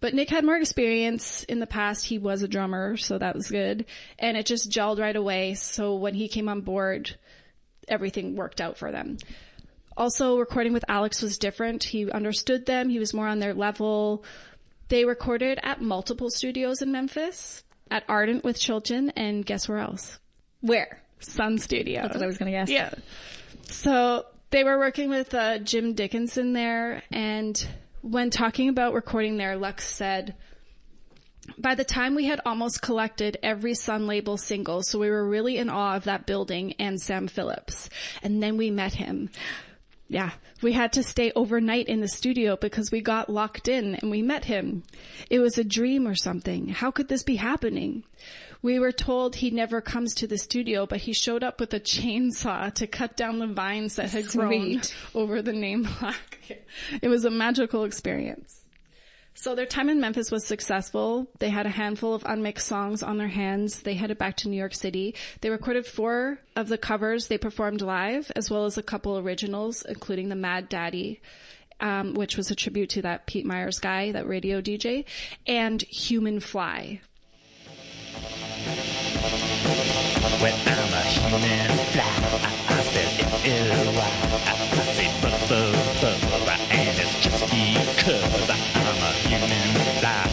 But 0.00 0.14
Nick 0.14 0.30
had 0.30 0.44
more 0.44 0.56
experience 0.56 1.44
in 1.44 1.60
the 1.60 1.66
past. 1.66 2.06
He 2.06 2.18
was 2.18 2.42
a 2.42 2.48
drummer, 2.48 2.96
so 2.96 3.18
that 3.18 3.34
was 3.34 3.50
good. 3.50 3.84
And 4.18 4.36
it 4.36 4.46
just 4.46 4.70
gelled 4.70 4.98
right 4.98 5.14
away. 5.14 5.54
So 5.54 5.96
when 5.96 6.14
he 6.14 6.28
came 6.28 6.48
on 6.48 6.62
board, 6.62 7.16
everything 7.86 8.34
worked 8.34 8.60
out 8.60 8.78
for 8.78 8.90
them. 8.90 9.18
Also, 9.96 10.38
recording 10.38 10.72
with 10.72 10.84
Alex 10.88 11.20
was 11.20 11.36
different. 11.36 11.84
He 11.84 12.10
understood 12.10 12.64
them. 12.64 12.88
He 12.88 12.98
was 12.98 13.12
more 13.12 13.28
on 13.28 13.40
their 13.40 13.52
level. 13.52 14.24
They 14.88 15.04
recorded 15.04 15.60
at 15.62 15.82
multiple 15.82 16.30
studios 16.30 16.80
in 16.80 16.90
Memphis, 16.90 17.62
at 17.90 18.04
Ardent 18.08 18.42
with 18.42 18.58
Chilton, 18.58 19.10
and 19.10 19.44
guess 19.44 19.68
where 19.68 19.78
else? 19.78 20.18
Where? 20.60 21.00
Sun 21.20 21.58
Studio. 21.58 22.02
That's 22.02 22.14
what 22.14 22.22
I 22.22 22.26
was 22.26 22.38
going 22.38 22.52
to 22.52 22.58
guess. 22.58 22.70
Yeah. 22.70 22.92
So 23.64 24.26
they 24.50 24.64
were 24.64 24.78
working 24.78 25.10
with 25.10 25.34
uh, 25.34 25.58
Jim 25.58 25.94
Dickinson 25.94 26.52
there, 26.52 27.02
and 27.10 27.66
when 28.02 28.30
talking 28.30 28.68
about 28.68 28.94
recording 28.94 29.36
there, 29.36 29.56
Lux 29.56 29.86
said, 29.86 30.34
by 31.58 31.74
the 31.74 31.84
time 31.84 32.14
we 32.14 32.26
had 32.26 32.40
almost 32.44 32.82
collected 32.82 33.38
every 33.42 33.74
Sun 33.74 34.06
label 34.06 34.36
single, 34.36 34.82
so 34.82 34.98
we 34.98 35.10
were 35.10 35.26
really 35.26 35.58
in 35.58 35.68
awe 35.68 35.96
of 35.96 36.04
that 36.04 36.26
building 36.26 36.74
and 36.78 37.00
Sam 37.00 37.26
Phillips. 37.28 37.88
And 38.22 38.42
then 38.42 38.56
we 38.56 38.70
met 38.70 38.94
him. 38.94 39.30
Yeah, 40.08 40.32
we 40.60 40.72
had 40.72 40.92
to 40.94 41.02
stay 41.02 41.32
overnight 41.36 41.86
in 41.86 42.00
the 42.00 42.08
studio 42.08 42.56
because 42.56 42.90
we 42.90 43.00
got 43.00 43.30
locked 43.30 43.68
in 43.68 43.94
and 43.94 44.10
we 44.10 44.22
met 44.22 44.44
him. 44.44 44.82
It 45.28 45.38
was 45.38 45.56
a 45.56 45.64
dream 45.64 46.06
or 46.06 46.16
something. 46.16 46.68
How 46.68 46.90
could 46.90 47.08
this 47.08 47.22
be 47.22 47.36
happening? 47.36 48.04
We 48.62 48.78
were 48.78 48.92
told 48.92 49.36
he 49.36 49.50
never 49.50 49.80
comes 49.80 50.14
to 50.16 50.26
the 50.26 50.36
studio, 50.36 50.86
but 50.86 51.00
he 51.00 51.12
showed 51.12 51.42
up 51.42 51.60
with 51.60 51.72
a 51.72 51.80
chainsaw 51.80 52.72
to 52.74 52.86
cut 52.86 53.16
down 53.16 53.38
the 53.38 53.46
vines 53.46 53.96
that 53.96 54.10
had 54.10 54.26
grown 54.26 54.82
Sweet. 54.82 54.94
over 55.14 55.40
the 55.40 55.52
name 55.52 55.84
plaque. 55.98 56.62
It 57.00 57.08
was 57.08 57.24
a 57.24 57.30
magical 57.30 57.84
experience. 57.84 58.60
So 59.34 59.54
their 59.54 59.64
time 59.64 59.88
in 59.88 60.00
Memphis 60.00 60.30
was 60.30 60.44
successful. 60.46 61.26
They 61.38 61.48
had 61.48 61.64
a 61.64 61.70
handful 61.70 62.12
of 62.12 62.24
unmixed 62.26 62.66
songs 62.66 63.02
on 63.02 63.16
their 63.16 63.28
hands. 63.28 63.80
They 63.80 63.94
headed 63.94 64.18
back 64.18 64.36
to 64.38 64.48
New 64.48 64.58
York 64.58 64.74
City. 64.74 65.14
They 65.40 65.48
recorded 65.48 65.86
four 65.86 66.40
of 66.56 66.68
the 66.68 66.76
covers 66.76 67.28
they 67.28 67.38
performed 67.38 67.80
live, 67.80 68.30
as 68.36 68.50
well 68.50 68.66
as 68.66 68.76
a 68.76 68.82
couple 68.82 69.16
originals, 69.18 69.82
including 69.88 70.28
the 70.28 70.36
Mad 70.36 70.68
Daddy, 70.68 71.22
um, 71.80 72.12
which 72.12 72.36
was 72.36 72.50
a 72.50 72.54
tribute 72.54 72.90
to 72.90 73.02
that 73.02 73.26
Pete 73.26 73.46
Myers 73.46 73.78
guy, 73.78 74.12
that 74.12 74.26
radio 74.26 74.60
DJ, 74.60 75.06
and 75.46 75.80
Human 75.82 76.40
Fly. 76.40 77.00
When 80.40 80.54
I'm 80.54 80.92
a 80.94 81.02
human 81.02 81.76
fly, 81.92 82.02
I, 82.02 82.50
I 82.68 82.80
spell 82.80 83.12
L-Y. 83.44 84.10
I, 84.32 84.56
I 84.56 84.84
say 84.96 85.08
buzz, 85.20 85.36
buzz, 85.50 86.00
buzz, 86.00 86.48
and 86.70 86.98
it's 86.98 87.14
just 87.20 87.44
because 87.44 88.48
I'm 88.48 89.02
a 89.04 89.12
human 89.28 89.68
fly, 90.00 90.24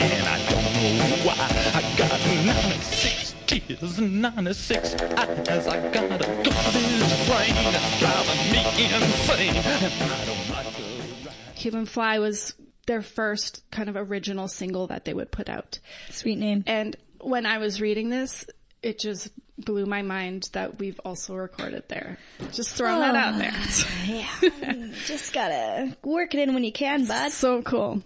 and 0.00 0.28
I 0.28 0.36
don't 0.50 0.68
know 0.74 1.16
why. 1.24 1.48
I 1.72 1.80
got 1.96 2.20
96 2.44 3.34
tears, 3.46 3.98
96 3.98 4.94
eyes. 4.94 5.66
I 5.66 5.80
got 5.90 6.12
a 6.12 6.18
garbage 6.18 7.14
brain 7.24 7.56
that's 7.72 7.98
driving 8.00 8.42
me 8.52 8.60
insane, 8.84 9.56
and 9.56 10.12
I 10.12 10.24
don't 10.26 10.50
like 10.50 10.76
the 10.76 10.82
ride. 11.24 11.34
Human 11.54 11.86
Fly 11.86 12.18
was 12.18 12.52
their 12.86 13.00
first 13.00 13.64
kind 13.70 13.88
of 13.88 13.96
original 13.96 14.46
single 14.48 14.88
that 14.88 15.06
they 15.06 15.14
would 15.14 15.30
put 15.30 15.48
out. 15.48 15.78
Sweet 16.10 16.36
name. 16.36 16.64
And 16.66 16.96
when 17.22 17.46
I 17.46 17.56
was 17.56 17.80
reading 17.80 18.10
this, 18.10 18.44
it 18.82 18.98
just 18.98 19.30
blew 19.56 19.86
my 19.86 20.02
mind 20.02 20.48
that 20.52 20.78
we've 20.78 21.00
also 21.04 21.34
recorded 21.34 21.84
there. 21.88 22.18
Just 22.52 22.74
throwing 22.74 23.00
that 23.00 23.14
out 23.14 23.38
there. 23.38 23.54
Yeah. 24.06 24.88
Just 25.06 25.32
gotta 25.32 25.96
work 26.02 26.34
it 26.34 26.40
in 26.40 26.54
when 26.54 26.64
you 26.64 26.72
can, 26.72 27.06
bud. 27.06 27.30
So 27.30 27.62
cool. 27.62 28.02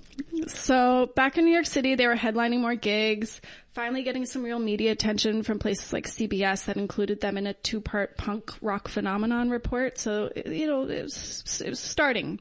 So 0.46 1.10
back 1.16 1.38
in 1.38 1.44
New 1.44 1.52
York 1.52 1.66
City, 1.66 1.94
they 1.94 2.06
were 2.06 2.16
headlining 2.16 2.60
more 2.60 2.74
gigs, 2.74 3.40
finally 3.72 4.02
getting 4.02 4.26
some 4.26 4.42
real 4.42 4.58
media 4.58 4.92
attention 4.92 5.42
from 5.42 5.58
places 5.58 5.92
like 5.92 6.06
CBS 6.06 6.66
that 6.66 6.76
included 6.76 7.20
them 7.20 7.38
in 7.38 7.46
a 7.46 7.54
two-part 7.54 8.18
punk 8.18 8.52
rock 8.60 8.88
phenomenon 8.88 9.50
report. 9.50 9.98
So, 9.98 10.30
you 10.44 10.66
know, 10.66 10.82
it 10.82 11.02
was, 11.02 11.62
it 11.64 11.70
was 11.70 11.80
starting. 11.80 12.40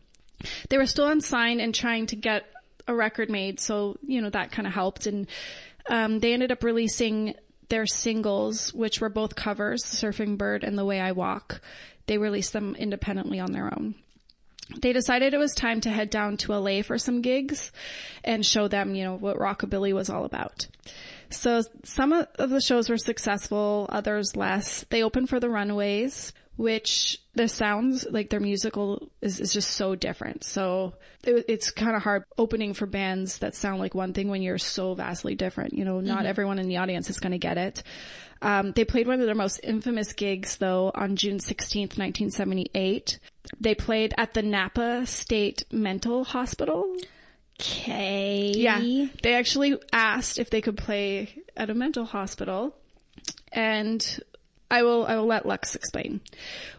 They 0.69 0.77
were 0.77 0.85
still 0.85 1.07
unsigned 1.07 1.61
and 1.61 1.73
trying 1.73 2.07
to 2.07 2.15
get 2.15 2.45
a 2.87 2.93
record 2.93 3.29
made. 3.29 3.59
So, 3.59 3.97
you 4.05 4.21
know, 4.21 4.29
that 4.29 4.51
kind 4.51 4.67
of 4.67 4.73
helped. 4.73 5.07
And, 5.07 5.27
um, 5.89 6.19
they 6.19 6.33
ended 6.33 6.51
up 6.51 6.63
releasing 6.63 7.35
their 7.69 7.85
singles, 7.85 8.73
which 8.73 9.01
were 9.01 9.09
both 9.09 9.35
covers, 9.35 9.83
Surfing 9.83 10.37
Bird 10.37 10.63
and 10.63 10.77
The 10.77 10.85
Way 10.85 10.99
I 10.99 11.11
Walk. 11.11 11.61
They 12.05 12.17
released 12.17 12.53
them 12.53 12.75
independently 12.75 13.39
on 13.39 13.51
their 13.51 13.65
own 13.65 13.95
they 14.81 14.93
decided 14.93 15.33
it 15.33 15.39
was 15.39 15.53
time 15.53 15.81
to 15.81 15.89
head 15.89 16.09
down 16.09 16.37
to 16.37 16.53
LA 16.53 16.81
for 16.81 16.97
some 16.97 17.21
gigs 17.21 17.71
and 18.23 18.45
show 18.45 18.67
them, 18.67 18.95
you 18.95 19.03
know, 19.03 19.15
what 19.15 19.37
rockabilly 19.37 19.93
was 19.93 20.09
all 20.09 20.25
about. 20.25 20.67
So 21.29 21.61
some 21.83 22.13
of 22.13 22.49
the 22.49 22.61
shows 22.61 22.89
were 22.89 22.97
successful, 22.97 23.87
others 23.89 24.35
less. 24.35 24.85
They 24.89 25.03
opened 25.03 25.29
for 25.29 25.39
the 25.39 25.49
Runaways, 25.49 26.33
which 26.57 27.21
the 27.35 27.47
sounds, 27.47 28.05
like 28.09 28.29
their 28.29 28.39
musical 28.39 29.09
is, 29.21 29.39
is 29.39 29.53
just 29.53 29.71
so 29.71 29.95
different. 29.95 30.43
So 30.43 30.93
it, 31.23 31.45
it's 31.47 31.71
kind 31.71 31.95
of 31.95 32.01
hard 32.01 32.23
opening 32.37 32.73
for 32.73 32.85
bands 32.85 33.39
that 33.39 33.55
sound 33.55 33.79
like 33.79 33.95
one 33.95 34.13
thing 34.13 34.27
when 34.27 34.41
you're 34.41 34.57
so 34.57 34.95
vastly 34.95 35.35
different. 35.35 35.73
You 35.73 35.85
know, 35.85 36.01
not 36.01 36.25
everyone 36.25 36.59
in 36.59 36.67
the 36.67 36.77
audience 36.77 37.09
is 37.09 37.19
going 37.19 37.31
to 37.31 37.37
get 37.37 37.57
it. 37.57 37.83
Um, 38.41 38.71
they 38.71 38.85
played 38.85 39.07
one 39.07 39.19
of 39.19 39.25
their 39.25 39.35
most 39.35 39.59
infamous 39.63 40.13
gigs 40.13 40.57
though 40.57 40.91
on 40.93 41.15
June 41.15 41.37
16th, 41.37 41.97
1978. 41.97 43.19
They 43.59 43.75
played 43.75 44.13
at 44.17 44.33
the 44.33 44.41
Napa 44.41 45.05
State 45.05 45.63
Mental 45.71 46.23
Hospital. 46.23 46.95
Okay. 47.59 48.53
Yeah. 48.55 49.07
They 49.23 49.33
actually 49.33 49.77
asked 49.91 50.37
if 50.37 50.49
they 50.49 50.61
could 50.61 50.77
play 50.77 51.43
at 51.55 51.69
a 51.69 51.73
mental 51.73 52.05
hospital 52.05 52.75
and 53.51 54.19
I 54.69 54.83
will, 54.83 55.05
I 55.05 55.15
will 55.15 55.25
let 55.25 55.45
Lux 55.45 55.75
explain. 55.75 56.19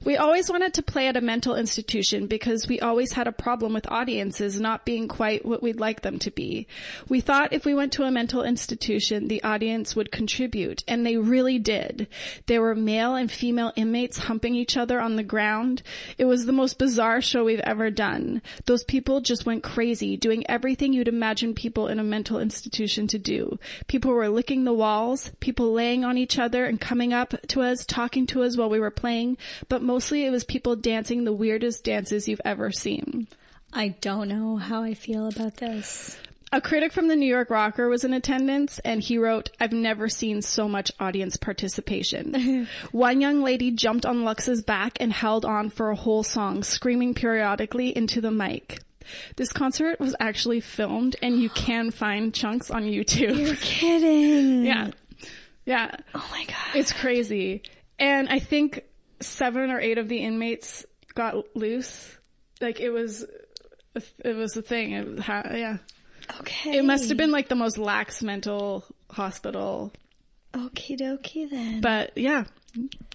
We 0.05 0.18
always 0.18 0.51
wanted 0.51 0.74
to 0.74 0.82
play 0.82 1.09
at 1.09 1.16
a 1.16 1.22
mental 1.22 1.55
institution 1.55 2.26
because 2.26 2.68
we 2.68 2.80
always 2.80 3.12
had 3.12 3.26
a 3.26 3.32
problem 3.32 3.72
with 3.72 3.91
audiences 3.91 4.61
not 4.61 4.84
being 4.84 5.09
quite 5.09 5.47
what 5.47 5.62
we'd 5.62 5.80
like 5.80 6.03
them 6.03 6.18
to 6.20 6.30
be. 6.30 6.66
We 7.09 7.20
thought 7.20 7.55
if 7.55 7.64
we 7.64 7.72
went 7.72 7.93
to 7.95 8.03
a 8.03 8.11
mental 8.11 8.43
institution, 8.43 9.28
the 9.28 9.43
audience 9.43 9.97
would 9.97 10.12
contribute, 10.12 10.84
and 10.86 11.05
they 11.05 11.16
really 11.16 11.59
did. 11.59 12.09
There 12.47 12.61
were 12.61 12.74
male 12.74 13.14
and 13.14 13.32
female 13.32 13.72
inmates 13.74 14.18
humping 14.18 14.55
each 14.55 14.76
other 14.76 15.01
on 15.01 15.16
the 15.16 15.22
ground. 15.22 15.82
It 16.18 16.26
was 16.26 16.45
the 16.45 16.53
most 16.53 16.78
bizarre 16.78 17.22
show 17.22 17.45
we've 17.45 17.59
ever 17.61 17.91
done. 17.91 18.43
Those 18.66 18.84
people 18.84 19.22
just 19.22 19.47
went 19.47 19.62
crazy, 19.62 20.16
doing 20.18 20.45
everything 20.49 20.93
you'd 20.93 21.09
imagine 21.09 21.55
people 21.55 21.89
in 21.89 21.99
a 21.99 22.05
mental 22.05 22.39
institution 22.39 23.07
to 23.09 23.18
do. 23.18 23.59
People 23.86 24.12
were 24.12 24.28
licking 24.28 24.64
the 24.64 24.74
walls, 24.74 25.32
people 25.41 25.72
laying 25.72 26.05
on 26.05 26.18
each 26.18 26.39
other 26.39 26.66
and 26.66 26.78
coming 26.80 27.14
up 27.14 27.34
to 27.49 27.62
us, 27.62 27.77
talking 27.86 28.26
to 28.28 28.42
us 28.42 28.56
while 28.56 28.70
we 28.70 28.80
were 28.80 28.90
playing, 28.90 29.36
but 29.68 29.82
mostly 29.82 30.24
it 30.24 30.30
was 30.30 30.44
people 30.44 30.76
dancing 30.76 31.24
the 31.24 31.32
weirdest 31.32 31.84
dances 31.84 32.28
you've 32.28 32.40
ever 32.44 32.70
seen. 32.70 33.28
I 33.72 33.88
don't 34.00 34.28
know 34.28 34.56
how 34.56 34.82
I 34.82 34.94
feel 34.94 35.28
about 35.28 35.56
this. 35.56 36.18
A 36.50 36.62
critic 36.62 36.92
from 36.92 37.08
the 37.08 37.16
New 37.16 37.26
York 37.26 37.50
Rocker 37.50 37.90
was 37.90 38.04
in 38.04 38.14
attendance 38.14 38.78
and 38.78 39.02
he 39.02 39.18
wrote, 39.18 39.50
I've 39.60 39.72
never 39.72 40.08
seen 40.08 40.40
so 40.40 40.66
much 40.66 40.90
audience 40.98 41.36
participation. 41.36 42.66
One 42.92 43.20
young 43.20 43.42
lady 43.42 43.70
jumped 43.70 44.06
on 44.06 44.24
Lux's 44.24 44.62
back 44.62 44.96
and 44.98 45.12
held 45.12 45.44
on 45.44 45.68
for 45.68 45.90
a 45.90 45.96
whole 45.96 46.22
song, 46.22 46.62
screaming 46.62 47.12
periodically 47.12 47.94
into 47.94 48.22
the 48.22 48.30
mic. 48.30 48.80
This 49.36 49.52
concert 49.52 50.00
was 50.00 50.16
actually 50.20 50.60
filmed 50.60 51.16
and 51.20 51.38
you 51.38 51.50
can 51.50 51.90
find 51.90 52.32
chunks 52.32 52.70
on 52.70 52.84
YouTube. 52.84 53.36
You're 53.38 53.56
kidding. 53.60 54.64
yeah. 54.64 54.90
Yeah. 55.68 55.94
Oh 56.14 56.26
my 56.30 56.44
god. 56.46 56.76
It's 56.76 56.92
crazy. 56.94 57.62
And 57.98 58.26
I 58.30 58.38
think 58.38 58.84
seven 59.20 59.70
or 59.70 59.78
eight 59.78 59.98
of 59.98 60.08
the 60.08 60.16
inmates 60.16 60.86
got 61.14 61.54
loose. 61.54 62.16
Like 62.58 62.80
it 62.80 62.88
was, 62.88 63.26
it 64.24 64.34
was 64.34 64.56
a 64.56 64.62
thing. 64.62 64.92
It 64.92 65.06
was, 65.06 65.20
ha- 65.20 65.50
yeah. 65.52 65.76
Okay. 66.40 66.78
It 66.78 66.84
must 66.86 67.10
have 67.10 67.18
been 67.18 67.30
like 67.30 67.48
the 67.48 67.54
most 67.54 67.76
lax 67.76 68.22
mental 68.22 68.82
hospital. 69.10 69.92
Okie 70.54 70.98
dokie 70.98 71.50
then. 71.50 71.82
But 71.82 72.16
yeah, 72.16 72.44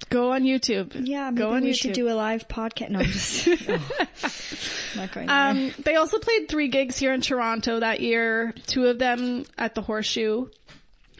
go 0.09 0.33
on 0.33 0.43
YouTube. 0.43 0.91
yeah, 1.07 1.31
maybe 1.31 1.39
go 1.39 1.53
on 1.53 1.63
we 1.63 1.71
YouTube. 1.71 1.75
should 1.81 1.93
do 1.93 2.07
a 2.09 2.13
live 2.13 2.47
podcast. 2.47 2.91
No, 2.91 2.99
I'm 2.99 3.05
just 3.05 3.47
oh, 3.67 4.97
not 4.99 5.11
going 5.11 5.25
there. 5.25 5.49
Um, 5.49 5.71
they 5.79 5.95
also 5.95 6.19
played 6.19 6.49
three 6.49 6.67
gigs 6.67 6.97
here 6.99 7.13
in 7.13 7.21
Toronto 7.21 7.79
that 7.79 7.99
year. 7.99 8.53
Two 8.67 8.85
of 8.85 8.99
them 8.99 9.45
at 9.57 9.73
the 9.73 9.81
Horseshoe. 9.81 10.47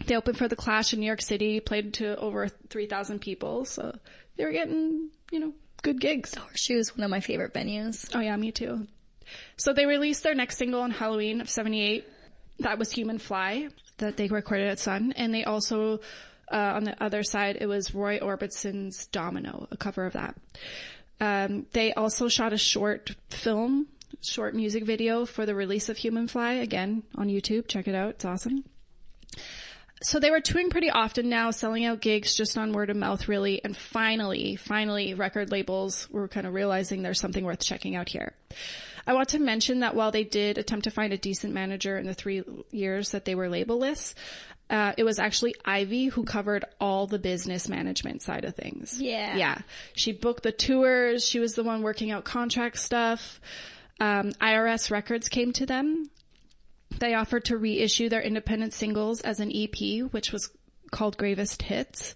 They 0.06 0.16
opened 0.16 0.38
for 0.38 0.48
the 0.48 0.56
Clash 0.56 0.94
in 0.94 1.00
New 1.00 1.06
York 1.06 1.22
City. 1.22 1.60
Played 1.60 1.96
to 1.96 2.18
over 2.18 2.48
three 2.70 2.88
thousand 2.88 3.20
people. 3.20 3.66
So 3.66 3.96
they 4.38 4.46
were 4.46 4.52
getting, 4.52 5.10
you 5.32 5.40
know, 5.40 5.54
good 5.82 6.00
gigs. 6.00 6.34
Horseshoe 6.36 6.78
is 6.78 6.96
one 6.96 7.04
of 7.04 7.12
my 7.12 7.20
favorite 7.20 7.54
venues. 7.54 8.10
Oh 8.16 8.20
yeah, 8.20 8.36
me 8.36 8.52
too. 8.52 8.88
So 9.58 9.74
they 9.74 9.86
released 9.86 10.24
their 10.24 10.36
next 10.36 10.58
single 10.58 10.82
on 10.82 10.92
Halloween 10.92 11.42
of 11.42 11.50
78. 11.50 12.06
That 12.60 12.78
was 12.78 12.92
Human 12.92 13.20
Fly 13.20 13.70
that 13.98 14.18
they 14.18 14.28
recorded 14.28 14.68
at 14.68 14.80
Sun. 14.80 15.14
And 15.16 15.34
they 15.34 15.44
also, 15.44 16.00
uh, 16.52 16.74
on 16.76 16.84
the 16.84 17.02
other 17.02 17.24
side, 17.24 17.58
it 17.60 17.68
was 17.68 17.94
Roy 17.94 18.20
Orbison's 18.20 19.08
Domino, 19.08 19.68
a 19.72 19.78
cover 19.78 20.06
of 20.06 20.14
that. 20.14 20.36
Um, 21.20 21.68
they 21.72 21.94
also 21.94 22.28
shot 22.28 22.54
a 22.54 22.58
short 22.58 23.16
film 23.30 23.88
short 24.22 24.56
music 24.56 24.86
video 24.86 25.26
for 25.26 25.46
the 25.46 25.56
release 25.56 25.90
of 25.90 25.98
Human 25.98 26.28
Fly, 26.28 26.54
again 26.54 27.04
on 27.16 27.28
YouTube. 27.28 27.68
Check 27.68 27.88
it 27.88 27.96
out. 27.96 28.12
It's 28.12 28.26
awesome. 28.26 28.64
So 30.04 30.20
they 30.20 30.32
were 30.32 30.42
touring 30.42 30.70
pretty 30.70 30.90
often 30.90 31.30
now, 31.30 31.52
selling 31.52 31.86
out 31.86 32.02
gigs 32.02 32.36
just 32.36 32.58
on 32.58 32.74
word 32.74 32.90
of 32.90 32.98
mouth, 32.98 33.28
really. 33.28 33.64
And 33.64 33.76
finally, 33.76 34.58
finally, 34.58 35.14
record 35.14 35.52
labels 35.52 36.10
were 36.12 36.28
kind 36.28 36.46
of 36.46 36.54
realizing 36.54 37.02
there's 37.02 37.20
something 37.20 37.44
worth 37.44 37.60
checking 37.60 37.96
out 37.96 38.10
here. 38.10 38.34
I 39.08 39.14
want 39.14 39.30
to 39.30 39.40
mention 39.40 39.80
that 39.80 39.96
while 39.96 40.12
they 40.12 40.24
did 40.24 40.58
attempt 40.58 40.86
to 40.86 40.92
find 40.92 41.14
a 41.14 41.18
decent 41.18 41.54
manager 41.54 41.98
in 41.98 42.06
the 42.06 42.14
three 42.14 42.44
years 42.72 43.12
that 43.12 43.26
they 43.26 43.36
were 43.36 43.48
labelless, 43.48 44.14
uh, 44.70 44.94
it 44.98 45.04
was 45.04 45.20
actually 45.20 45.56
Ivy 45.66 46.08
who 46.08 46.24
covered 46.24 46.66
all 46.80 47.08
the 47.08 47.20
business 47.20 47.68
management 47.68 48.22
side 48.22 48.46
of 48.46 48.56
things. 48.56 49.00
Yeah. 49.00 49.36
Yeah. 49.36 49.58
She 49.94 50.14
booked 50.14 50.44
the 50.44 50.52
tours. 50.52 51.26
She 51.26 51.40
was 51.40 51.56
the 51.56 51.64
one 51.64 51.82
working 51.82 52.12
out 52.12 52.24
contract 52.24 52.80
stuff. 52.80 53.42
Um, 54.00 54.32
IRS 54.34 54.90
records 54.90 55.30
came 55.30 55.54
to 55.54 55.66
them. 55.66 56.10
They 57.00 57.14
offered 57.14 57.46
to 57.46 57.58
reissue 57.58 58.10
their 58.10 58.22
independent 58.22 58.74
singles 58.74 59.22
as 59.22 59.40
an 59.40 59.52
EP, 59.54 60.04
which 60.12 60.32
was 60.32 60.50
called 60.92 61.18
Gravest 61.18 61.62
Hits. 61.64 62.16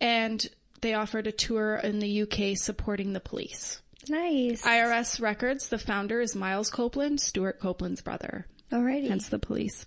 And 0.00 0.44
they 0.80 0.94
offered 0.94 1.26
a 1.26 1.32
tour 1.32 1.76
in 1.76 1.98
the 1.98 2.22
UK 2.22 2.56
supporting 2.56 3.12
the 3.12 3.20
police. 3.20 3.80
Nice. 4.08 4.62
IRS 4.62 5.20
Records, 5.20 5.68
the 5.68 5.78
founder 5.78 6.20
is 6.20 6.34
Miles 6.34 6.70
Copeland, 6.70 7.20
Stewart 7.20 7.58
Copeland's 7.60 8.00
brother, 8.00 8.46
Alrighty. 8.72 9.08
hence 9.08 9.28
the 9.28 9.38
police. 9.38 9.86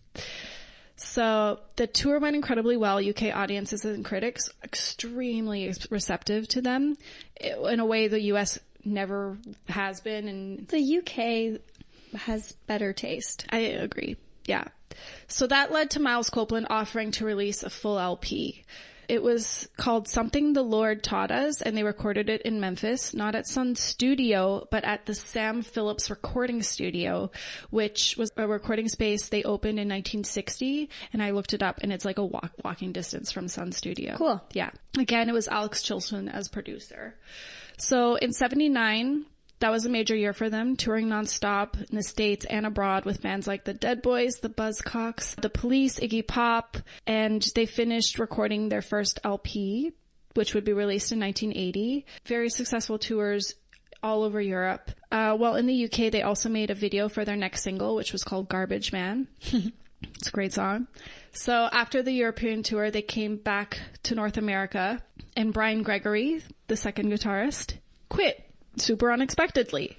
So 0.95 1.59
the 1.77 1.87
tour 1.87 2.19
went 2.19 2.35
incredibly 2.35 2.77
well. 2.77 2.97
UK 2.97 3.35
audiences 3.35 3.85
and 3.85 4.05
critics 4.05 4.49
extremely 4.63 5.73
receptive 5.89 6.47
to 6.49 6.61
them 6.61 6.95
in 7.39 7.79
a 7.79 7.85
way 7.85 8.07
the 8.07 8.21
US 8.33 8.59
never 8.83 9.37
has 9.67 10.01
been. 10.01 10.27
And 10.27 10.67
the 10.67 10.97
UK 10.99 11.61
has 12.19 12.51
better 12.67 12.93
taste. 12.93 13.45
I 13.49 13.59
agree. 13.59 14.17
Yeah. 14.51 14.65
So 15.27 15.47
that 15.47 15.71
led 15.71 15.91
to 15.91 16.01
Miles 16.01 16.29
Copeland 16.29 16.67
offering 16.69 17.11
to 17.11 17.25
release 17.25 17.63
a 17.63 17.69
full 17.69 17.97
LP. 17.97 18.63
It 19.07 19.23
was 19.23 19.67
called 19.75 20.07
Something 20.07 20.53
the 20.53 20.61
Lord 20.61 21.03
Taught 21.03 21.31
Us, 21.31 21.61
and 21.61 21.75
they 21.75 21.83
recorded 21.83 22.29
it 22.29 22.43
in 22.43 22.61
Memphis, 22.61 23.13
not 23.13 23.35
at 23.35 23.47
Sun 23.47 23.75
Studio, 23.75 24.67
but 24.71 24.85
at 24.85 25.05
the 25.05 25.13
Sam 25.13 25.63
Phillips 25.63 26.09
Recording 26.09 26.61
Studio, 26.63 27.31
which 27.71 28.15
was 28.17 28.29
a 28.37 28.47
recording 28.47 28.87
space 28.87 29.27
they 29.27 29.43
opened 29.43 29.79
in 29.79 29.89
1960. 29.89 30.89
And 31.11 31.21
I 31.21 31.31
looked 31.31 31.53
it 31.53 31.63
up, 31.63 31.79
and 31.81 31.91
it's 31.91 32.05
like 32.05 32.19
a 32.19 32.25
walk, 32.25 32.51
walking 32.63 32.93
distance 32.93 33.31
from 33.31 33.49
Sun 33.49 33.73
Studio. 33.73 34.15
Cool. 34.15 34.41
Yeah. 34.53 34.69
Again, 34.97 35.27
it 35.27 35.33
was 35.33 35.49
Alex 35.49 35.83
Chilton 35.83 36.29
as 36.29 36.47
producer. 36.47 37.15
So 37.77 38.15
in 38.15 38.31
79, 38.31 39.25
that 39.61 39.71
was 39.71 39.85
a 39.85 39.89
major 39.89 40.15
year 40.15 40.33
for 40.33 40.49
them, 40.49 40.75
touring 40.75 41.07
nonstop 41.07 41.75
in 41.89 41.95
the 41.95 42.03
States 42.03 42.45
and 42.45 42.65
abroad 42.65 43.05
with 43.05 43.21
bands 43.21 43.47
like 43.47 43.63
the 43.63 43.73
Dead 43.73 44.01
Boys, 44.01 44.35
the 44.41 44.49
Buzzcocks, 44.49 45.39
the 45.39 45.49
Police, 45.49 45.99
Iggy 45.99 46.27
Pop, 46.27 46.77
and 47.07 47.41
they 47.55 47.67
finished 47.67 48.19
recording 48.19 48.69
their 48.69 48.81
first 48.81 49.19
LP, 49.23 49.93
which 50.33 50.53
would 50.55 50.65
be 50.65 50.73
released 50.73 51.11
in 51.11 51.19
1980. 51.19 52.05
Very 52.25 52.49
successful 52.49 52.97
tours 52.97 53.53
all 54.01 54.23
over 54.23 54.41
Europe. 54.41 54.89
Uh, 55.11 55.37
well, 55.39 55.55
in 55.55 55.67
the 55.67 55.85
UK, 55.85 56.11
they 56.11 56.23
also 56.23 56.49
made 56.49 56.71
a 56.71 56.75
video 56.75 57.07
for 57.07 57.23
their 57.23 57.35
next 57.35 57.61
single, 57.61 57.95
which 57.95 58.11
was 58.11 58.23
called 58.23 58.49
Garbage 58.49 58.91
Man. 58.91 59.27
it's 59.41 60.27
a 60.27 60.31
great 60.31 60.53
song. 60.53 60.87
So 61.33 61.69
after 61.71 62.01
the 62.01 62.11
European 62.11 62.63
tour, 62.63 62.89
they 62.89 63.03
came 63.03 63.37
back 63.37 63.79
to 64.03 64.15
North 64.15 64.37
America, 64.37 65.01
and 65.37 65.53
Brian 65.53 65.83
Gregory, 65.83 66.41
the 66.67 66.75
second 66.75 67.11
guitarist, 67.11 67.75
quit 68.09 68.50
super 68.77 69.11
unexpectedly. 69.11 69.97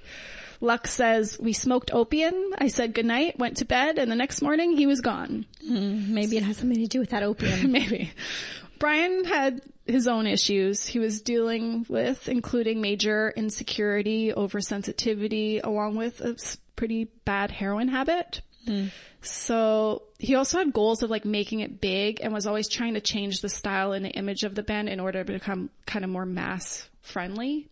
Lux 0.61 0.93
says, 0.93 1.39
we 1.41 1.53
smoked 1.53 1.93
opium. 1.93 2.35
I 2.57 2.69
said 2.69 2.95
goodnight, 2.95 3.39
went 3.39 3.57
to 3.57 3.65
bed, 3.65 3.99
and 3.99 4.11
the 4.11 4.17
next 4.17 4.43
morning 4.43 4.77
he 4.77 4.87
was 4.87 5.01
gone. 5.01 5.45
Hmm, 5.67 6.15
maybe 6.15 6.37
it 6.37 6.45
has 6.45 6.59
something 6.59 6.79
to 6.79 6.87
do 6.87 7.01
with 7.01 7.11
that 7.11 7.25
opium. 7.25 7.73
Maybe. 7.73 8.13
Brian 8.79 9.25
had 9.25 9.61
his 9.87 10.07
own 10.07 10.27
issues 10.27 10.87
he 10.87 11.01
was 11.01 11.21
dealing 11.23 11.85
with, 11.89 12.29
including 12.29 12.81
major 12.81 13.33
insecurity, 13.37 14.33
oversensitivity, 14.33 15.61
along 15.63 15.97
with 15.97 16.21
a 16.21 16.37
pretty 16.77 17.05
bad 17.25 17.51
heroin 17.51 17.89
habit. 17.89 18.43
Hmm. 18.67 18.87
So 19.21 20.03
he 20.19 20.35
also 20.35 20.59
had 20.59 20.73
goals 20.73 21.03
of 21.03 21.11
like 21.11 21.25
making 21.25 21.61
it 21.61 21.81
big 21.81 22.21
and 22.23 22.33
was 22.33 22.47
always 22.47 22.69
trying 22.69 22.95
to 22.95 23.01
change 23.01 23.41
the 23.41 23.49
style 23.49 23.93
and 23.93 24.05
the 24.05 24.11
image 24.11 24.43
of 24.45 24.55
the 24.55 24.63
band 24.63 24.89
in 24.89 25.01
order 25.01 25.25
to 25.25 25.33
become 25.33 25.71
kind 25.87 26.05
of 26.05 26.11
more 26.11 26.27
mass 26.27 26.89
friendly, 27.01 27.69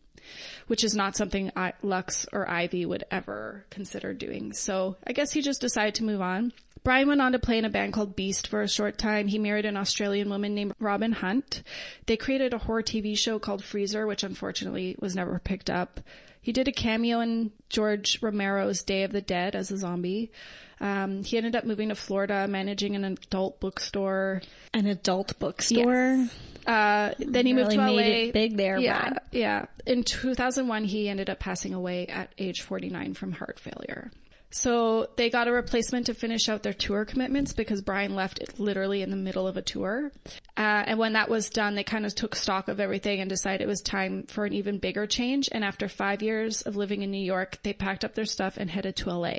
which 0.66 0.84
is 0.84 0.94
not 0.94 1.16
something 1.16 1.50
I, 1.56 1.72
Lux 1.82 2.26
or 2.32 2.48
Ivy 2.48 2.86
would 2.86 3.04
ever 3.10 3.64
consider 3.70 4.12
doing. 4.12 4.52
So 4.52 4.96
I 5.06 5.12
guess 5.12 5.32
he 5.32 5.42
just 5.42 5.60
decided 5.60 5.96
to 5.96 6.04
move 6.04 6.20
on. 6.20 6.52
Brian 6.82 7.08
went 7.08 7.20
on 7.20 7.32
to 7.32 7.38
play 7.38 7.58
in 7.58 7.64
a 7.64 7.70
band 7.70 7.92
called 7.92 8.16
Beast 8.16 8.46
for 8.46 8.62
a 8.62 8.68
short 8.68 8.96
time. 8.96 9.28
He 9.28 9.38
married 9.38 9.66
an 9.66 9.76
Australian 9.76 10.30
woman 10.30 10.54
named 10.54 10.72
Robin 10.78 11.12
Hunt. 11.12 11.62
They 12.06 12.16
created 12.16 12.54
a 12.54 12.58
horror 12.58 12.82
TV 12.82 13.16
show 13.18 13.38
called 13.38 13.62
Freezer, 13.62 14.06
which 14.06 14.22
unfortunately 14.22 14.96
was 14.98 15.14
never 15.14 15.38
picked 15.38 15.68
up. 15.68 16.00
He 16.40 16.52
did 16.52 16.68
a 16.68 16.72
cameo 16.72 17.20
in 17.20 17.52
George 17.68 18.18
Romero's 18.22 18.82
Day 18.82 19.02
of 19.02 19.12
the 19.12 19.20
Dead 19.20 19.54
as 19.54 19.70
a 19.70 19.76
zombie. 19.76 20.32
Um, 20.80 21.22
he 21.22 21.36
ended 21.36 21.54
up 21.54 21.64
moving 21.64 21.90
to 21.90 21.94
Florida, 21.94 22.48
managing 22.48 22.96
an 22.96 23.04
adult 23.04 23.60
bookstore. 23.60 24.40
An 24.72 24.86
adult 24.86 25.38
bookstore. 25.38 26.28
Uh, 26.66 27.14
then 27.18 27.46
he 27.46 27.52
moved 27.52 27.72
Really 27.72 27.76
to 27.76 27.82
LA. 27.82 27.96
made 27.96 28.28
it 28.28 28.32
big 28.34 28.56
there, 28.56 28.78
Yeah, 28.78 29.00
Brad. 29.00 29.20
yeah. 29.32 29.66
In 29.86 30.04
2001, 30.04 30.84
he 30.84 31.08
ended 31.08 31.30
up 31.30 31.38
passing 31.38 31.74
away 31.74 32.06
at 32.06 32.32
age 32.38 32.62
49 32.62 33.14
from 33.14 33.32
heart 33.32 33.58
failure. 33.58 34.11
So 34.52 35.08
they 35.16 35.30
got 35.30 35.46
a 35.46 35.52
replacement 35.52 36.06
to 36.06 36.14
finish 36.14 36.48
out 36.48 36.64
their 36.64 36.72
tour 36.72 37.04
commitments 37.04 37.52
because 37.52 37.82
Brian 37.82 38.16
left 38.16 38.40
it 38.40 38.58
literally 38.58 39.00
in 39.00 39.11
the 39.11 39.16
middle 39.16 39.46
of 39.46 39.56
a 39.56 39.62
tour. 39.62 40.11
Uh, 40.56 40.82
and 40.86 40.98
when 40.98 41.12
that 41.12 41.28
was 41.30 41.50
done, 41.50 41.76
they 41.76 41.84
kind 41.84 42.04
of 42.04 42.14
took 42.16 42.34
stock 42.34 42.66
of 42.66 42.80
everything 42.80 43.20
and 43.20 43.30
decided 43.30 43.61
it 43.62 43.68
was 43.68 43.80
time 43.80 44.24
for 44.24 44.44
an 44.44 44.52
even 44.52 44.78
bigger 44.78 45.06
change. 45.06 45.48
And 45.52 45.64
after 45.64 45.88
five 45.88 46.20
years 46.20 46.62
of 46.62 46.74
living 46.74 47.02
in 47.02 47.12
New 47.12 47.24
York, 47.24 47.58
they 47.62 47.72
packed 47.72 48.04
up 48.04 48.14
their 48.16 48.24
stuff 48.24 48.56
and 48.56 48.68
headed 48.68 48.96
to 48.96 49.11
LA. 49.14 49.34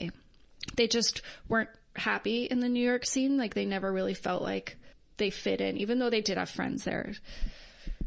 They 0.77 0.87
just 0.87 1.21
weren't 1.49 1.69
happy 1.97 2.45
in 2.45 2.61
the 2.61 2.69
New 2.69 2.83
York 2.83 3.05
scene. 3.05 3.35
Like 3.37 3.53
they 3.53 3.65
never 3.65 3.91
really 3.91 4.13
felt 4.13 4.41
like 4.41 4.77
they 5.21 5.29
fit 5.29 5.61
in, 5.61 5.77
even 5.77 5.99
though 5.99 6.09
they 6.09 6.21
did 6.21 6.37
have 6.37 6.49
friends 6.49 6.83
there. 6.83 7.13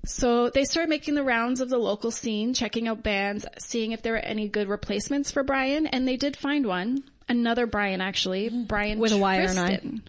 So 0.05 0.51
they 0.51 0.65
started 0.65 0.91
making 0.91 1.15
the 1.15 1.23
rounds 1.23 1.61
of 1.61 1.71
the 1.71 1.79
local 1.79 2.11
scene, 2.11 2.53
checking 2.53 2.89
out 2.89 3.03
bands, 3.03 3.47
seeing 3.59 3.93
if 3.93 4.03
there 4.03 4.13
were 4.13 4.19
any 4.19 4.49
good 4.49 4.69
replacements 4.69 5.31
for 5.31 5.43
Brian, 5.43 5.87
and 5.87 6.07
they 6.07 6.17
did 6.17 6.37
find 6.37 6.67
one. 6.67 7.05
Another 7.29 7.67
Brian, 7.67 8.03
actually. 8.03 8.51
Brian 8.51 8.99
With 8.99 9.13
a 9.13 9.17
Y 9.17 9.39
or 9.39 9.43
an 9.43 9.59
I. 9.59 9.69
Tristan. 9.69 10.03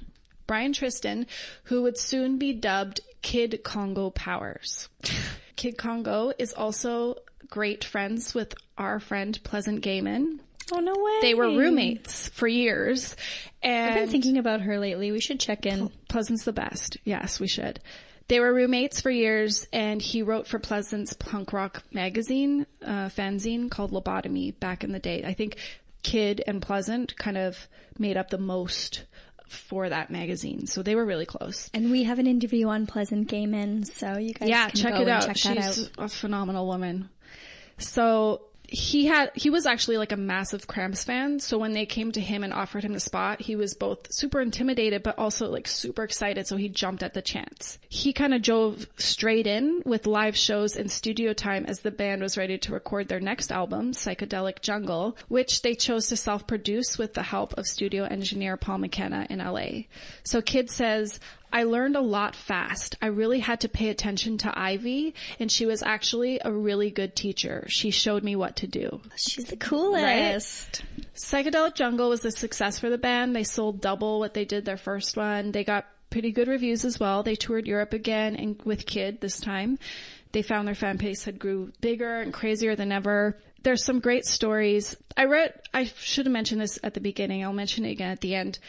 Brian 0.48 0.74
Tristan, 0.74 1.28
who 1.66 1.84
would 1.84 1.98
soon 1.98 2.38
be 2.38 2.54
dubbed 2.54 3.00
Kid 3.22 3.62
Congo 3.64 4.10
Powers. 4.10 4.90
Kid 5.56 5.78
Congo 5.78 6.34
is 6.38 6.54
also 6.54 7.16
great 7.50 7.84
friends 7.84 8.34
with 8.34 8.54
our 8.78 9.00
friend 9.00 9.40
Pleasant 9.44 9.82
Gehman. 9.84 10.40
Oh 10.74 10.80
no 10.80 10.94
way. 10.96 11.20
They 11.22 11.34
were 11.34 11.48
roommates 11.48 12.30
for 12.30 12.48
years. 12.48 13.16
And 13.62 13.94
I've 13.94 14.00
been 14.00 14.10
thinking 14.10 14.38
about 14.38 14.62
her 14.62 14.80
lately. 14.80 15.12
We 15.12 15.22
should 15.22 15.40
check 15.40 15.66
in. 15.66 15.90
Pleasant's 16.08 16.44
the 16.44 16.54
best. 16.54 16.98
Yes, 17.04 17.40
we 17.40 17.48
should. 17.48 17.80
They 18.28 18.40
were 18.40 18.54
roommates 18.54 19.02
for 19.02 19.12
years, 19.12 19.68
and 19.72 20.02
he 20.02 20.24
wrote 20.24 20.48
for 20.48 20.58
Pleasant's 20.58 21.14
punk 21.14 21.54
rock 21.54 21.84
magazine, 21.92 22.66
uh, 22.84 23.10
fanzine 23.10 23.70
called 23.70 23.92
Lobotomy 23.92 24.60
back 24.60 24.84
in 24.84 24.92
the 24.92 25.00
day. 25.00 25.24
I 25.24 25.34
think 25.34 25.58
Kid 26.02 26.44
and 26.48 26.62
Pleasant 26.62 27.16
kind 27.18 27.38
of 27.38 27.68
made 28.00 28.18
up 28.18 28.32
the 28.32 28.40
most 28.40 29.04
for 29.48 29.90
that 29.90 30.10
magazine, 30.10 30.66
so 30.66 30.82
they 30.82 30.96
were 30.96 31.06
really 31.06 31.28
close. 31.28 31.70
And 31.72 31.92
we 31.92 32.04
have 32.04 32.18
an 32.18 32.26
interview 32.26 32.68
on 32.68 32.88
Pleasant 32.88 33.30
Gehman, 33.30 33.86
so 33.86 34.18
you 34.18 34.34
guys 34.34 34.50
yeah, 34.50 34.70
can 34.70 34.80
check 34.80 34.94
go 34.96 35.02
it 35.02 35.08
out. 35.08 35.26
Check 35.28 35.38
She's 35.38 35.54
that 35.54 36.00
out. 36.00 36.06
a 36.06 36.10
phenomenal 36.10 36.66
woman. 36.66 37.10
So 37.78 38.42
he 38.68 39.06
had 39.06 39.32
he 39.36 39.50
was 39.50 39.66
actually 39.66 39.98
like 39.98 40.12
a 40.12 40.18
massive 40.18 40.68
Cramps 40.68 41.04
fan. 41.04 41.40
So 41.40 41.58
when 41.58 41.74
they 41.74 41.86
came 41.86 42.12
to 42.12 42.22
him 42.22 42.44
and 42.44 42.54
offered 42.54 42.84
him 42.84 42.94
the 42.94 43.00
spot, 43.00 43.42
he 43.42 43.56
was 43.56 43.74
both 43.74 44.12
super 44.12 44.42
intimidated 44.42 45.04
but 45.04 45.18
also 45.18 45.50
like 45.50 45.68
super 45.68 46.04
excited. 46.04 46.48
So 46.48 46.58
he 46.58 46.70
jumped 46.70 47.04
at 47.04 47.14
the 47.14 47.22
chance. 47.22 47.80
He 47.90 48.14
kind 48.14 48.34
of 48.34 48.42
drove 48.42 48.88
straight 48.98 49.48
in 49.48 49.82
with 49.86 50.08
live 50.08 50.38
shows 50.38 50.76
and 50.76 50.92
studio 50.92 51.34
time 51.34 51.66
as 51.66 51.80
the 51.80 51.92
band 51.92 52.22
was 52.22 52.38
ready 52.38 52.58
to 52.60 52.74
record 52.74 53.08
their 53.08 53.20
next 53.20 53.52
album, 53.52 53.92
Psychedelic 53.92 54.62
Jungle, 54.62 55.18
which 55.28 55.62
they 55.62 55.76
chose 55.76 56.08
to 56.08 56.18
self-produce 56.18 56.98
with 56.98 57.14
the 57.14 57.24
help 57.24 57.54
of 57.58 57.68
studio 57.68 58.04
engineer 58.04 58.58
Paul 58.58 58.80
McKenna 58.80 59.28
in 59.30 59.40
LA. 59.40 59.84
So 60.24 60.42
Kid 60.42 60.70
says. 60.70 61.20
I 61.52 61.64
learned 61.64 61.96
a 61.96 62.02
lot 62.02 62.36
fast. 62.36 62.96
I 63.02 63.08
really 63.08 63.40
had 63.40 63.62
to 63.62 63.70
pay 63.70 63.90
attention 63.90 64.38
to 64.40 64.60
Ivy, 64.60 65.16
and 65.40 65.52
she 65.52 65.66
was 65.66 65.82
actually 65.84 66.40
a 66.44 66.52
really 66.52 66.92
good 66.92 67.16
teacher. 67.16 67.66
She 67.70 67.92
showed 67.92 68.24
me 68.24 68.36
what 68.36 68.58
to 68.58 68.68
do. 68.68 69.00
She's 69.16 69.46
the 69.46 69.56
coolest. 69.58 70.84
Psychedelic 71.16 71.76
Jungle 71.76 72.10
was 72.10 72.26
a 72.26 72.32
success 72.32 72.80
for 72.80 72.90
the 72.90 72.98
band. 72.98 73.36
They 73.36 73.44
sold 73.44 73.82
double 73.82 74.20
what 74.20 74.34
they 74.34 74.46
did 74.46 74.66
their 74.66 74.78
first 74.78 75.16
one. 75.16 75.52
They 75.52 75.64
got 75.64 75.86
pretty 76.10 76.32
good 76.32 76.48
reviews 76.48 76.86
as 76.86 77.00
well. 77.00 77.24
They 77.24 77.36
toured 77.36 77.68
Europe 77.68 77.94
again 77.94 78.36
and 78.36 78.62
with 78.64 78.86
Kid 78.86 79.22
this 79.22 79.40
time. 79.40 79.80
They 80.32 80.42
found 80.42 80.68
their 80.68 80.76
fan 80.76 80.98
base 80.98 81.24
had 81.24 81.40
grew 81.40 81.72
bigger 81.80 82.20
and 82.20 82.34
crazier 82.34 82.76
than 82.76 82.92
ever. 82.92 83.38
there's 83.64 83.84
some 83.84 84.00
great 84.00 84.26
stories. 84.26 84.96
I 85.18 85.26
read, 85.26 85.60
I 85.74 85.86
should 85.86 86.26
have 86.28 86.34
mentioned 86.34 86.62
this 86.62 86.78
at 86.84 86.94
the 86.94 87.00
beginning. 87.00 87.44
I'll 87.44 87.54
mention 87.54 87.86
it 87.86 87.92
again 87.92 88.12
at 88.12 88.22
the 88.22 88.36
end. 88.36 88.60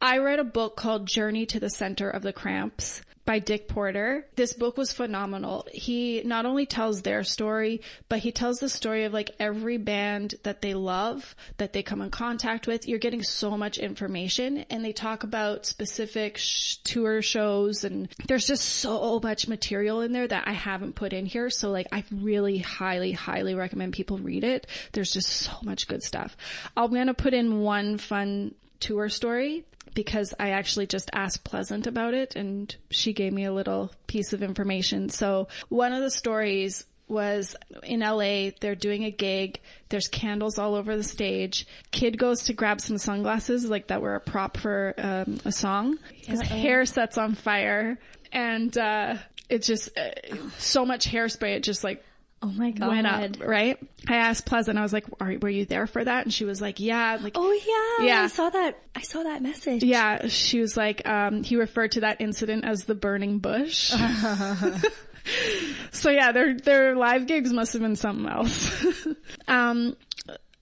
I 0.00 0.18
read 0.18 0.38
a 0.38 0.44
book 0.44 0.76
called 0.76 1.06
Journey 1.06 1.44
to 1.46 1.58
the 1.58 1.70
Center 1.70 2.08
of 2.08 2.22
the 2.22 2.32
Cramps 2.32 3.02
by 3.24 3.40
Dick 3.40 3.66
Porter. 3.66 4.26
This 4.36 4.52
book 4.52 4.78
was 4.78 4.92
phenomenal. 4.92 5.66
He 5.72 6.22
not 6.24 6.46
only 6.46 6.66
tells 6.66 7.02
their 7.02 7.24
story, 7.24 7.82
but 8.08 8.20
he 8.20 8.30
tells 8.30 8.60
the 8.60 8.68
story 8.68 9.04
of 9.04 9.12
like 9.12 9.32
every 9.40 9.76
band 9.76 10.36
that 10.44 10.62
they 10.62 10.72
love, 10.72 11.34
that 11.56 11.72
they 11.72 11.82
come 11.82 12.00
in 12.00 12.10
contact 12.10 12.68
with. 12.68 12.86
You're 12.86 13.00
getting 13.00 13.24
so 13.24 13.56
much 13.56 13.76
information 13.76 14.58
and 14.70 14.84
they 14.84 14.92
talk 14.92 15.24
about 15.24 15.66
specific 15.66 16.38
sh- 16.38 16.76
tour 16.84 17.20
shows 17.20 17.82
and 17.82 18.08
there's 18.28 18.46
just 18.46 18.64
so 18.64 19.18
much 19.20 19.48
material 19.48 20.00
in 20.00 20.12
there 20.12 20.28
that 20.28 20.46
I 20.46 20.52
haven't 20.52 20.94
put 20.94 21.12
in 21.12 21.26
here. 21.26 21.50
So 21.50 21.70
like 21.70 21.88
I 21.90 22.04
really 22.12 22.58
highly, 22.58 23.10
highly 23.10 23.56
recommend 23.56 23.94
people 23.94 24.18
read 24.18 24.44
it. 24.44 24.68
There's 24.92 25.10
just 25.10 25.28
so 25.28 25.52
much 25.64 25.88
good 25.88 26.04
stuff. 26.04 26.36
I'm 26.76 26.90
going 26.90 27.08
to 27.08 27.14
put 27.14 27.34
in 27.34 27.60
one 27.60 27.98
fun 27.98 28.54
tour 28.80 29.08
story 29.08 29.64
because 29.94 30.34
I 30.38 30.50
actually 30.50 30.86
just 30.86 31.10
asked 31.12 31.44
Pleasant 31.44 31.86
about 31.86 32.14
it 32.14 32.36
and 32.36 32.74
she 32.90 33.12
gave 33.12 33.32
me 33.32 33.44
a 33.44 33.52
little 33.52 33.92
piece 34.06 34.32
of 34.32 34.42
information. 34.42 35.08
So 35.08 35.48
one 35.68 35.92
of 35.92 36.02
the 36.02 36.10
stories 36.10 36.84
was 37.08 37.56
in 37.82 38.00
LA, 38.00 38.50
they're 38.60 38.74
doing 38.74 39.04
a 39.04 39.10
gig, 39.10 39.60
there's 39.88 40.08
candles 40.08 40.58
all 40.58 40.74
over 40.74 40.96
the 40.96 41.02
stage. 41.02 41.66
Kid 41.90 42.18
goes 42.18 42.44
to 42.44 42.52
grab 42.52 42.80
some 42.80 42.98
sunglasses 42.98 43.68
like 43.68 43.86
that 43.86 44.02
were 44.02 44.14
a 44.14 44.20
prop 44.20 44.58
for 44.58 44.94
um, 44.98 45.38
a 45.44 45.52
song. 45.52 45.98
His 46.12 46.42
hair 46.42 46.84
sets 46.84 47.16
on 47.16 47.34
fire 47.34 47.98
and 48.30 48.76
uh 48.76 49.16
it 49.48 49.62
just 49.62 49.96
uh, 49.96 50.10
so 50.58 50.84
much 50.84 51.10
hairspray 51.10 51.56
it 51.56 51.62
just 51.62 51.82
like 51.82 52.04
Oh 52.40 52.46
my 52.46 52.70
god. 52.70 52.88
went 52.88 53.06
up, 53.06 53.44
right? 53.44 53.78
I 54.08 54.16
asked 54.16 54.46
Pleasant, 54.46 54.78
I 54.78 54.82
was 54.82 54.92
like, 54.92 55.06
Are, 55.20 55.34
were 55.40 55.48
you 55.48 55.64
there 55.64 55.86
for 55.88 56.04
that? 56.04 56.24
And 56.24 56.32
she 56.32 56.44
was 56.44 56.60
like, 56.60 56.78
yeah. 56.78 57.18
Like, 57.20 57.32
Oh 57.34 57.52
yeah. 57.98 58.06
Yeah. 58.06 58.22
I 58.22 58.26
saw 58.28 58.48
that. 58.48 58.78
I 58.94 59.00
saw 59.02 59.24
that 59.24 59.42
message. 59.42 59.82
yeah, 59.82 60.28
she 60.28 60.60
was 60.60 60.76
like, 60.76 61.06
um, 61.08 61.42
he 61.42 61.56
referred 61.56 61.92
to 61.92 62.00
that 62.00 62.20
incident 62.20 62.64
as 62.64 62.84
the 62.84 62.94
burning 62.94 63.38
bush. 63.38 63.92
so 65.90 66.10
yeah, 66.10 66.32
their, 66.32 66.54
their 66.54 66.94
live 66.94 67.26
gigs 67.26 67.52
must 67.52 67.72
have 67.72 67.82
been 67.82 67.96
something 67.96 68.28
else. 68.28 68.86
um, 69.48 69.96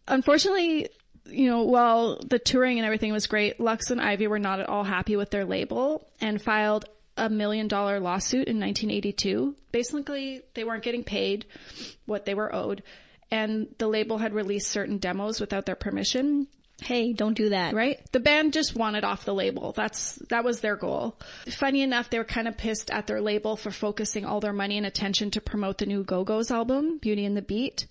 unfortunately, 0.08 0.88
you 1.26 1.50
know, 1.50 1.64
while 1.64 2.20
the 2.24 2.38
touring 2.38 2.78
and 2.78 2.86
everything 2.86 3.12
was 3.12 3.26
great, 3.26 3.60
Lux 3.60 3.90
and 3.90 4.00
Ivy 4.00 4.28
were 4.28 4.38
not 4.38 4.60
at 4.60 4.68
all 4.68 4.84
happy 4.84 5.16
with 5.16 5.30
their 5.30 5.44
label 5.44 6.08
and 6.20 6.40
filed 6.40 6.86
a 7.16 7.28
million 7.28 7.68
dollar 7.68 8.00
lawsuit 8.00 8.48
in 8.48 8.60
1982. 8.60 9.54
Basically, 9.72 10.42
they 10.54 10.64
weren't 10.64 10.82
getting 10.82 11.04
paid 11.04 11.46
what 12.06 12.24
they 12.24 12.34
were 12.34 12.54
owed, 12.54 12.82
and 13.30 13.68
the 13.78 13.88
label 13.88 14.18
had 14.18 14.34
released 14.34 14.70
certain 14.70 14.98
demos 14.98 15.40
without 15.40 15.66
their 15.66 15.76
permission. 15.76 16.46
Hey, 16.82 17.14
don't 17.14 17.34
do 17.34 17.48
that. 17.50 17.74
Right? 17.74 18.00
The 18.12 18.20
band 18.20 18.52
just 18.52 18.76
wanted 18.76 19.02
off 19.02 19.24
the 19.24 19.34
label. 19.34 19.72
That's 19.72 20.16
that 20.28 20.44
was 20.44 20.60
their 20.60 20.76
goal. 20.76 21.18
Funny 21.48 21.80
enough, 21.80 22.10
they 22.10 22.18
were 22.18 22.24
kind 22.24 22.46
of 22.46 22.58
pissed 22.58 22.90
at 22.90 23.06
their 23.06 23.20
label 23.20 23.56
for 23.56 23.70
focusing 23.70 24.26
all 24.26 24.40
their 24.40 24.52
money 24.52 24.76
and 24.76 24.86
attention 24.86 25.30
to 25.32 25.40
promote 25.40 25.78
the 25.78 25.86
new 25.86 26.04
Go-Go's 26.04 26.50
album, 26.50 26.98
Beauty 26.98 27.24
and 27.24 27.36
the 27.36 27.42
Beat. 27.42 27.86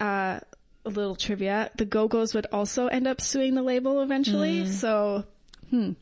Uh, 0.00 0.40
a 0.84 0.90
little 0.90 1.14
trivia: 1.14 1.70
the 1.76 1.84
Go-Go's 1.84 2.34
would 2.34 2.46
also 2.50 2.88
end 2.88 3.06
up 3.06 3.20
suing 3.20 3.54
the 3.54 3.62
label 3.62 4.02
eventually. 4.02 4.66
So, 4.66 5.24
hmm. 5.70 5.92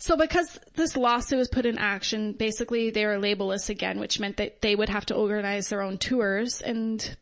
So 0.00 0.16
because 0.16 0.58
this 0.74 0.96
lawsuit 0.96 1.38
was 1.38 1.48
put 1.48 1.66
in 1.66 1.76
action, 1.76 2.32
basically 2.32 2.88
they 2.88 3.04
were 3.04 3.18
labelless 3.18 3.68
again, 3.68 4.00
which 4.00 4.18
meant 4.18 4.38
that 4.38 4.62
they 4.62 4.74
would 4.74 4.88
have 4.88 5.04
to 5.06 5.14
organize 5.14 5.68
their 5.68 5.82
own 5.82 5.98
tours. 5.98 6.62
And 6.62 7.16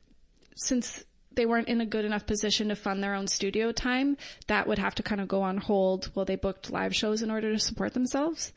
since 0.54 1.04
they 1.32 1.44
weren't 1.44 1.66
in 1.66 1.80
a 1.80 1.86
good 1.86 2.04
enough 2.04 2.24
position 2.24 2.68
to 2.68 2.76
fund 2.76 3.02
their 3.02 3.14
own 3.14 3.26
studio 3.26 3.72
time, 3.72 4.16
that 4.46 4.68
would 4.68 4.78
have 4.78 4.94
to 4.94 5.02
kind 5.02 5.20
of 5.20 5.26
go 5.26 5.42
on 5.42 5.56
hold 5.56 6.06
while 6.14 6.24
they 6.24 6.36
booked 6.36 6.70
live 6.70 6.94
shows 6.94 7.20
in 7.20 7.32
order 7.32 7.52
to 7.52 7.58
support 7.58 7.94
themselves. 7.94 8.52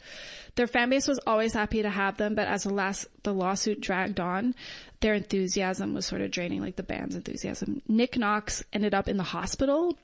Their 0.54 0.68
fan 0.68 0.92
base 0.92 1.08
was 1.08 1.20
always 1.26 1.54
happy 1.54 1.82
to 1.82 1.90
have 1.90 2.18
them, 2.18 2.36
but 2.36 2.48
as 2.48 2.64
the 2.64 2.74
last, 2.74 3.08
the 3.24 3.34
lawsuit 3.34 3.82
dragged 3.82 4.20
on, 4.20 4.54
their 5.00 5.16
enthusiasm 5.16 5.96
was 5.96 6.06
sort 6.06 6.22
of 6.22 6.30
draining, 6.30 6.62
like 6.62 6.76
the 6.76 6.84
band's 6.84 7.16
enthusiasm. 7.16 7.82
Nick 7.88 8.20
Knox 8.20 8.64
ended 8.72 8.94
up 8.94 9.08
in 9.08 9.18
the 9.18 9.24
hospital 9.24 9.98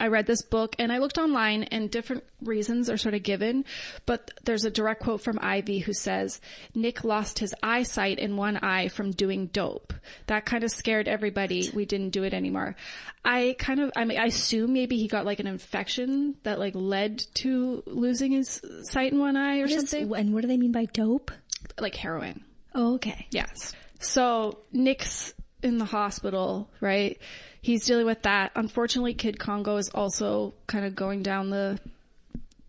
I 0.00 0.08
read 0.08 0.26
this 0.26 0.42
book 0.42 0.74
and 0.78 0.92
I 0.92 0.98
looked 0.98 1.16
online 1.18 1.64
and 1.64 1.90
different 1.90 2.24
reasons 2.42 2.90
are 2.90 2.96
sort 2.96 3.14
of 3.14 3.22
given, 3.22 3.64
but 4.04 4.30
there's 4.44 4.64
a 4.64 4.70
direct 4.70 5.02
quote 5.02 5.22
from 5.22 5.38
Ivy 5.40 5.78
who 5.80 5.92
says, 5.92 6.40
Nick 6.74 7.04
lost 7.04 7.38
his 7.38 7.54
eyesight 7.62 8.18
in 8.18 8.36
one 8.36 8.56
eye 8.58 8.88
from 8.88 9.10
doing 9.12 9.46
dope. 9.46 9.92
That 10.26 10.44
kind 10.44 10.64
of 10.64 10.70
scared 10.70 11.08
everybody. 11.08 11.70
We 11.72 11.84
didn't 11.84 12.10
do 12.10 12.24
it 12.24 12.34
anymore. 12.34 12.74
I 13.24 13.54
kind 13.58 13.80
of, 13.80 13.92
I 13.96 14.04
mean, 14.04 14.18
I 14.18 14.26
assume 14.26 14.72
maybe 14.72 14.96
he 14.96 15.08
got 15.08 15.24
like 15.24 15.40
an 15.40 15.46
infection 15.46 16.36
that 16.42 16.58
like 16.58 16.74
led 16.74 17.18
to 17.34 17.82
losing 17.86 18.32
his 18.32 18.60
sight 18.82 19.12
in 19.12 19.18
one 19.18 19.36
eye 19.36 19.58
or 19.58 19.62
What 19.62 19.70
is- 19.72 19.90
something. 19.90 20.14
and 20.16 20.34
what 20.34 20.42
do 20.42 20.48
they 20.48 20.56
mean 20.58 20.72
by 20.72 20.86
dope? 20.86 21.30
Like 21.80 21.94
heroin. 21.94 22.44
Oh, 22.74 22.94
okay. 22.96 23.26
Yes. 23.30 23.74
So 24.00 24.58
Nick's 24.72 25.32
in 25.62 25.78
the 25.78 25.84
hospital, 25.86 26.70
right? 26.80 27.18
He's 27.66 27.84
dealing 27.84 28.06
with 28.06 28.22
that. 28.22 28.52
Unfortunately, 28.54 29.12
Kid 29.12 29.40
Congo 29.40 29.76
is 29.76 29.88
also 29.88 30.54
kind 30.68 30.84
of 30.84 30.94
going 30.94 31.24
down 31.24 31.50
the 31.50 31.80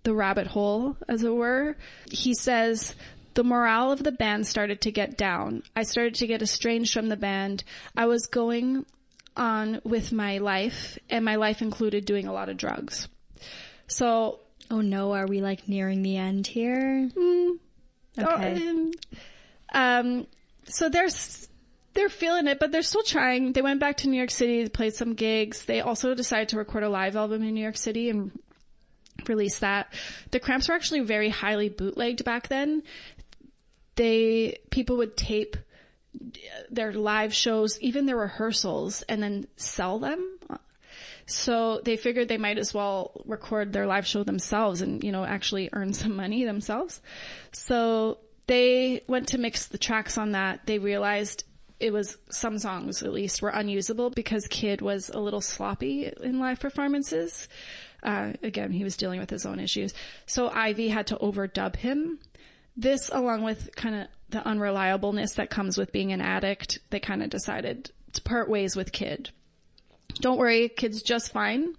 the 0.01 0.11
rabbit 0.15 0.47
hole, 0.47 0.97
as 1.07 1.21
it 1.21 1.29
were. 1.33 1.77
He 2.09 2.33
says 2.33 2.95
the 3.35 3.43
morale 3.43 3.91
of 3.91 4.01
the 4.03 4.11
band 4.11 4.47
started 4.47 4.81
to 4.81 4.91
get 4.91 5.15
down. 5.15 5.61
I 5.75 5.83
started 5.83 6.15
to 6.15 6.25
get 6.25 6.41
estranged 6.41 6.93
from 6.93 7.09
the 7.09 7.15
band. 7.15 7.63
I 7.95 8.07
was 8.07 8.25
going 8.25 8.87
on 9.35 9.81
with 9.83 10.11
my 10.11 10.39
life, 10.39 10.97
and 11.11 11.23
my 11.23 11.35
life 11.35 11.61
included 11.61 12.05
doing 12.05 12.25
a 12.25 12.33
lot 12.33 12.49
of 12.49 12.57
drugs. 12.57 13.07
So 13.85 14.39
Oh 14.71 14.81
no, 14.81 15.13
are 15.13 15.27
we 15.27 15.41
like 15.41 15.69
nearing 15.69 16.01
the 16.01 16.17
end 16.17 16.47
here? 16.47 17.07
Okay. 18.17 18.67
um, 18.67 18.91
um, 19.73 20.27
so 20.65 20.89
they're 20.89 21.05
s- 21.05 21.47
they're 21.97 22.09
feeling 22.09 22.45
it, 22.45 22.59
but 22.59 22.71
they're 22.71 22.83
still 22.83 23.01
trying. 23.01 23.53
They 23.53 23.63
went 23.63 23.79
back 23.79 23.97
to 23.97 24.07
New 24.07 24.17
York 24.17 24.29
City, 24.29 24.69
played 24.69 24.93
some 24.93 25.15
gigs. 25.15 25.65
They 25.65 25.81
also 25.81 26.13
decided 26.13 26.49
to 26.49 26.57
record 26.57 26.83
a 26.83 26.89
live 26.89 27.15
album 27.15 27.41
in 27.41 27.55
New 27.55 27.61
York 27.61 27.75
City 27.75 28.11
and 28.11 28.39
release 29.27 29.57
that. 29.59 29.91
The 30.29 30.39
Cramps 30.39 30.69
were 30.69 30.75
actually 30.75 30.99
very 30.99 31.29
highly 31.29 31.69
bootlegged 31.69 32.23
back 32.23 32.49
then. 32.49 32.83
They 33.95 34.59
people 34.69 34.97
would 34.97 35.17
tape 35.17 35.57
their 36.69 36.93
live 36.93 37.33
shows, 37.33 37.79
even 37.81 38.05
their 38.05 38.15
rehearsals, 38.15 39.01
and 39.09 39.23
then 39.23 39.47
sell 39.55 39.97
them. 39.97 40.37
So 41.25 41.81
they 41.83 41.97
figured 41.97 42.27
they 42.27 42.37
might 42.37 42.59
as 42.59 42.75
well 42.75 43.23
record 43.25 43.73
their 43.73 43.87
live 43.87 44.05
show 44.05 44.23
themselves 44.23 44.81
and, 44.81 45.03
you 45.03 45.11
know, 45.11 45.25
actually 45.25 45.71
earn 45.73 45.93
some 45.93 46.15
money 46.15 46.45
themselves. 46.45 47.01
So 47.53 48.19
they 48.45 49.01
went 49.07 49.29
to 49.29 49.39
mix 49.39 49.65
the 49.65 49.79
tracks 49.79 50.19
on 50.19 50.33
that. 50.33 50.67
They 50.67 50.77
realized 50.77 51.43
it 51.79 51.93
was 51.93 52.17
some 52.29 52.57
songs 52.57 53.03
at 53.03 53.13
least 53.13 53.41
were 53.41 53.49
unusable 53.49 54.09
because 54.09 54.47
Kid 54.47 54.81
was 54.81 55.09
a 55.09 55.19
little 55.19 55.41
sloppy 55.41 56.11
in 56.21 56.39
live 56.39 56.59
performances. 56.59 57.47
Uh, 58.03 58.33
again, 58.43 58.71
he 58.71 58.83
was 58.83 58.97
dealing 58.97 59.19
with 59.19 59.29
his 59.29 59.45
own 59.45 59.59
issues. 59.59 59.93
So 60.25 60.49
Ivy 60.49 60.89
had 60.89 61.07
to 61.07 61.17
overdub 61.17 61.75
him. 61.75 62.19
This, 62.75 63.09
along 63.09 63.43
with 63.43 63.75
kind 63.75 63.95
of 63.95 64.07
the 64.29 64.39
unreliableness 64.39 65.35
that 65.35 65.49
comes 65.49 65.77
with 65.77 65.91
being 65.91 66.11
an 66.11 66.21
addict, 66.21 66.79
they 66.89 66.99
kind 66.99 67.23
of 67.23 67.29
decided 67.29 67.91
to 68.13 68.21
part 68.21 68.49
ways 68.49 68.75
with 68.75 68.91
Kid. 68.91 69.29
Don't 70.15 70.37
worry, 70.39 70.69
kid's 70.69 71.03
just 71.03 71.31
fine. 71.31 71.75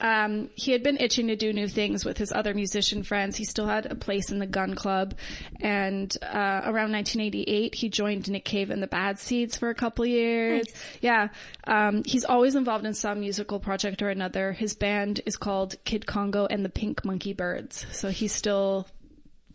um, 0.00 0.50
he 0.56 0.72
had 0.72 0.82
been 0.82 0.96
itching 0.96 1.28
to 1.28 1.36
do 1.36 1.52
new 1.52 1.68
things 1.68 2.04
with 2.04 2.18
his 2.18 2.32
other 2.32 2.54
musician 2.54 3.04
friends. 3.04 3.36
He 3.36 3.44
still 3.44 3.66
had 3.66 3.86
a 3.86 3.94
place 3.94 4.32
in 4.32 4.40
the 4.40 4.46
gun 4.46 4.74
club. 4.74 5.14
And 5.60 6.12
uh, 6.22 6.62
around 6.64 6.90
1988, 6.92 7.74
he 7.74 7.88
joined 7.88 8.28
Nick 8.28 8.44
Cave 8.44 8.70
and 8.70 8.82
the 8.82 8.88
Bad 8.88 9.18
Seeds 9.20 9.56
for 9.56 9.70
a 9.70 9.74
couple 9.76 10.04
years. 10.04 10.66
Yeah. 11.00 11.28
Um, 11.64 12.02
he's 12.04 12.24
always 12.24 12.56
involved 12.56 12.84
in 12.84 12.94
some 12.94 13.20
musical 13.20 13.60
project 13.60 14.02
or 14.02 14.08
another. 14.08 14.52
His 14.52 14.74
band 14.74 15.20
is 15.24 15.36
called 15.36 15.76
Kid 15.84 16.04
Congo 16.04 16.46
and 16.46 16.64
the 16.64 16.68
Pink 16.70 17.04
Monkey 17.04 17.32
Birds. 17.32 17.86
So 17.92 18.08
he's 18.08 18.32
still 18.34 18.88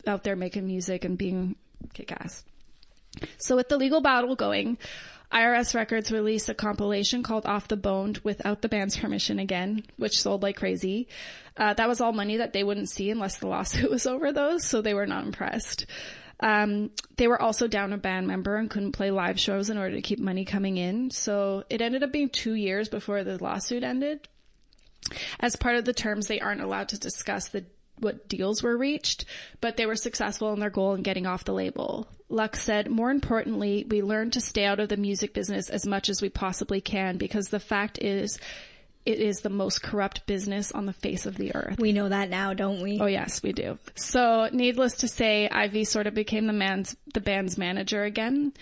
out 0.06 0.24
there 0.24 0.36
making 0.36 0.66
music 0.66 1.04
and 1.04 1.18
being 1.18 1.56
kick 1.92 2.10
ass. 2.12 2.42
So 3.36 3.56
with 3.56 3.68
the 3.68 3.76
legal 3.76 4.00
battle 4.00 4.34
going, 4.36 4.78
IRS 5.32 5.74
Records 5.74 6.10
released 6.10 6.48
a 6.48 6.54
compilation 6.54 7.22
called 7.22 7.44
Off 7.46 7.68
the 7.68 7.76
Boned 7.76 8.18
without 8.18 8.62
the 8.62 8.68
band's 8.68 8.96
permission 8.96 9.38
again, 9.38 9.82
which 9.96 10.20
sold 10.20 10.42
like 10.42 10.56
crazy. 10.56 11.08
Uh, 11.56 11.74
that 11.74 11.88
was 11.88 12.00
all 12.00 12.12
money 12.12 12.38
that 12.38 12.52
they 12.52 12.64
wouldn't 12.64 12.88
see 12.88 13.10
unless 13.10 13.38
the 13.38 13.46
lawsuit 13.46 13.90
was 13.90 14.06
over 14.06 14.32
those, 14.32 14.64
so 14.64 14.80
they 14.80 14.94
were 14.94 15.06
not 15.06 15.26
impressed. 15.26 15.86
Um, 16.40 16.90
they 17.16 17.26
were 17.26 17.40
also 17.40 17.66
down 17.66 17.92
a 17.92 17.98
band 17.98 18.26
member 18.26 18.56
and 18.56 18.70
couldn't 18.70 18.92
play 18.92 19.10
live 19.10 19.40
shows 19.40 19.70
in 19.70 19.76
order 19.76 19.96
to 19.96 20.02
keep 20.02 20.20
money 20.20 20.44
coming 20.44 20.76
in, 20.76 21.10
so 21.10 21.64
it 21.68 21.82
ended 21.82 22.02
up 22.02 22.12
being 22.12 22.30
two 22.30 22.54
years 22.54 22.88
before 22.88 23.24
the 23.24 23.42
lawsuit 23.42 23.82
ended. 23.82 24.28
As 25.40 25.56
part 25.56 25.76
of 25.76 25.84
the 25.84 25.92
terms, 25.92 26.26
they 26.26 26.40
aren't 26.40 26.60
allowed 26.60 26.90
to 26.90 26.98
discuss 26.98 27.48
the 27.48 27.64
what 28.00 28.28
deals 28.28 28.62
were 28.62 28.76
reached, 28.76 29.24
but 29.60 29.76
they 29.76 29.86
were 29.86 29.96
successful 29.96 30.52
in 30.52 30.60
their 30.60 30.70
goal 30.70 30.94
in 30.94 31.02
getting 31.02 31.26
off 31.26 31.44
the 31.44 31.52
label. 31.54 32.08
Lux 32.28 32.62
said, 32.62 32.90
more 32.90 33.10
importantly, 33.10 33.86
we 33.88 34.02
learned 34.02 34.34
to 34.34 34.40
stay 34.40 34.64
out 34.64 34.80
of 34.80 34.88
the 34.88 34.96
music 34.96 35.32
business 35.32 35.70
as 35.70 35.86
much 35.86 36.08
as 36.08 36.20
we 36.20 36.28
possibly 36.28 36.80
can 36.80 37.16
because 37.16 37.48
the 37.48 37.60
fact 37.60 37.98
is, 38.02 38.38
it 39.06 39.20
is 39.20 39.40
the 39.40 39.48
most 39.48 39.82
corrupt 39.82 40.26
business 40.26 40.70
on 40.70 40.84
the 40.84 40.92
face 40.92 41.24
of 41.24 41.36
the 41.36 41.54
earth. 41.54 41.78
We 41.78 41.92
know 41.92 42.10
that 42.10 42.28
now, 42.28 42.52
don't 42.52 42.82
we? 42.82 43.00
Oh 43.00 43.06
yes, 43.06 43.42
we 43.42 43.52
do. 43.52 43.78
So 43.94 44.50
needless 44.52 44.98
to 44.98 45.08
say, 45.08 45.48
Ivy 45.48 45.84
sort 45.84 46.06
of 46.06 46.12
became 46.12 46.46
the 46.46 46.52
man's 46.52 46.94
the 47.14 47.22
band's 47.22 47.56
manager 47.56 48.04
again. 48.04 48.52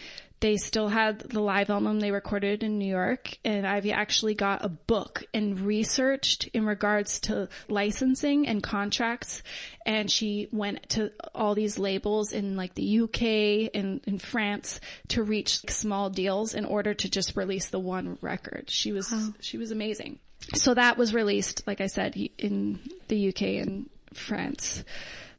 They 0.41 0.59
still 0.59 0.89
had 0.89 1.21
the 1.21 1.41
live 1.41 1.71
album 1.71 1.99
they 1.99 2.11
recorded 2.11 2.63
in 2.63 2.79
New 2.79 2.89
York, 2.89 3.39
and 3.45 3.67
Ivy 3.67 3.93
actually 3.93 4.35
got 4.35 4.65
a 4.65 4.69
book 4.69 5.25
and 5.33 5.59
researched 5.61 6.49
in 6.49 6.67
regards 6.67 7.21
to 7.21 7.49
licensing 7.69 8.47
and 8.47 8.63
contracts. 8.63 9.43
And 9.87 10.11
she 10.11 10.49
went 10.53 10.91
to 10.91 11.11
all 11.35 11.55
these 11.55 11.79
labels 11.79 12.33
in 12.33 12.57
like 12.57 12.75
the 12.75 13.01
UK 13.01 13.71
and 13.75 14.03
in 14.07 14.19
France 14.19 14.79
to 15.09 15.23
reach 15.23 15.61
small 15.71 16.11
deals 16.11 16.55
in 16.55 16.67
order 16.67 16.93
to 16.93 17.09
just 17.09 17.37
release 17.37 17.71
the 17.71 17.79
one 17.79 18.19
record. 18.21 18.69
She 18.69 18.93
was 18.93 19.13
she 19.41 19.57
was 19.57 19.71
amazing. 19.71 20.19
So 20.55 20.75
that 20.75 20.97
was 20.99 21.15
released, 21.15 21.67
like 21.67 21.81
I 21.81 21.87
said, 21.87 22.15
in 22.39 22.79
the 23.09 23.29
UK 23.29 23.43
and 23.43 23.89
France. 24.13 24.85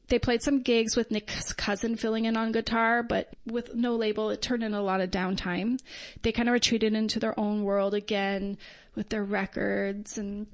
They 0.10 0.20
played 0.20 0.42
some 0.42 0.62
gigs 0.62 0.96
with 0.96 1.12
Nick's 1.12 1.52
cousin 1.54 1.98
filling 1.98 2.26
in 2.26 2.38
on 2.38 2.52
guitar, 2.52 3.04
but 3.04 3.34
with 3.46 3.76
no 3.76 3.96
label, 3.96 4.30
it 4.30 4.42
turned 4.42 4.64
in 4.64 4.74
a 4.74 4.82
lot 4.82 5.02
of 5.02 5.12
downtime. 5.12 5.80
They 6.22 6.32
kind 6.32 6.48
of 6.48 6.54
retreated 6.54 6.94
into 6.94 7.20
their 7.20 7.38
own 7.40 7.64
world 7.64 7.94
again 7.94 8.58
with 8.96 9.10
their 9.10 9.24
records. 9.24 10.18
And 10.18 10.48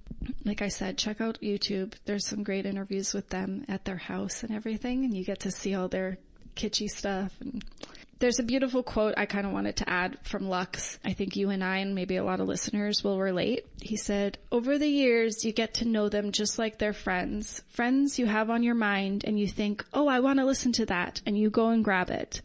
like 0.44 0.62
I 0.62 0.70
said, 0.70 0.98
check 0.98 1.22
out 1.22 1.40
YouTube. 1.42 1.94
There's 2.06 2.28
some 2.28 2.44
great 2.44 2.66
interviews 2.66 3.14
with 3.14 3.30
them 3.30 3.64
at 3.68 3.86
their 3.86 3.98
house 3.98 4.44
and 4.44 4.52
everything, 4.52 5.06
and 5.06 5.16
you 5.16 5.24
get 5.24 5.42
to 5.42 5.52
see 5.52 5.76
all 5.76 5.88
their 5.88 6.18
kitschy 6.56 6.90
stuff 6.90 7.34
and 7.40 7.64
there's 8.24 8.40
a 8.40 8.44
beautiful 8.44 8.84
quote 8.84 9.16
I 9.18 9.26
kind 9.26 9.46
of 9.46 9.52
wanted 9.52 9.76
to 9.76 9.90
add 9.90 10.18
from 10.24 10.48
Lux. 10.48 10.98
I 11.04 11.12
think 11.12 11.36
you 11.36 11.50
and 11.50 11.62
I 11.62 11.80
and 11.80 11.94
maybe 11.94 12.16
a 12.16 12.24
lot 12.24 12.40
of 12.40 12.48
listeners 12.48 13.04
will 13.04 13.20
relate. 13.20 13.68
He 13.82 13.98
said, 13.98 14.38
over 14.50 14.78
the 14.78 14.88
years, 14.88 15.44
you 15.44 15.52
get 15.52 15.74
to 15.76 15.86
know 15.86 16.08
them 16.08 16.32
just 16.32 16.58
like 16.58 16.80
they're 16.80 16.94
friends. 16.94 17.62
Friends 17.68 18.18
you 18.18 18.26
have 18.26 18.50
on 18.50 18.64
your 18.64 18.76
mind 18.76 19.26
and 19.26 19.38
you 19.38 19.50
think, 19.50 19.84
oh, 19.94 20.08
I 20.08 20.22
want 20.22 20.40
to 20.40 20.46
listen 20.46 20.72
to 20.72 20.86
that. 20.86 21.20
And 21.26 21.38
you 21.38 21.50
go 21.50 21.68
and 21.68 21.84
grab 21.84 22.10
it. 22.10 22.42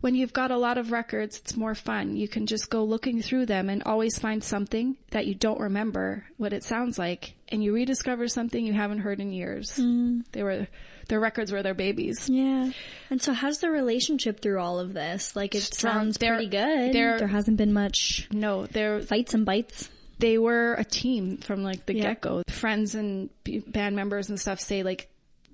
When 0.00 0.14
you've 0.14 0.32
got 0.32 0.52
a 0.52 0.56
lot 0.56 0.78
of 0.78 0.92
records, 0.92 1.38
it's 1.38 1.56
more 1.56 1.74
fun. 1.74 2.16
You 2.16 2.28
can 2.28 2.46
just 2.46 2.70
go 2.70 2.84
looking 2.84 3.20
through 3.20 3.46
them 3.46 3.68
and 3.68 3.82
always 3.82 4.20
find 4.20 4.44
something 4.44 4.98
that 5.10 5.26
you 5.26 5.34
don't 5.34 5.58
remember 5.58 6.26
what 6.36 6.52
it 6.52 6.62
sounds 6.62 6.96
like. 6.96 7.34
And 7.48 7.64
you 7.64 7.74
rediscover 7.74 8.28
something 8.28 8.64
you 8.64 8.72
haven't 8.72 9.00
heard 9.00 9.18
in 9.18 9.32
years. 9.32 9.78
Mm. 9.78 10.26
They 10.30 10.44
were, 10.44 10.68
their 11.08 11.20
records 11.20 11.50
were 11.52 11.62
their 11.62 11.74
babies. 11.74 12.28
Yeah. 12.28 12.70
And 13.10 13.20
so 13.20 13.32
how's 13.32 13.58
the 13.58 13.70
relationship 13.70 14.40
through 14.40 14.60
all 14.60 14.78
of 14.78 14.92
this? 14.94 15.34
Like 15.34 15.54
it 15.54 15.62
Strong. 15.62 15.92
sounds 15.94 16.18
They're- 16.18 16.34
pretty 16.34 16.50
good. 16.50 16.92
there 16.92 17.26
hasn't 17.26 17.56
been 17.56 17.72
much 17.72 18.28
No, 18.32 18.66
they're 18.66 19.00
fights 19.00 19.34
and 19.34 19.44
bites. 19.46 19.88
they 20.18 20.36
were 20.38 20.74
a 20.74 20.84
team 20.84 21.38
from 21.38 21.62
like 21.62 21.86
the 21.86 21.94
Yeah. 21.96 22.02
get 22.14 22.20
go. 22.20 22.42
Friends 22.48 22.94
and 22.94 23.30
band 23.66 23.96
members 23.96 24.28
and 24.28 24.38
stuff 24.40 24.60
say 24.60 24.82
like 24.82 25.08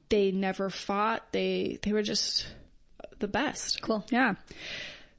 they 0.09 0.31
never 0.33 0.71
fought. 0.71 1.33
They 1.33 1.79
they 1.83 1.93
were 1.93 2.03
just 2.03 2.47
the 3.21 3.29
best. 3.29 3.81
Cool. 3.81 4.05
Yeah. 4.11 4.35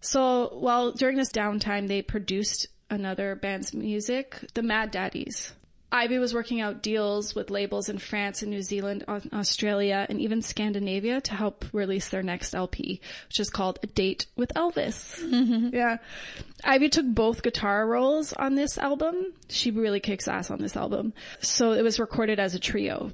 So 0.01 0.49
while 0.59 0.91
during 0.91 1.17
this 1.17 1.31
downtime, 1.31 1.87
they 1.87 2.01
produced 2.03 2.67
another 2.91 3.33
band's 3.35 3.73
music, 3.73 4.37
the 4.53 4.61
Mad 4.61 4.91
Daddies. 4.91 5.51
Ivy 5.91 6.17
was 6.17 6.33
working 6.33 6.59
out 6.59 6.81
deals 6.81 7.35
with 7.35 7.49
labels 7.49 7.87
in 7.89 7.99
France 7.99 8.41
and 8.41 8.51
New 8.51 8.61
Zealand, 8.61 9.05
Australia, 9.33 10.05
and 10.09 10.19
even 10.19 10.41
Scandinavia 10.41 11.21
to 11.21 11.33
help 11.33 11.63
release 11.71 12.09
their 12.09 12.23
next 12.23 12.53
LP, 12.53 12.99
which 13.27 13.39
is 13.39 13.49
called 13.49 13.79
A 13.81 13.87
Date 13.87 14.25
with 14.35 14.51
Elvis. 14.55 15.21
Yeah. 15.73 15.97
Ivy 16.63 16.89
took 16.89 17.05
both 17.05 17.43
guitar 17.43 17.87
roles 17.87 18.33
on 18.33 18.55
this 18.55 18.77
album. 18.77 19.33
She 19.49 19.71
really 19.71 19.99
kicks 19.99 20.27
ass 20.27 20.51
on 20.51 20.59
this 20.59 20.75
album. 20.75 21.13
So 21.39 21.73
it 21.73 21.81
was 21.81 21.99
recorded 21.99 22.39
as 22.39 22.55
a 22.55 22.59
trio. 22.59 23.11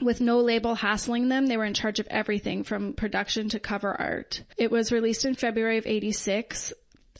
With 0.00 0.20
no 0.20 0.40
label 0.40 0.74
hassling 0.74 1.28
them, 1.28 1.46
they 1.46 1.56
were 1.56 1.64
in 1.64 1.74
charge 1.74 2.00
of 2.00 2.08
everything 2.08 2.64
from 2.64 2.94
production 2.94 3.48
to 3.50 3.60
cover 3.60 3.94
art. 3.94 4.42
It 4.56 4.70
was 4.70 4.90
released 4.90 5.24
in 5.24 5.34
February 5.34 5.78
of 5.78 5.86
86. 5.86 6.72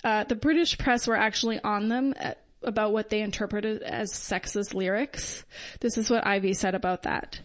Uh, 0.02 0.24
the 0.24 0.34
British 0.34 0.76
press 0.78 1.06
were 1.06 1.16
actually 1.16 1.60
on 1.60 1.88
them 1.88 2.14
at, 2.16 2.38
about 2.64 2.92
what 2.92 3.10
they 3.10 3.20
interpreted 3.20 3.82
as 3.82 4.12
sexist 4.12 4.74
lyrics. 4.74 5.44
This 5.80 5.98
is 5.98 6.10
what 6.10 6.26
Ivy 6.26 6.54
said 6.54 6.74
about 6.74 7.02
that. 7.02 7.40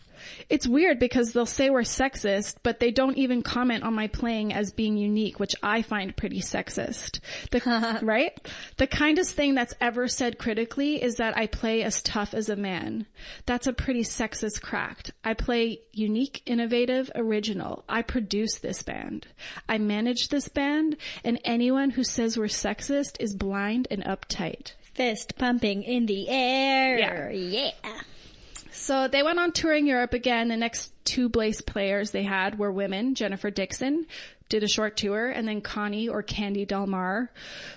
It's 0.50 0.68
weird 0.68 1.00
because 1.00 1.32
they'll 1.32 1.46
say 1.46 1.70
we're 1.70 1.82
sexist, 1.82 2.58
but 2.64 2.80
they 2.80 2.92
don't 2.92 3.18
even 3.18 3.42
comment 3.42 3.84
on 3.84 3.94
my 3.94 4.08
playing 4.08 4.54
as 4.54 4.72
being 4.72 4.98
unique, 4.98 5.40
which 5.40 5.56
I 5.62 5.82
find 5.82 6.16
pretty 6.16 6.42
sexist. 6.42 7.20
The, 7.52 8.00
right? 8.02 8.38
The 8.78 8.88
kindest 8.88 9.36
thing 9.36 9.56
that's 9.56 9.76
ever 9.80 10.08
said 10.08 10.38
critically 10.38 11.02
is 11.02 11.16
that 11.16 11.38
I 11.38 11.48
play 11.48 11.84
as 11.84 12.02
tough 12.02 12.34
as 12.34 12.50
a 12.50 12.56
man. 12.56 13.06
That's 13.46 13.68
a 13.68 13.74
pretty 13.74 14.04
sexist 14.04 14.62
cracked. 14.62 15.12
I 15.24 15.34
play 15.34 15.82
unique, 15.94 16.42
innovative, 16.46 17.12
original. 17.16 17.84
I 17.88 18.02
produce 18.02 18.60
this 18.60 18.84
band. 18.84 19.28
I 19.68 19.78
manage 19.78 20.30
this 20.30 20.48
band, 20.48 20.98
and 21.24 21.40
anyone 21.44 21.92
who 21.92 22.04
says 22.04 22.38
we're 22.38 22.46
sexist 22.46 23.18
is 23.20 23.36
blind 23.36 23.88
and 23.92 24.04
uptight. 24.04 24.74
Fist 25.00 25.38
pumping 25.38 25.84
in 25.84 26.08
the 26.08 26.28
air. 26.28 27.32
Yeah. 27.32 27.32
Yeah. 27.32 27.72
So 28.72 29.08
they 29.08 29.24
went 29.24 29.40
on 29.40 29.54
touring 29.54 29.88
Europe 29.88 30.14
again. 30.14 30.50
The 30.50 30.58
next 30.58 30.92
two 31.06 31.30
Blaze 31.30 31.62
players 31.62 32.12
they 32.12 32.24
had 32.24 32.60
were 32.60 32.70
women. 32.70 33.16
Jennifer 33.16 33.50
Dixon 33.50 34.08
did 34.50 34.62
a 34.62 34.68
short 34.68 34.98
tour 34.98 35.30
and 35.30 35.48
then 35.48 35.62
Connie 35.62 36.10
or 36.10 36.22
Candy 36.22 36.66
Delmar, 36.66 37.32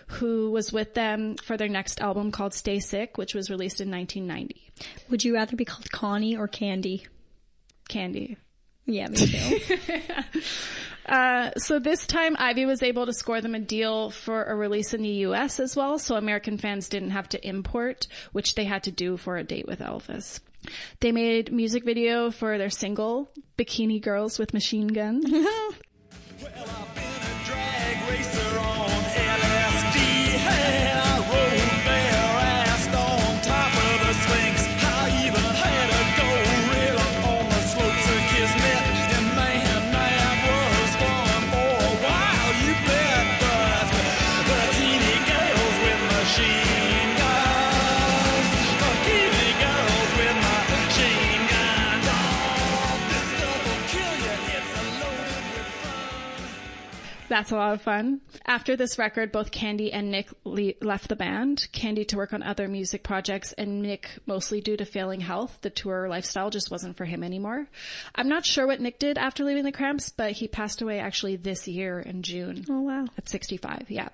who 0.09 0.51
was 0.51 0.73
with 0.73 0.95
them 0.95 1.37
for 1.37 1.57
their 1.57 1.68
next 1.68 2.01
album 2.01 2.33
called 2.33 2.55
Stay 2.55 2.81
Sick, 2.81 3.16
which 3.16 3.35
was 3.35 3.51
released 3.51 3.81
in 3.81 3.89
1990. 3.89 4.73
Would 5.09 5.23
you 5.23 5.35
rather 5.35 5.55
be 5.55 5.64
called 5.64 5.93
Connie 5.93 6.37
or 6.37 6.49
Candy? 6.49 7.07
Candy. 7.89 8.37
Yeah, 8.85 9.07
me 9.07 9.16
too. 9.16 9.61
Uh, 11.07 11.51
so 11.57 11.79
this 11.79 12.07
time 12.07 12.37
Ivy 12.39 12.67
was 12.67 12.83
able 12.83 13.07
to 13.07 13.13
score 13.13 13.41
them 13.41 13.55
a 13.55 13.61
deal 13.61 14.11
for 14.11 14.45
a 14.45 14.55
release 14.55 14.95
in 14.95 15.03
the 15.03 15.27
US 15.27 15.59
as 15.59 15.75
well, 15.75 15.99
so 15.99 16.17
American 16.17 16.59
fans 16.59 16.89
didn't 16.89 17.11
have 17.11 17.29
to 17.31 17.47
import, 17.47 18.07
which 18.33 18.55
they 18.55 18.65
had 18.65 18.85
to 18.85 18.91
do 18.91 19.17
for 19.17 19.37
a 19.37 19.45
date 19.45 19.67
with 19.67 19.81
Elvis. 19.81 20.41
They 21.01 21.11
made 21.11 21.53
music 21.53 21.85
video 21.85 22.31
for 22.31 22.57
their 22.57 22.71
single, 22.71 23.31
Bikini 23.59 24.01
Girls 24.01 24.39
with 24.39 24.55
Machine 24.55 24.89
Guns. 24.89 25.25
Well, 26.43 26.89
That's 57.33 57.51
a 57.51 57.57
lot 57.57 57.72
of 57.72 57.80
fun. 57.80 58.20
After 58.45 58.76
this 58.76 58.99
record, 58.99 59.33
both 59.33 59.53
Candy 59.53 59.91
and 59.91 60.11
Nick 60.11 60.28
le- 60.45 60.74
left 60.83 61.09
the 61.09 61.16
band. 61.16 61.66
Candy 61.72 62.05
to 62.05 62.18
work 62.18 62.35
on 62.35 62.43
other 62.43 62.68
music 62.68 63.03
projects, 63.03 63.55
and 63.55 63.80
Nick 63.80 64.11
mostly 64.26 64.61
due 64.61 64.76
to 64.76 64.85
failing 64.85 65.22
health. 65.22 65.57
The 65.62 65.70
tour 65.70 66.11
lifestyle 66.11 66.51
just 66.51 66.70
wasn't 66.70 66.99
for 66.99 67.07
him 67.07 67.24
anymore. 67.24 67.68
I'm 68.14 68.28
not 68.28 68.45
sure 68.45 68.66
what 68.66 68.83
Nick 68.83 68.99
did 68.99 69.16
after 69.16 69.45
leaving 69.45 69.64
the 69.64 69.72
Cramps, 69.72 70.11
but 70.11 70.33
he 70.33 70.47
passed 70.47 70.83
away 70.83 70.99
actually 70.99 71.37
this 71.37 71.66
year 71.66 72.01
in 72.01 72.20
June. 72.20 72.66
oh 72.68 72.83
wow. 72.83 73.07
At 73.16 73.30
65, 73.30 73.87
yeah. 73.89 74.11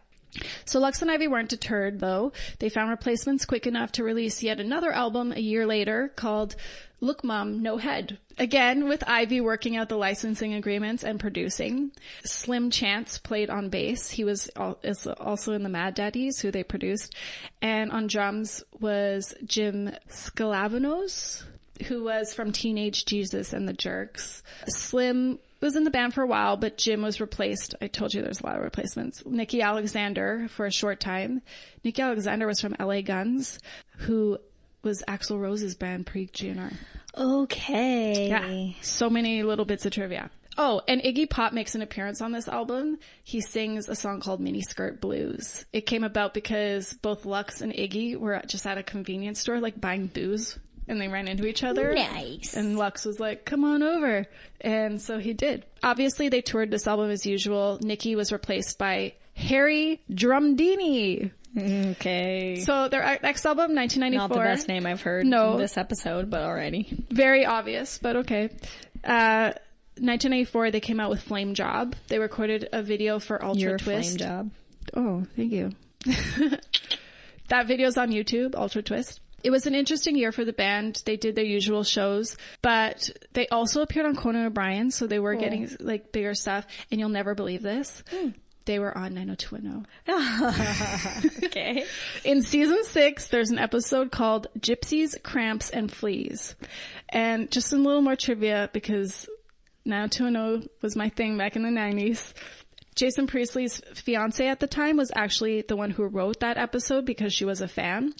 So 0.65 0.79
Lux 0.79 1.03
and 1.03 1.11
Ivy 1.11 1.29
weren't 1.29 1.49
deterred 1.49 2.01
though. 2.01 2.33
They 2.59 2.69
found 2.69 2.91
replacements 2.91 3.45
quick 3.45 3.67
enough 3.67 3.93
to 3.93 4.05
release 4.05 4.43
yet 4.43 4.61
another 4.61 4.93
album 4.93 5.33
a 5.33 5.41
year 5.41 5.67
later 5.67 6.13
called 6.15 6.55
Look 7.01 7.23
Mom, 7.23 7.63
No 7.63 7.77
Head. 7.77 8.19
Again, 8.39 8.89
with 8.89 9.05
Ivy 9.07 9.41
working 9.41 9.77
out 9.77 9.89
the 9.89 9.97
licensing 9.97 10.55
agreements 10.55 11.05
and 11.05 11.19
producing. 11.19 11.93
Slim 12.25 12.71
Chance 12.71 13.19
played 13.19 13.51
on 13.51 13.69
bass. 13.69 14.11
He 14.11 14.25
was 14.25 14.51
also 14.57 15.53
in 15.53 15.63
the 15.63 15.69
Mad 15.69 15.95
Daddies, 15.95 16.41
who 16.41 16.51
they 16.51 16.65
produced. 16.65 17.15
And 17.63 17.91
on 17.93 18.09
drums 18.09 18.65
was 18.81 19.35
Jim 19.45 19.93
Sclavunos, 20.09 21.45
who 21.87 22.03
was 22.03 22.35
from 22.35 22.53
Teenage 22.53 23.05
Jesus 23.05 23.53
and 23.53 23.69
the 23.69 23.73
Jerks. 23.73 24.43
Slim 24.67 25.39
was 25.61 25.77
in 25.77 25.85
the 25.85 25.91
band 25.91 26.15
for 26.15 26.23
a 26.23 26.27
while, 26.27 26.57
but 26.57 26.79
Jim 26.79 27.03
was 27.03 27.21
replaced. 27.21 27.75
I 27.81 27.89
told 27.89 28.15
you 28.15 28.23
there's 28.23 28.41
a 28.41 28.47
lot 28.47 28.57
of 28.57 28.63
replacements. 28.63 29.23
Nikki 29.27 29.63
Alexander 29.63 30.47
for 30.49 30.67
a 30.67 30.73
short 30.73 31.01
time. 31.01 31.43
Nikki 31.85 32.03
Alexander 32.03 32.47
was 32.47 32.61
from 32.61 32.77
LA 32.79 33.01
Guns, 33.01 33.59
who 33.99 34.39
was 34.83 35.03
Axl 35.09 35.41
Rose's 35.41 35.75
band 35.75 36.07
pre 36.07 36.29
GNR. 36.29 36.73
Okay. 37.17 38.29
Yeah. 38.29 38.73
So 38.83 39.11
many 39.11 39.43
little 39.43 39.65
bits 39.65 39.85
of 39.87 39.93
trivia. 39.93 40.31
Oh, 40.61 40.83
and 40.89 41.01
Iggy 41.01 41.31
Pop 41.31 41.53
makes 41.53 41.77
an 41.77 41.83
appearance 41.83 42.21
on 42.21 42.33
this 42.33 42.49
album. 42.49 42.99
He 43.23 43.41
sings 43.41 43.89
a 43.89 43.95
song 43.95 44.21
called 44.21 44.41
Mini 44.41 44.61
Skirt 44.61 45.01
Blues. 45.01 45.65
It 45.73 45.83
came 45.83 46.03
about 46.03 46.35
because 46.35 46.95
both 46.95 47.25
Lux 47.25 47.61
and 47.61 47.73
Iggy 47.73 48.17
were 48.17 48.43
just 48.45 48.67
at 48.67 48.77
a 48.77 48.83
convenience 48.83 49.39
store, 49.39 49.61
like 49.61 49.81
buying 49.81 50.09
booze, 50.09 50.59
and 50.89 51.01
they 51.01 51.09
ran 51.09 51.29
into 51.29 51.47
each 51.47 51.63
other. 51.63 51.93
Nice. 51.95 52.55
And 52.55 52.77
Lux 52.77 53.05
was 53.05 53.21
like, 53.21 53.45
come 53.45 53.65
on 53.65 53.83
over. 53.83 54.27
And 54.61 55.01
so 55.01 55.19
he 55.19 55.33
did. 55.35 55.65
Obviously, 55.83 56.29
they 56.29 56.41
toured 56.41 56.71
this 56.71 56.87
album 56.87 57.11
as 57.11 57.25
usual. 57.27 57.79
Nikki 57.83 58.17
was 58.17 58.33
replaced 58.33 58.79
by 58.79 59.15
Harry 59.35 60.01
Drumdini. 60.11 61.31
Okay. 61.57 62.57
So 62.65 62.89
their 62.89 63.19
next 63.23 63.45
album, 63.47 63.75
1994. 63.75 64.19
Not 64.19 64.31
the 64.31 64.41
best 64.57 64.69
name 64.69 64.87
I've 64.87 65.01
heard 65.01 65.25
No. 65.27 65.53
in 65.53 65.59
this 65.59 65.77
episode, 65.77 66.29
but 66.31 66.43
already. 66.43 67.05
very 67.11 67.45
obvious, 67.47 67.99
but 67.99 68.17
okay. 68.17 68.51
Uh, 69.05 69.53
1994, 70.01 70.71
they 70.71 70.81
came 70.81 71.01
out 71.01 71.11
with 71.11 71.23
Flame 71.23 71.55
Job. 71.55 71.97
They 72.09 72.19
recorded 72.19 72.69
a 72.73 72.83
video 72.83 73.19
for 73.19 73.43
Ultra 73.45 73.61
Your 73.61 73.79
Twist. 73.79 74.19
flame 74.19 74.29
job. 74.29 74.51
Oh, 74.95 75.27
thank 75.37 75.53
you. 75.53 75.71
that 77.49 77.67
video's 77.67 77.97
on 77.97 78.11
YouTube, 78.11 78.55
Ultra 78.55 78.83
Twist. 78.83 79.21
It 79.45 79.51
was 79.51 79.67
an 79.67 79.75
interesting 79.75 80.17
year 80.17 80.33
for 80.33 80.45
the 80.45 80.53
band. 80.53 81.03
They 81.05 81.17
did 81.17 81.37
their 81.37 81.45
usual 81.45 81.85
shows, 81.85 82.37
but 82.61 83.09
they 83.35 83.47
also 83.49 83.83
appeared 83.83 84.07
on 84.07 84.17
Conan 84.17 84.47
O'Brien, 84.47 84.91
so 84.91 85.07
they 85.07 85.21
were 85.21 85.35
getting 85.35 85.69
like 85.81 86.11
bigger 86.13 86.35
stuff. 86.35 86.67
And 86.91 86.99
you'll 86.99 87.09
never 87.09 87.35
believe 87.35 87.63
this. 87.63 88.03
Hmm. 88.11 88.31
They 88.65 88.79
were 88.79 88.97
on 88.97 89.15
90210. 89.15 89.87
Okay. 91.45 91.87
In 92.25 92.43
season 92.43 92.85
six, 92.85 93.29
there's 93.29 93.49
an 93.51 93.59
episode 93.59 94.11
called 94.11 94.49
Gypsies, 94.59 95.23
Cramps, 95.23 95.71
and 95.71 95.91
Fleas. 95.91 96.55
And 97.09 97.51
just 97.51 97.73
a 97.73 97.77
little 97.77 98.03
more 98.03 98.17
trivia 98.17 98.69
because 98.75 99.27
now 99.87 100.07
210 100.07 100.69
was 100.83 100.97
my 100.97 101.09
thing 101.09 101.39
back 101.39 101.57
in 101.57 101.63
the 101.63 101.71
90s. 101.71 102.35
Jason 102.95 103.27
Priestley's 103.27 103.81
fiance 103.95 104.47
at 104.47 104.61
the 104.61 104.67
time 104.67 104.97
was 104.99 105.13
actually 105.15 105.63
the 105.63 105.77
one 105.77 105.91
who 105.91 106.05
wrote 106.05 106.41
that 106.41 106.59
episode 106.59 107.07
because 107.07 107.33
she 107.33 107.47
was 107.47 107.63
a 107.63 107.69
fan. 107.69 108.13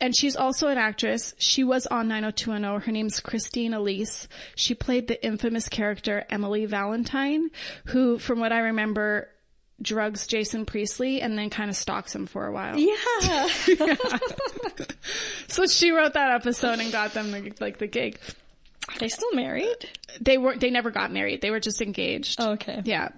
And 0.00 0.14
she's 0.16 0.36
also 0.36 0.68
an 0.68 0.78
actress. 0.78 1.34
She 1.38 1.64
was 1.64 1.86
on 1.86 2.06
90210. 2.08 2.80
Her 2.86 2.92
name's 2.92 3.18
Christine 3.20 3.74
Elise. 3.74 4.28
She 4.54 4.74
played 4.74 5.08
the 5.08 5.24
infamous 5.24 5.68
character 5.68 6.24
Emily 6.30 6.66
Valentine, 6.66 7.50
who, 7.86 8.18
from 8.18 8.38
what 8.38 8.52
I 8.52 8.60
remember, 8.60 9.28
drugs 9.82 10.26
Jason 10.26 10.66
Priestley 10.66 11.20
and 11.20 11.36
then 11.38 11.50
kind 11.50 11.68
of 11.70 11.76
stalks 11.76 12.14
him 12.14 12.26
for 12.26 12.46
a 12.46 12.52
while. 12.52 12.76
Yeah. 12.78 13.48
So 15.48 15.66
she 15.66 15.90
wrote 15.90 16.12
that 16.14 16.30
episode 16.30 16.78
and 16.78 16.92
got 16.92 17.14
them 17.14 17.30
the, 17.32 17.52
like 17.58 17.78
the 17.78 17.86
gig. 17.86 18.18
Are 18.88 18.98
they 18.98 19.08
still 19.08 19.32
married? 19.32 19.88
They 20.20 20.38
were 20.38 20.56
they 20.56 20.70
never 20.70 20.90
got 20.90 21.10
married. 21.10 21.40
They 21.40 21.50
were 21.50 21.60
just 21.60 21.80
engaged. 21.80 22.36
Oh, 22.40 22.52
Okay. 22.52 22.82
Yeah. 22.84 23.08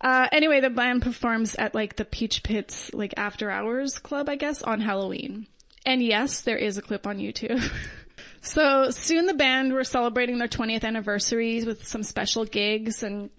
Uh, 0.00 0.28
anyway, 0.32 0.60
the 0.60 0.70
band 0.70 1.02
performs 1.02 1.54
at 1.54 1.74
like 1.74 1.96
the 1.96 2.04
Peach 2.04 2.42
Pits 2.42 2.92
like 2.92 3.14
after 3.16 3.50
hours 3.50 3.98
club, 3.98 4.28
I 4.28 4.36
guess, 4.36 4.62
on 4.62 4.80
Halloween. 4.80 5.46
And 5.84 6.02
yes, 6.02 6.42
there 6.42 6.56
is 6.56 6.76
a 6.76 6.82
clip 6.82 7.06
on 7.06 7.18
YouTube. 7.18 7.62
so 8.40 8.90
soon 8.90 9.26
the 9.26 9.34
band 9.34 9.72
were 9.72 9.84
celebrating 9.84 10.38
their 10.38 10.48
20th 10.48 10.84
anniversaries 10.84 11.66
with 11.66 11.86
some 11.86 12.02
special 12.02 12.44
gigs 12.44 13.02
and 13.02 13.30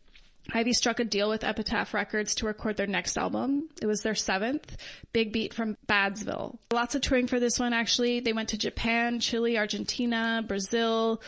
Ivy 0.52 0.74
struck 0.74 1.00
a 1.00 1.06
deal 1.06 1.30
with 1.30 1.44
Epitaph 1.44 1.94
Records 1.94 2.36
to 2.36 2.46
record 2.46 2.76
their 2.76 2.88
next 2.88 3.18
album. 3.18 3.70
It 3.82 3.86
was 3.86 4.02
their 4.02 4.16
seventh, 4.16 4.76
Big 5.14 5.32
Beat 5.32 5.54
from 5.54 5.78
Badsville. 5.88 6.58
Lots 6.72 6.96
of 6.96 7.02
touring 7.02 7.28
for 7.28 7.39
this 7.39 7.60
one, 7.60 7.72
actually. 7.72 8.20
They 8.20 8.34
went 8.34 8.50
to 8.50 8.58
Japan, 8.58 9.20
Chile, 9.20 9.58
Argentina, 9.58 10.44
Brazil. 10.46 11.22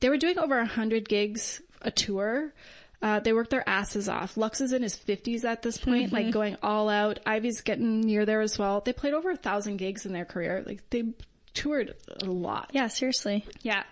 They 0.00 0.10
were 0.10 0.18
doing 0.18 0.38
over 0.38 0.58
a 0.58 0.66
hundred 0.66 1.08
gigs 1.08 1.62
a 1.80 1.90
tour. 1.90 2.52
Uh, 3.00 3.20
they 3.20 3.32
worked 3.32 3.50
their 3.50 3.68
asses 3.68 4.08
off. 4.08 4.36
Lux 4.36 4.60
is 4.60 4.72
in 4.72 4.82
his 4.82 4.96
50s 4.96 5.44
at 5.44 5.62
this 5.62 5.78
point, 5.78 6.12
like 6.12 6.32
going 6.32 6.56
all 6.62 6.88
out. 6.88 7.20
Ivy's 7.24 7.60
getting 7.60 8.00
near 8.00 8.26
there 8.26 8.40
as 8.40 8.58
well. 8.58 8.80
They 8.80 8.92
played 8.92 9.14
over 9.14 9.30
a 9.30 9.36
thousand 9.36 9.76
gigs 9.76 10.04
in 10.04 10.12
their 10.12 10.24
career. 10.24 10.64
Like 10.66 10.82
they 10.90 11.04
toured 11.54 11.94
a 12.22 12.26
lot. 12.26 12.70
Yeah, 12.72 12.88
seriously. 12.88 13.46
Yeah. 13.62 13.84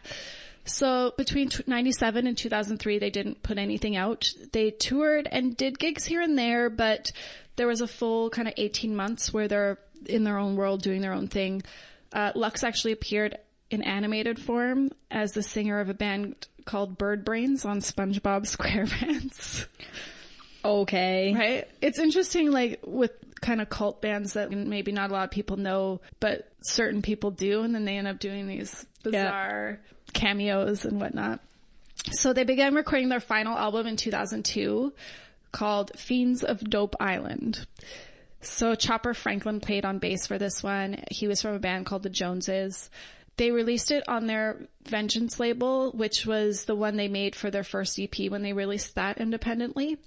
So 0.64 1.14
between 1.16 1.48
t- 1.50 1.62
97 1.68 2.26
and 2.26 2.36
2003, 2.36 2.98
they 2.98 3.10
didn't 3.10 3.42
put 3.44 3.58
anything 3.58 3.94
out. 3.96 4.28
They 4.52 4.72
toured 4.72 5.28
and 5.30 5.56
did 5.56 5.78
gigs 5.78 6.04
here 6.04 6.20
and 6.20 6.36
there, 6.36 6.68
but 6.68 7.12
there 7.54 7.68
was 7.68 7.80
a 7.80 7.86
full 7.86 8.30
kind 8.30 8.48
of 8.48 8.54
18 8.56 8.94
months 8.96 9.32
where 9.32 9.46
they're 9.46 9.78
in 10.06 10.24
their 10.24 10.38
own 10.38 10.56
world 10.56 10.82
doing 10.82 11.00
their 11.00 11.12
own 11.12 11.28
thing. 11.28 11.62
Uh, 12.12 12.32
Lux 12.34 12.64
actually 12.64 12.92
appeared 12.92 13.38
in 13.70 13.82
animated 13.82 14.38
form 14.40 14.90
as 15.10 15.32
the 15.32 15.42
singer 15.42 15.80
of 15.80 15.88
a 15.88 15.94
band 15.94 16.46
called 16.66 16.98
Bird 16.98 17.24
Brains 17.24 17.64
on 17.64 17.80
SpongeBob 17.80 18.42
SquarePants. 18.56 19.66
Okay. 20.64 21.34
Right? 21.34 21.68
It's 21.80 21.98
interesting, 21.98 22.50
like, 22.50 22.80
with 22.84 23.12
kind 23.40 23.60
of 23.60 23.68
cult 23.70 24.02
bands 24.02 24.34
that 24.34 24.50
maybe 24.50 24.92
not 24.92 25.10
a 25.10 25.12
lot 25.12 25.24
of 25.24 25.30
people 25.30 25.56
know, 25.56 26.00
but 26.20 26.50
certain 26.62 27.02
people 27.02 27.30
do, 27.30 27.62
and 27.62 27.74
then 27.74 27.84
they 27.84 27.96
end 27.96 28.08
up 28.08 28.18
doing 28.18 28.46
these 28.46 28.84
bizarre 29.02 29.78
cameos 30.12 30.84
and 30.84 31.00
whatnot. 31.00 31.40
So 32.12 32.32
they 32.32 32.44
began 32.44 32.74
recording 32.74 33.08
their 33.08 33.20
final 33.20 33.56
album 33.56 33.86
in 33.86 33.96
2002 33.96 34.92
called 35.52 35.92
Fiends 35.96 36.44
of 36.44 36.60
Dope 36.60 36.96
Island. 37.00 37.66
So 38.40 38.74
Chopper 38.74 39.14
Franklin 39.14 39.60
played 39.60 39.84
on 39.84 39.98
bass 39.98 40.26
for 40.26 40.38
this 40.38 40.62
one. 40.62 41.02
He 41.10 41.26
was 41.26 41.42
from 41.42 41.54
a 41.54 41.58
band 41.58 41.86
called 41.86 42.02
the 42.02 42.10
Joneses. 42.10 42.90
They 43.36 43.50
released 43.50 43.90
it 43.90 44.08
on 44.08 44.26
their 44.26 44.66
Vengeance 44.84 45.38
label, 45.38 45.90
which 45.92 46.24
was 46.26 46.64
the 46.64 46.74
one 46.76 46.96
they 46.96 47.08
made 47.08 47.34
for 47.36 47.50
their 47.50 47.64
first 47.64 47.98
EP 48.00 48.30
when 48.30 48.42
they 48.42 48.52
released 48.52 48.94
that 48.94 49.18
independently. 49.18 49.98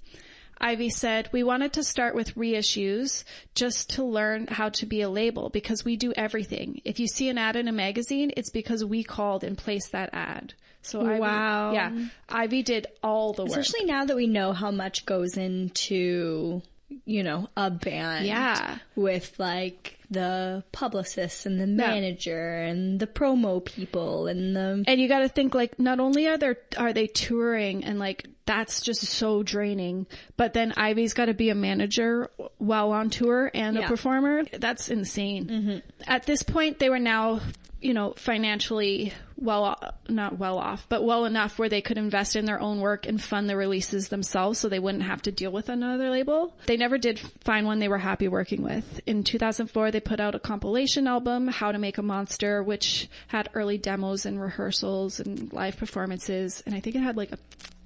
Ivy 0.61 0.89
said, 0.89 1.30
we 1.32 1.43
wanted 1.43 1.73
to 1.73 1.84
start 1.84 2.15
with 2.15 2.36
reissues 2.36 3.23
just 3.55 3.91
to 3.91 4.03
learn 4.03 4.47
how 4.47 4.69
to 4.69 4.86
be 4.86 5.01
a 5.01 5.09
label 5.09 5.49
because 5.49 5.86
we 5.86 5.95
do 5.95 6.11
everything. 6.17 6.82
If 6.84 6.99
you 6.99 7.07
see 7.07 7.30
an 7.30 7.38
ad 7.38 7.55
in 7.55 7.67
a 7.69 7.71
magazine, 7.71 8.32
it's 8.36 8.49
because 8.49 8.84
we 8.84 9.03
called 9.03 9.43
and 9.45 9.57
placed 9.57 9.93
that 9.93 10.09
ad. 10.11 10.53
So 10.82 11.05
Ivy, 11.05 11.19
Wow. 11.19 11.71
yeah, 11.73 11.91
Ivy 12.27 12.63
did 12.63 12.88
all 13.03 13.34
the 13.34 13.43
work. 13.45 13.51
Especially 13.57 13.86
now 13.86 14.05
that 14.05 14.15
we 14.15 14.27
know 14.27 14.51
how 14.53 14.71
much 14.71 15.05
goes 15.05 15.38
into, 15.38 16.61
you 17.05 17.23
know, 17.23 17.47
a 17.55 17.69
band. 17.69 18.25
Yeah. 18.25 18.80
With 18.95 19.34
like 19.39 19.98
the 20.10 20.64
publicist 20.72 21.45
and 21.45 21.60
the 21.60 21.68
manager 21.68 22.55
and 22.62 22.99
the 22.99 23.07
promo 23.07 23.64
people 23.64 24.28
and 24.28 24.55
the. 24.55 24.84
and 24.88 24.99
you 24.99 25.07
got 25.07 25.20
to 25.20 25.30
think 25.30 25.53
like 25.53 25.78
not 25.78 25.99
only 25.99 26.28
are 26.28 26.38
they 26.38 26.55
are 26.78 26.93
they 26.93 27.07
touring 27.07 27.84
and 27.84 27.99
like 27.99 28.28
that's 28.45 28.82
just 28.82 29.01
so 29.03 29.43
draining 29.43 30.07
but 30.36 30.53
then 30.53 30.74
ivy's 30.78 31.14
got 31.14 31.26
to 31.26 31.36
be 31.36 31.51
a 31.51 31.55
manager 31.55 32.32
while 32.57 32.91
on 32.91 33.10
tour 33.10 33.51
and 33.53 33.78
a 33.78 33.88
performer. 33.88 34.43
That's 34.43 34.89
insane. 34.89 35.47
Mm-hmm. 35.47 35.78
At 36.07 36.26
this 36.26 36.43
point 36.43 36.80
they 36.80 36.89
were 36.89 36.99
now 36.99 37.41
you 37.82 37.93
know 37.93 38.13
financially 38.17 39.13
well 39.38 39.77
not 40.09 40.38
well 40.38 40.57
off 40.57 40.86
but 40.89 41.03
well 41.03 41.25
enough 41.25 41.57
where 41.57 41.69
they 41.69 41.82
could 41.82 41.97
invest 41.97 42.36
in 42.36 42.45
their 42.45 42.59
own 42.59 42.80
work 42.80 43.05
and 43.07 43.21
fund 43.21 43.49
the 43.49 43.55
releases 43.55 44.09
themselves 44.09 44.59
so 44.59 44.67
they 44.67 44.80
wouldn't 44.80 45.03
have 45.03 45.21
to 45.21 45.32
deal 45.32 45.51
with 45.51 45.69
another 45.69 46.09
label 46.09 46.53
they 46.65 46.77
never 46.77 46.97
did 46.97 47.17
find 47.19 47.65
one 47.65 47.80
they 47.80 47.88
were 47.88 47.97
happy 47.97 48.27
working 48.27 48.61
with 48.61 48.99
in 49.05 49.23
2004 49.23 49.91
they 49.91 49.99
put 49.99 50.19
out 50.19 50.36
a 50.36 50.39
compilation 50.39 51.07
album 51.07 51.47
how 51.47 51.71
to 51.71 51.80
make 51.80 51.97
a 51.97 52.03
monster 52.03 52.61
which 52.61 53.07
had 53.27 53.49
early 53.53 53.77
demos 53.77 54.25
and 54.25 54.41
rehearsals 54.41 55.19
and 55.19 55.51
live 55.53 55.77
performances 55.77 56.61
and 56.65 56.75
i 56.75 56.80
think 56.80 56.95
it 56.95 56.99
had 56.99 57.17
like 57.17 57.32
a 57.32 57.38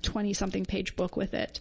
20 0.02 0.34
something 0.34 0.66
page 0.66 0.96
book 0.96 1.16
with 1.16 1.34
it 1.34 1.60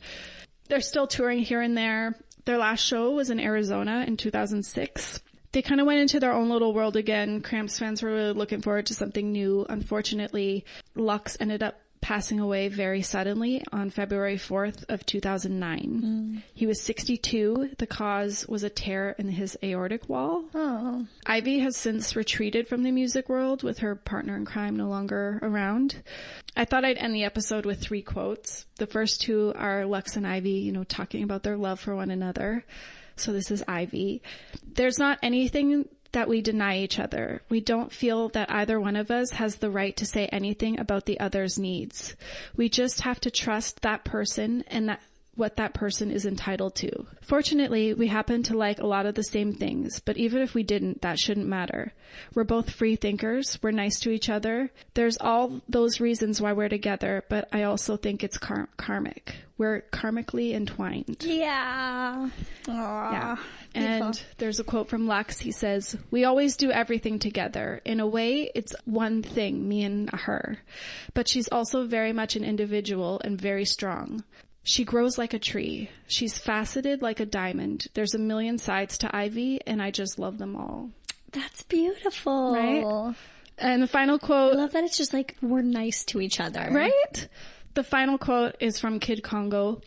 they're 0.73 0.81
still 0.81 1.07
touring 1.07 1.41
here 1.41 1.61
and 1.61 1.77
there. 1.77 2.15
Their 2.47 2.57
last 2.57 2.81
show 2.81 3.11
was 3.11 3.29
in 3.29 3.39
Arizona 3.39 4.05
in 4.07 4.17
2006. 4.17 5.21
They 5.53 5.63
kind 5.63 5.81
of 5.81 5.87
went 5.87 6.01
into 6.01 6.19
their 6.19 6.33
own 6.33 6.49
little 6.49 6.73
world 6.73 6.97
again. 6.97 7.43
Cramps 7.43 7.79
fans 7.79 8.03
were 8.03 8.11
really 8.11 8.33
looking 8.33 8.63
forward 8.63 8.87
to 8.87 8.95
something 8.95 9.33
new. 9.33 9.67
Unfortunately, 9.69 10.65
Lux 10.95 11.37
ended 11.41 11.63
up 11.63 11.79
passing 12.03 12.41
away 12.41 12.69
very 12.69 13.01
suddenly 13.01 13.63
on 13.73 13.89
February 13.89 14.37
4th 14.37 14.85
of 14.91 15.07
2009. 15.07 16.01
Hmm. 16.01 16.39
He 16.53 16.67
was 16.67 16.83
62. 16.83 17.71
The 17.79 17.87
cause 17.87 18.47
was 18.49 18.65
a 18.65 18.69
tear 18.69 19.15
in 19.19 19.29
his 19.29 19.57
aortic 19.63 20.09
wall. 20.09 20.45
Oh. 20.53 21.07
Ivy 21.25 21.61
has 21.61 21.77
since 21.77 22.17
retreated 22.17 22.67
from 22.67 22.83
the 22.83 22.91
music 22.91 23.29
world 23.29 23.63
with 23.63 23.79
her 23.79 23.95
partner 23.95 24.37
in 24.37 24.45
crime 24.45 24.77
no 24.77 24.89
longer 24.89 25.39
around. 25.43 26.03
I 26.57 26.65
thought 26.65 26.85
I'd 26.85 26.99
end 26.99 27.15
the 27.15 27.25
episode 27.25 27.65
with 27.65 27.81
three 27.81 28.03
quotes. 28.03 28.67
The 28.77 28.87
first 28.89 29.23
two 29.23 29.53
are 29.57 29.87
Lux 29.87 30.17
and 30.17 30.27
Ivy, 30.27 30.51
you 30.51 30.73
know, 30.73 30.85
talking 30.85 31.23
about 31.23 31.45
their 31.45 31.57
love 31.57 31.79
for 31.79 31.95
one 31.95 32.11
another. 32.11 32.65
So 33.17 33.33
this 33.33 33.51
is 33.51 33.65
Ivy. 33.69 34.23
There's 34.75 34.99
not 34.99 35.19
anything 35.23 35.89
that 36.13 36.29
we 36.29 36.43
deny 36.43 36.79
each 36.79 36.99
other. 36.99 37.43
We 37.49 37.61
don't 37.61 37.91
feel 37.91 38.29
that 38.31 38.51
either 38.51 38.79
one 38.79 38.97
of 38.97 39.11
us 39.11 39.31
has 39.31 39.57
the 39.57 39.71
right 39.71 39.97
to 39.97 40.07
say 40.07 40.27
anything 40.27 40.79
about 40.79 41.07
the 41.07 41.19
other's 41.21 41.59
needs. 41.59 42.15
We 42.55 42.69
just 42.69 43.01
have 43.01 43.21
to 43.21 43.31
trust 43.31 43.81
that 43.83 44.05
person 44.05 44.65
and 44.69 44.89
that 44.89 45.01
what 45.35 45.57
that 45.57 45.73
person 45.73 46.11
is 46.11 46.27
entitled 46.27 46.75
to. 46.75 47.07
Fortunately, 47.23 47.95
we 47.95 48.07
happen 48.09 48.43
to 48.45 48.57
like 48.57 48.81
a 48.81 48.87
lot 48.87 49.07
of 49.07 49.15
the 49.15 49.25
same 49.25 49.55
things, 49.55 50.01
but 50.01 50.19
even 50.19 50.43
if 50.43 50.55
we 50.55 50.63
didn't, 50.63 51.01
that 51.03 51.19
shouldn't 51.19 51.47
matter. 51.47 51.93
We're 52.35 52.45
both 52.45 52.71
free 52.71 52.97
thinkers. 52.97 53.59
We're 53.63 53.71
nice 53.71 53.99
to 54.01 54.11
each 54.11 54.29
other. 54.29 54.71
There's 54.95 55.17
all 55.19 55.63
those 55.69 56.01
reasons 56.01 56.41
why 56.41 56.53
we're 56.53 56.69
together, 56.69 57.25
but 57.31 57.49
I 57.53 57.63
also 57.63 57.97
think 57.97 58.23
it's 58.23 58.37
kar- 58.37 58.69
karmic. 58.77 59.35
We're 59.57 59.83
karmically 59.93 60.55
entwined. 60.55 61.19
Yeah. 61.25 62.29
Aww. 62.65 63.13
Yeah. 63.13 63.37
And 63.75 64.23
there's 64.39 64.61
a 64.61 64.65
quote 64.65 64.89
from 64.89 65.07
Lux. 65.07 65.39
He 65.39 65.53
says, 65.53 65.97
We 66.11 66.25
always 66.25 66.57
do 66.57 66.71
everything 66.71 67.19
together. 67.19 67.81
In 67.85 68.01
a 68.01 68.07
way, 68.07 68.51
it's 68.55 68.75
one 68.85 69.23
thing, 69.23 69.67
me 69.67 69.85
and 69.85 70.11
her. 70.11 70.59
But 71.15 71.29
she's 71.29 71.49
also 71.49 71.87
very 71.87 72.13
much 72.13 72.37
an 72.37 72.45
individual 72.45 73.21
and 73.25 73.41
very 73.41 73.65
strong. 73.65 74.25
She 74.65 74.85
grows 74.85 75.19
like 75.19 75.35
a 75.35 75.39
tree. 75.39 75.91
She's 76.07 76.39
faceted 76.39 77.03
like 77.03 77.21
a 77.21 77.27
diamond. 77.27 77.87
There's 77.95 78.15
a 78.15 78.19
million 78.19 78.59
sides 78.59 78.99
to 78.99 79.15
Ivy, 79.15 79.61
and 79.67 79.83
I 79.83 79.91
just 79.91 80.19
love 80.19 80.39
them 80.39 80.57
all. 80.57 80.91
That's 81.33 81.63
beautiful. 81.63 82.55
Right? 82.55 83.15
And 83.59 83.83
the 83.83 83.87
final 83.87 84.19
quote 84.19 84.55
I 84.55 84.57
love 84.57 84.73
that 84.73 84.85
it's 84.85 84.97
just 84.97 85.13
like 85.13 85.37
we're 85.43 85.63
nice 85.63 86.05
to 86.05 86.21
each 86.21 86.41
other. 86.41 86.69
Right? 86.71 87.29
The 87.75 87.83
final 87.83 88.19
quote 88.19 88.57
is 88.61 88.79
from 88.79 89.01
Kid 89.01 89.23
Congo. 89.23 89.81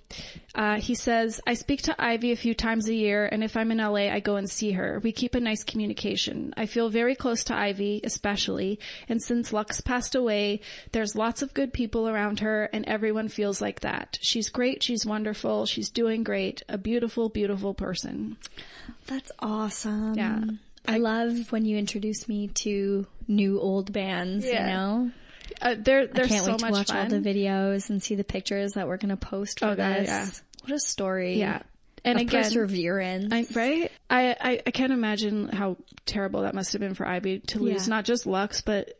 Uh, 0.55 0.79
he 0.79 0.95
says, 0.95 1.39
I 1.45 1.53
speak 1.53 1.83
to 1.83 1.95
Ivy 2.01 2.31
a 2.31 2.35
few 2.35 2.55
times 2.55 2.87
a 2.87 2.93
year, 2.95 3.25
and 3.25 3.43
if 3.43 3.55
I'm 3.55 3.71
in 3.71 3.77
LA, 3.77 4.09
I 4.11 4.19
go 4.21 4.37
and 4.37 4.49
see 4.49 4.71
her. 4.71 4.99
We 5.03 5.11
keep 5.11 5.35
a 5.35 5.39
nice 5.39 5.63
communication. 5.63 6.53
I 6.57 6.65
feel 6.65 6.89
very 6.89 7.13
close 7.13 7.43
to 7.45 7.55
Ivy, 7.55 8.01
especially, 8.03 8.79
and 9.07 9.21
since 9.21 9.53
Lux 9.53 9.81
passed 9.81 10.15
away, 10.15 10.61
there's 10.93 11.15
lots 11.15 11.43
of 11.43 11.53
good 11.53 11.73
people 11.73 12.09
around 12.09 12.39
her, 12.39 12.69
and 12.73 12.85
everyone 12.85 13.27
feels 13.27 13.61
like 13.61 13.81
that. 13.81 14.17
She's 14.21 14.49
great, 14.49 14.81
she's 14.81 15.05
wonderful, 15.05 15.67
she's 15.67 15.89
doing 15.89 16.23
great, 16.23 16.63
a 16.67 16.79
beautiful, 16.79 17.29
beautiful 17.29 17.75
person. 17.75 18.37
That's 19.05 19.31
awesome. 19.39 20.15
Yeah. 20.15 20.41
I, 20.87 20.97
love 20.97 21.51
when 21.51 21.65
you 21.65 21.77
introduce 21.77 22.27
me 22.27 22.47
to 22.49 23.05
new 23.27 23.59
old 23.59 23.91
bands, 23.93 24.45
Yeah. 24.45 24.61
you 24.61 24.73
know? 24.73 25.11
Uh, 25.61 25.75
they're, 25.77 26.07
they're 26.07 26.25
I 26.25 26.27
can't 26.27 26.45
so 26.45 26.51
wait 26.51 26.59
to 26.59 26.65
much 26.65 26.71
watch 26.73 26.87
fun. 26.87 26.97
all 27.13 27.19
the 27.21 27.29
videos 27.29 27.89
and 27.89 28.01
see 28.01 28.15
the 28.15 28.23
pictures 28.23 28.73
that 28.73 28.87
we're 28.87 28.97
going 28.97 29.09
to 29.09 29.17
post 29.17 29.59
for 29.59 29.65
Oh, 29.67 29.75
God, 29.75 29.95
this. 30.01 30.07
yeah. 30.07 30.29
What 30.63 30.71
a 30.73 30.79
story. 30.79 31.37
Yeah. 31.39 31.61
And 32.03 32.19
again, 32.19 32.43
perseverance. 32.43 33.33
I, 33.33 33.45
right? 33.59 33.91
I, 34.09 34.35
I, 34.39 34.61
I 34.67 34.71
can't 34.71 34.93
imagine 34.93 35.47
how 35.47 35.77
terrible 36.05 36.43
that 36.43 36.53
must 36.53 36.73
have 36.73 36.79
been 36.79 36.93
for 36.93 37.07
Ivy 37.07 37.39
to 37.39 37.59
lose 37.59 37.87
Yeah. 37.87 37.95
not 37.95 38.05
just 38.05 38.27
Lux, 38.27 38.61
but 38.61 38.97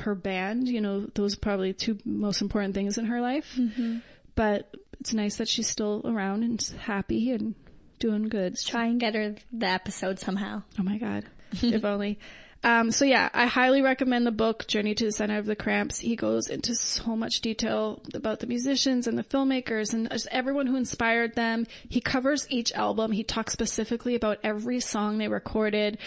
her 0.00 0.14
band. 0.14 0.68
You 0.68 0.80
know, 0.80 1.06
those 1.14 1.34
are 1.34 1.40
probably 1.40 1.72
two 1.72 1.98
most 2.04 2.42
important 2.42 2.74
things 2.74 2.96
in 2.96 3.06
her 3.06 3.20
life. 3.20 3.56
Mm-hmm. 3.58 3.98
But 4.36 4.72
it's 5.00 5.12
nice 5.12 5.36
that 5.38 5.48
she's 5.48 5.68
still 5.68 6.02
around 6.04 6.44
and 6.44 6.62
happy 6.78 7.32
and 7.32 7.56
doing 7.98 8.28
good. 8.28 8.56
Try 8.58 8.86
and 8.86 9.00
get 9.00 9.14
her 9.16 9.34
the 9.52 9.66
episode 9.66 10.20
somehow. 10.20 10.62
Oh 10.78 10.82
my 10.84 10.98
God. 10.98 11.24
if 11.62 11.84
only. 11.84 12.18
Um, 12.64 12.90
so 12.90 13.04
yeah, 13.04 13.28
I 13.34 13.44
highly 13.44 13.82
recommend 13.82 14.26
the 14.26 14.32
book, 14.32 14.66
Journey 14.66 14.94
to 14.94 15.04
the 15.04 15.12
Center 15.12 15.36
of 15.36 15.44
the 15.44 15.54
Cramps. 15.54 15.98
He 15.98 16.16
goes 16.16 16.48
into 16.48 16.74
so 16.74 17.14
much 17.14 17.42
detail 17.42 18.00
about 18.14 18.40
the 18.40 18.46
musicians 18.46 19.06
and 19.06 19.18
the 19.18 19.22
filmmakers 19.22 19.92
and 19.92 20.10
just 20.10 20.26
everyone 20.30 20.66
who 20.66 20.76
inspired 20.76 21.34
them. 21.34 21.66
He 21.90 22.00
covers 22.00 22.46
each 22.48 22.72
album. 22.72 23.12
He 23.12 23.22
talks 23.22 23.52
specifically 23.52 24.14
about 24.14 24.38
every 24.42 24.80
song 24.80 25.18
they 25.18 25.28
recorded. 25.28 25.98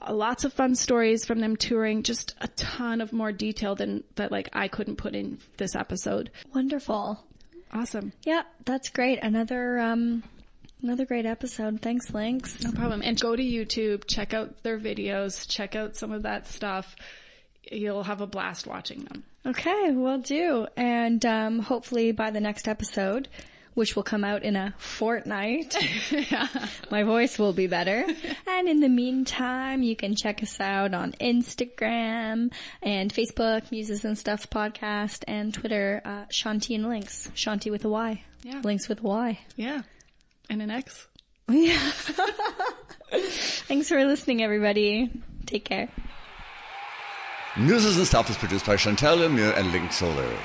Uh, 0.00 0.14
Lots 0.14 0.44
of 0.44 0.54
fun 0.54 0.74
stories 0.74 1.26
from 1.26 1.40
them 1.40 1.54
touring, 1.54 2.02
just 2.02 2.34
a 2.40 2.48
ton 2.48 3.02
of 3.02 3.12
more 3.12 3.30
detail 3.30 3.74
than 3.74 4.02
that 4.14 4.32
like 4.32 4.48
I 4.54 4.68
couldn't 4.68 4.96
put 4.96 5.14
in 5.14 5.38
this 5.58 5.76
episode. 5.76 6.30
Wonderful. 6.54 7.22
Awesome. 7.74 8.14
Yeah, 8.24 8.42
that's 8.64 8.88
great. 8.88 9.18
Another 9.22 9.78
um 9.78 10.22
another 10.82 11.04
great 11.04 11.26
episode. 11.26 11.80
Thanks, 11.80 12.12
Links. 12.12 12.62
No 12.62 12.72
problem. 12.72 13.02
And 13.02 13.18
go 13.20 13.36
to 13.36 13.42
YouTube, 13.42 14.06
check 14.06 14.34
out 14.34 14.62
their 14.62 14.78
videos, 14.78 15.48
check 15.48 15.76
out 15.76 15.96
some 15.96 16.12
of 16.12 16.22
that 16.22 16.46
stuff. 16.46 16.96
You'll 17.70 18.04
have 18.04 18.20
a 18.20 18.26
blast 18.26 18.66
watching 18.66 19.04
them. 19.04 19.24
Okay, 19.46 19.92
will 19.92 20.18
do. 20.18 20.66
And 20.76 21.24
um 21.24 21.58
hopefully 21.60 22.12
by 22.12 22.30
the 22.30 22.40
next 22.40 22.68
episode, 22.68 23.28
which 23.74 23.96
will 23.96 24.02
come 24.02 24.24
out 24.24 24.42
in 24.42 24.56
a 24.56 24.74
fortnight, 24.78 25.76
my 26.90 27.02
voice 27.02 27.38
will 27.38 27.52
be 27.52 27.66
better. 27.66 28.04
and 28.46 28.68
in 28.68 28.80
the 28.80 28.88
meantime, 28.88 29.82
you 29.82 29.96
can 29.96 30.14
check 30.14 30.42
us 30.42 30.60
out 30.60 30.92
on 30.94 31.12
Instagram 31.12 32.52
and 32.82 33.12
Facebook, 33.12 33.70
Muses 33.70 34.04
and 34.04 34.18
Stuff 34.18 34.50
podcast, 34.50 35.24
and 35.28 35.54
Twitter, 35.54 36.02
uh, 36.04 36.24
Shanti 36.26 36.74
and 36.74 36.88
Links. 36.88 37.30
Shanti 37.34 37.70
with 37.70 37.84
a 37.84 37.88
Y. 37.88 38.22
Yeah. 38.42 38.60
Links 38.64 38.88
with 38.88 39.00
a 39.00 39.06
Y. 39.06 39.38
Yeah. 39.56 39.82
And 40.50 40.60
an 40.60 40.70
X. 40.70 41.06
Thanks 43.10 43.88
for 43.88 44.04
listening, 44.04 44.42
everybody. 44.42 45.10
Take 45.46 45.64
care. 45.64 45.88
Muses 47.56 47.96
and 47.96 48.06
Stuff 48.06 48.28
is 48.30 48.36
produced 48.36 48.66
by 48.66 48.76
Chantal 48.76 49.16
Lemieux 49.18 49.56
and 49.56 49.72
Link 49.72 49.92
Solar. 49.92 50.36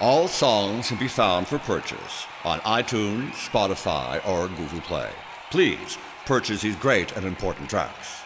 All 0.00 0.28
songs 0.28 0.88
can 0.88 0.98
be 0.98 1.08
found 1.08 1.48
for 1.48 1.58
purchase 1.58 2.26
on 2.44 2.60
iTunes, 2.60 3.32
Spotify, 3.32 4.26
or 4.28 4.48
Google 4.48 4.80
Play. 4.82 5.10
Please 5.50 5.98
purchase 6.26 6.62
these 6.62 6.76
great 6.76 7.16
and 7.16 7.26
important 7.26 7.68
tracks. 7.68 8.20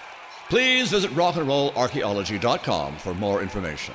Please 0.49 0.91
visit 0.91 1.11
rockandrollarchaeology.com 1.13 2.97
for 2.97 3.15
more 3.15 3.43
information. 3.43 3.95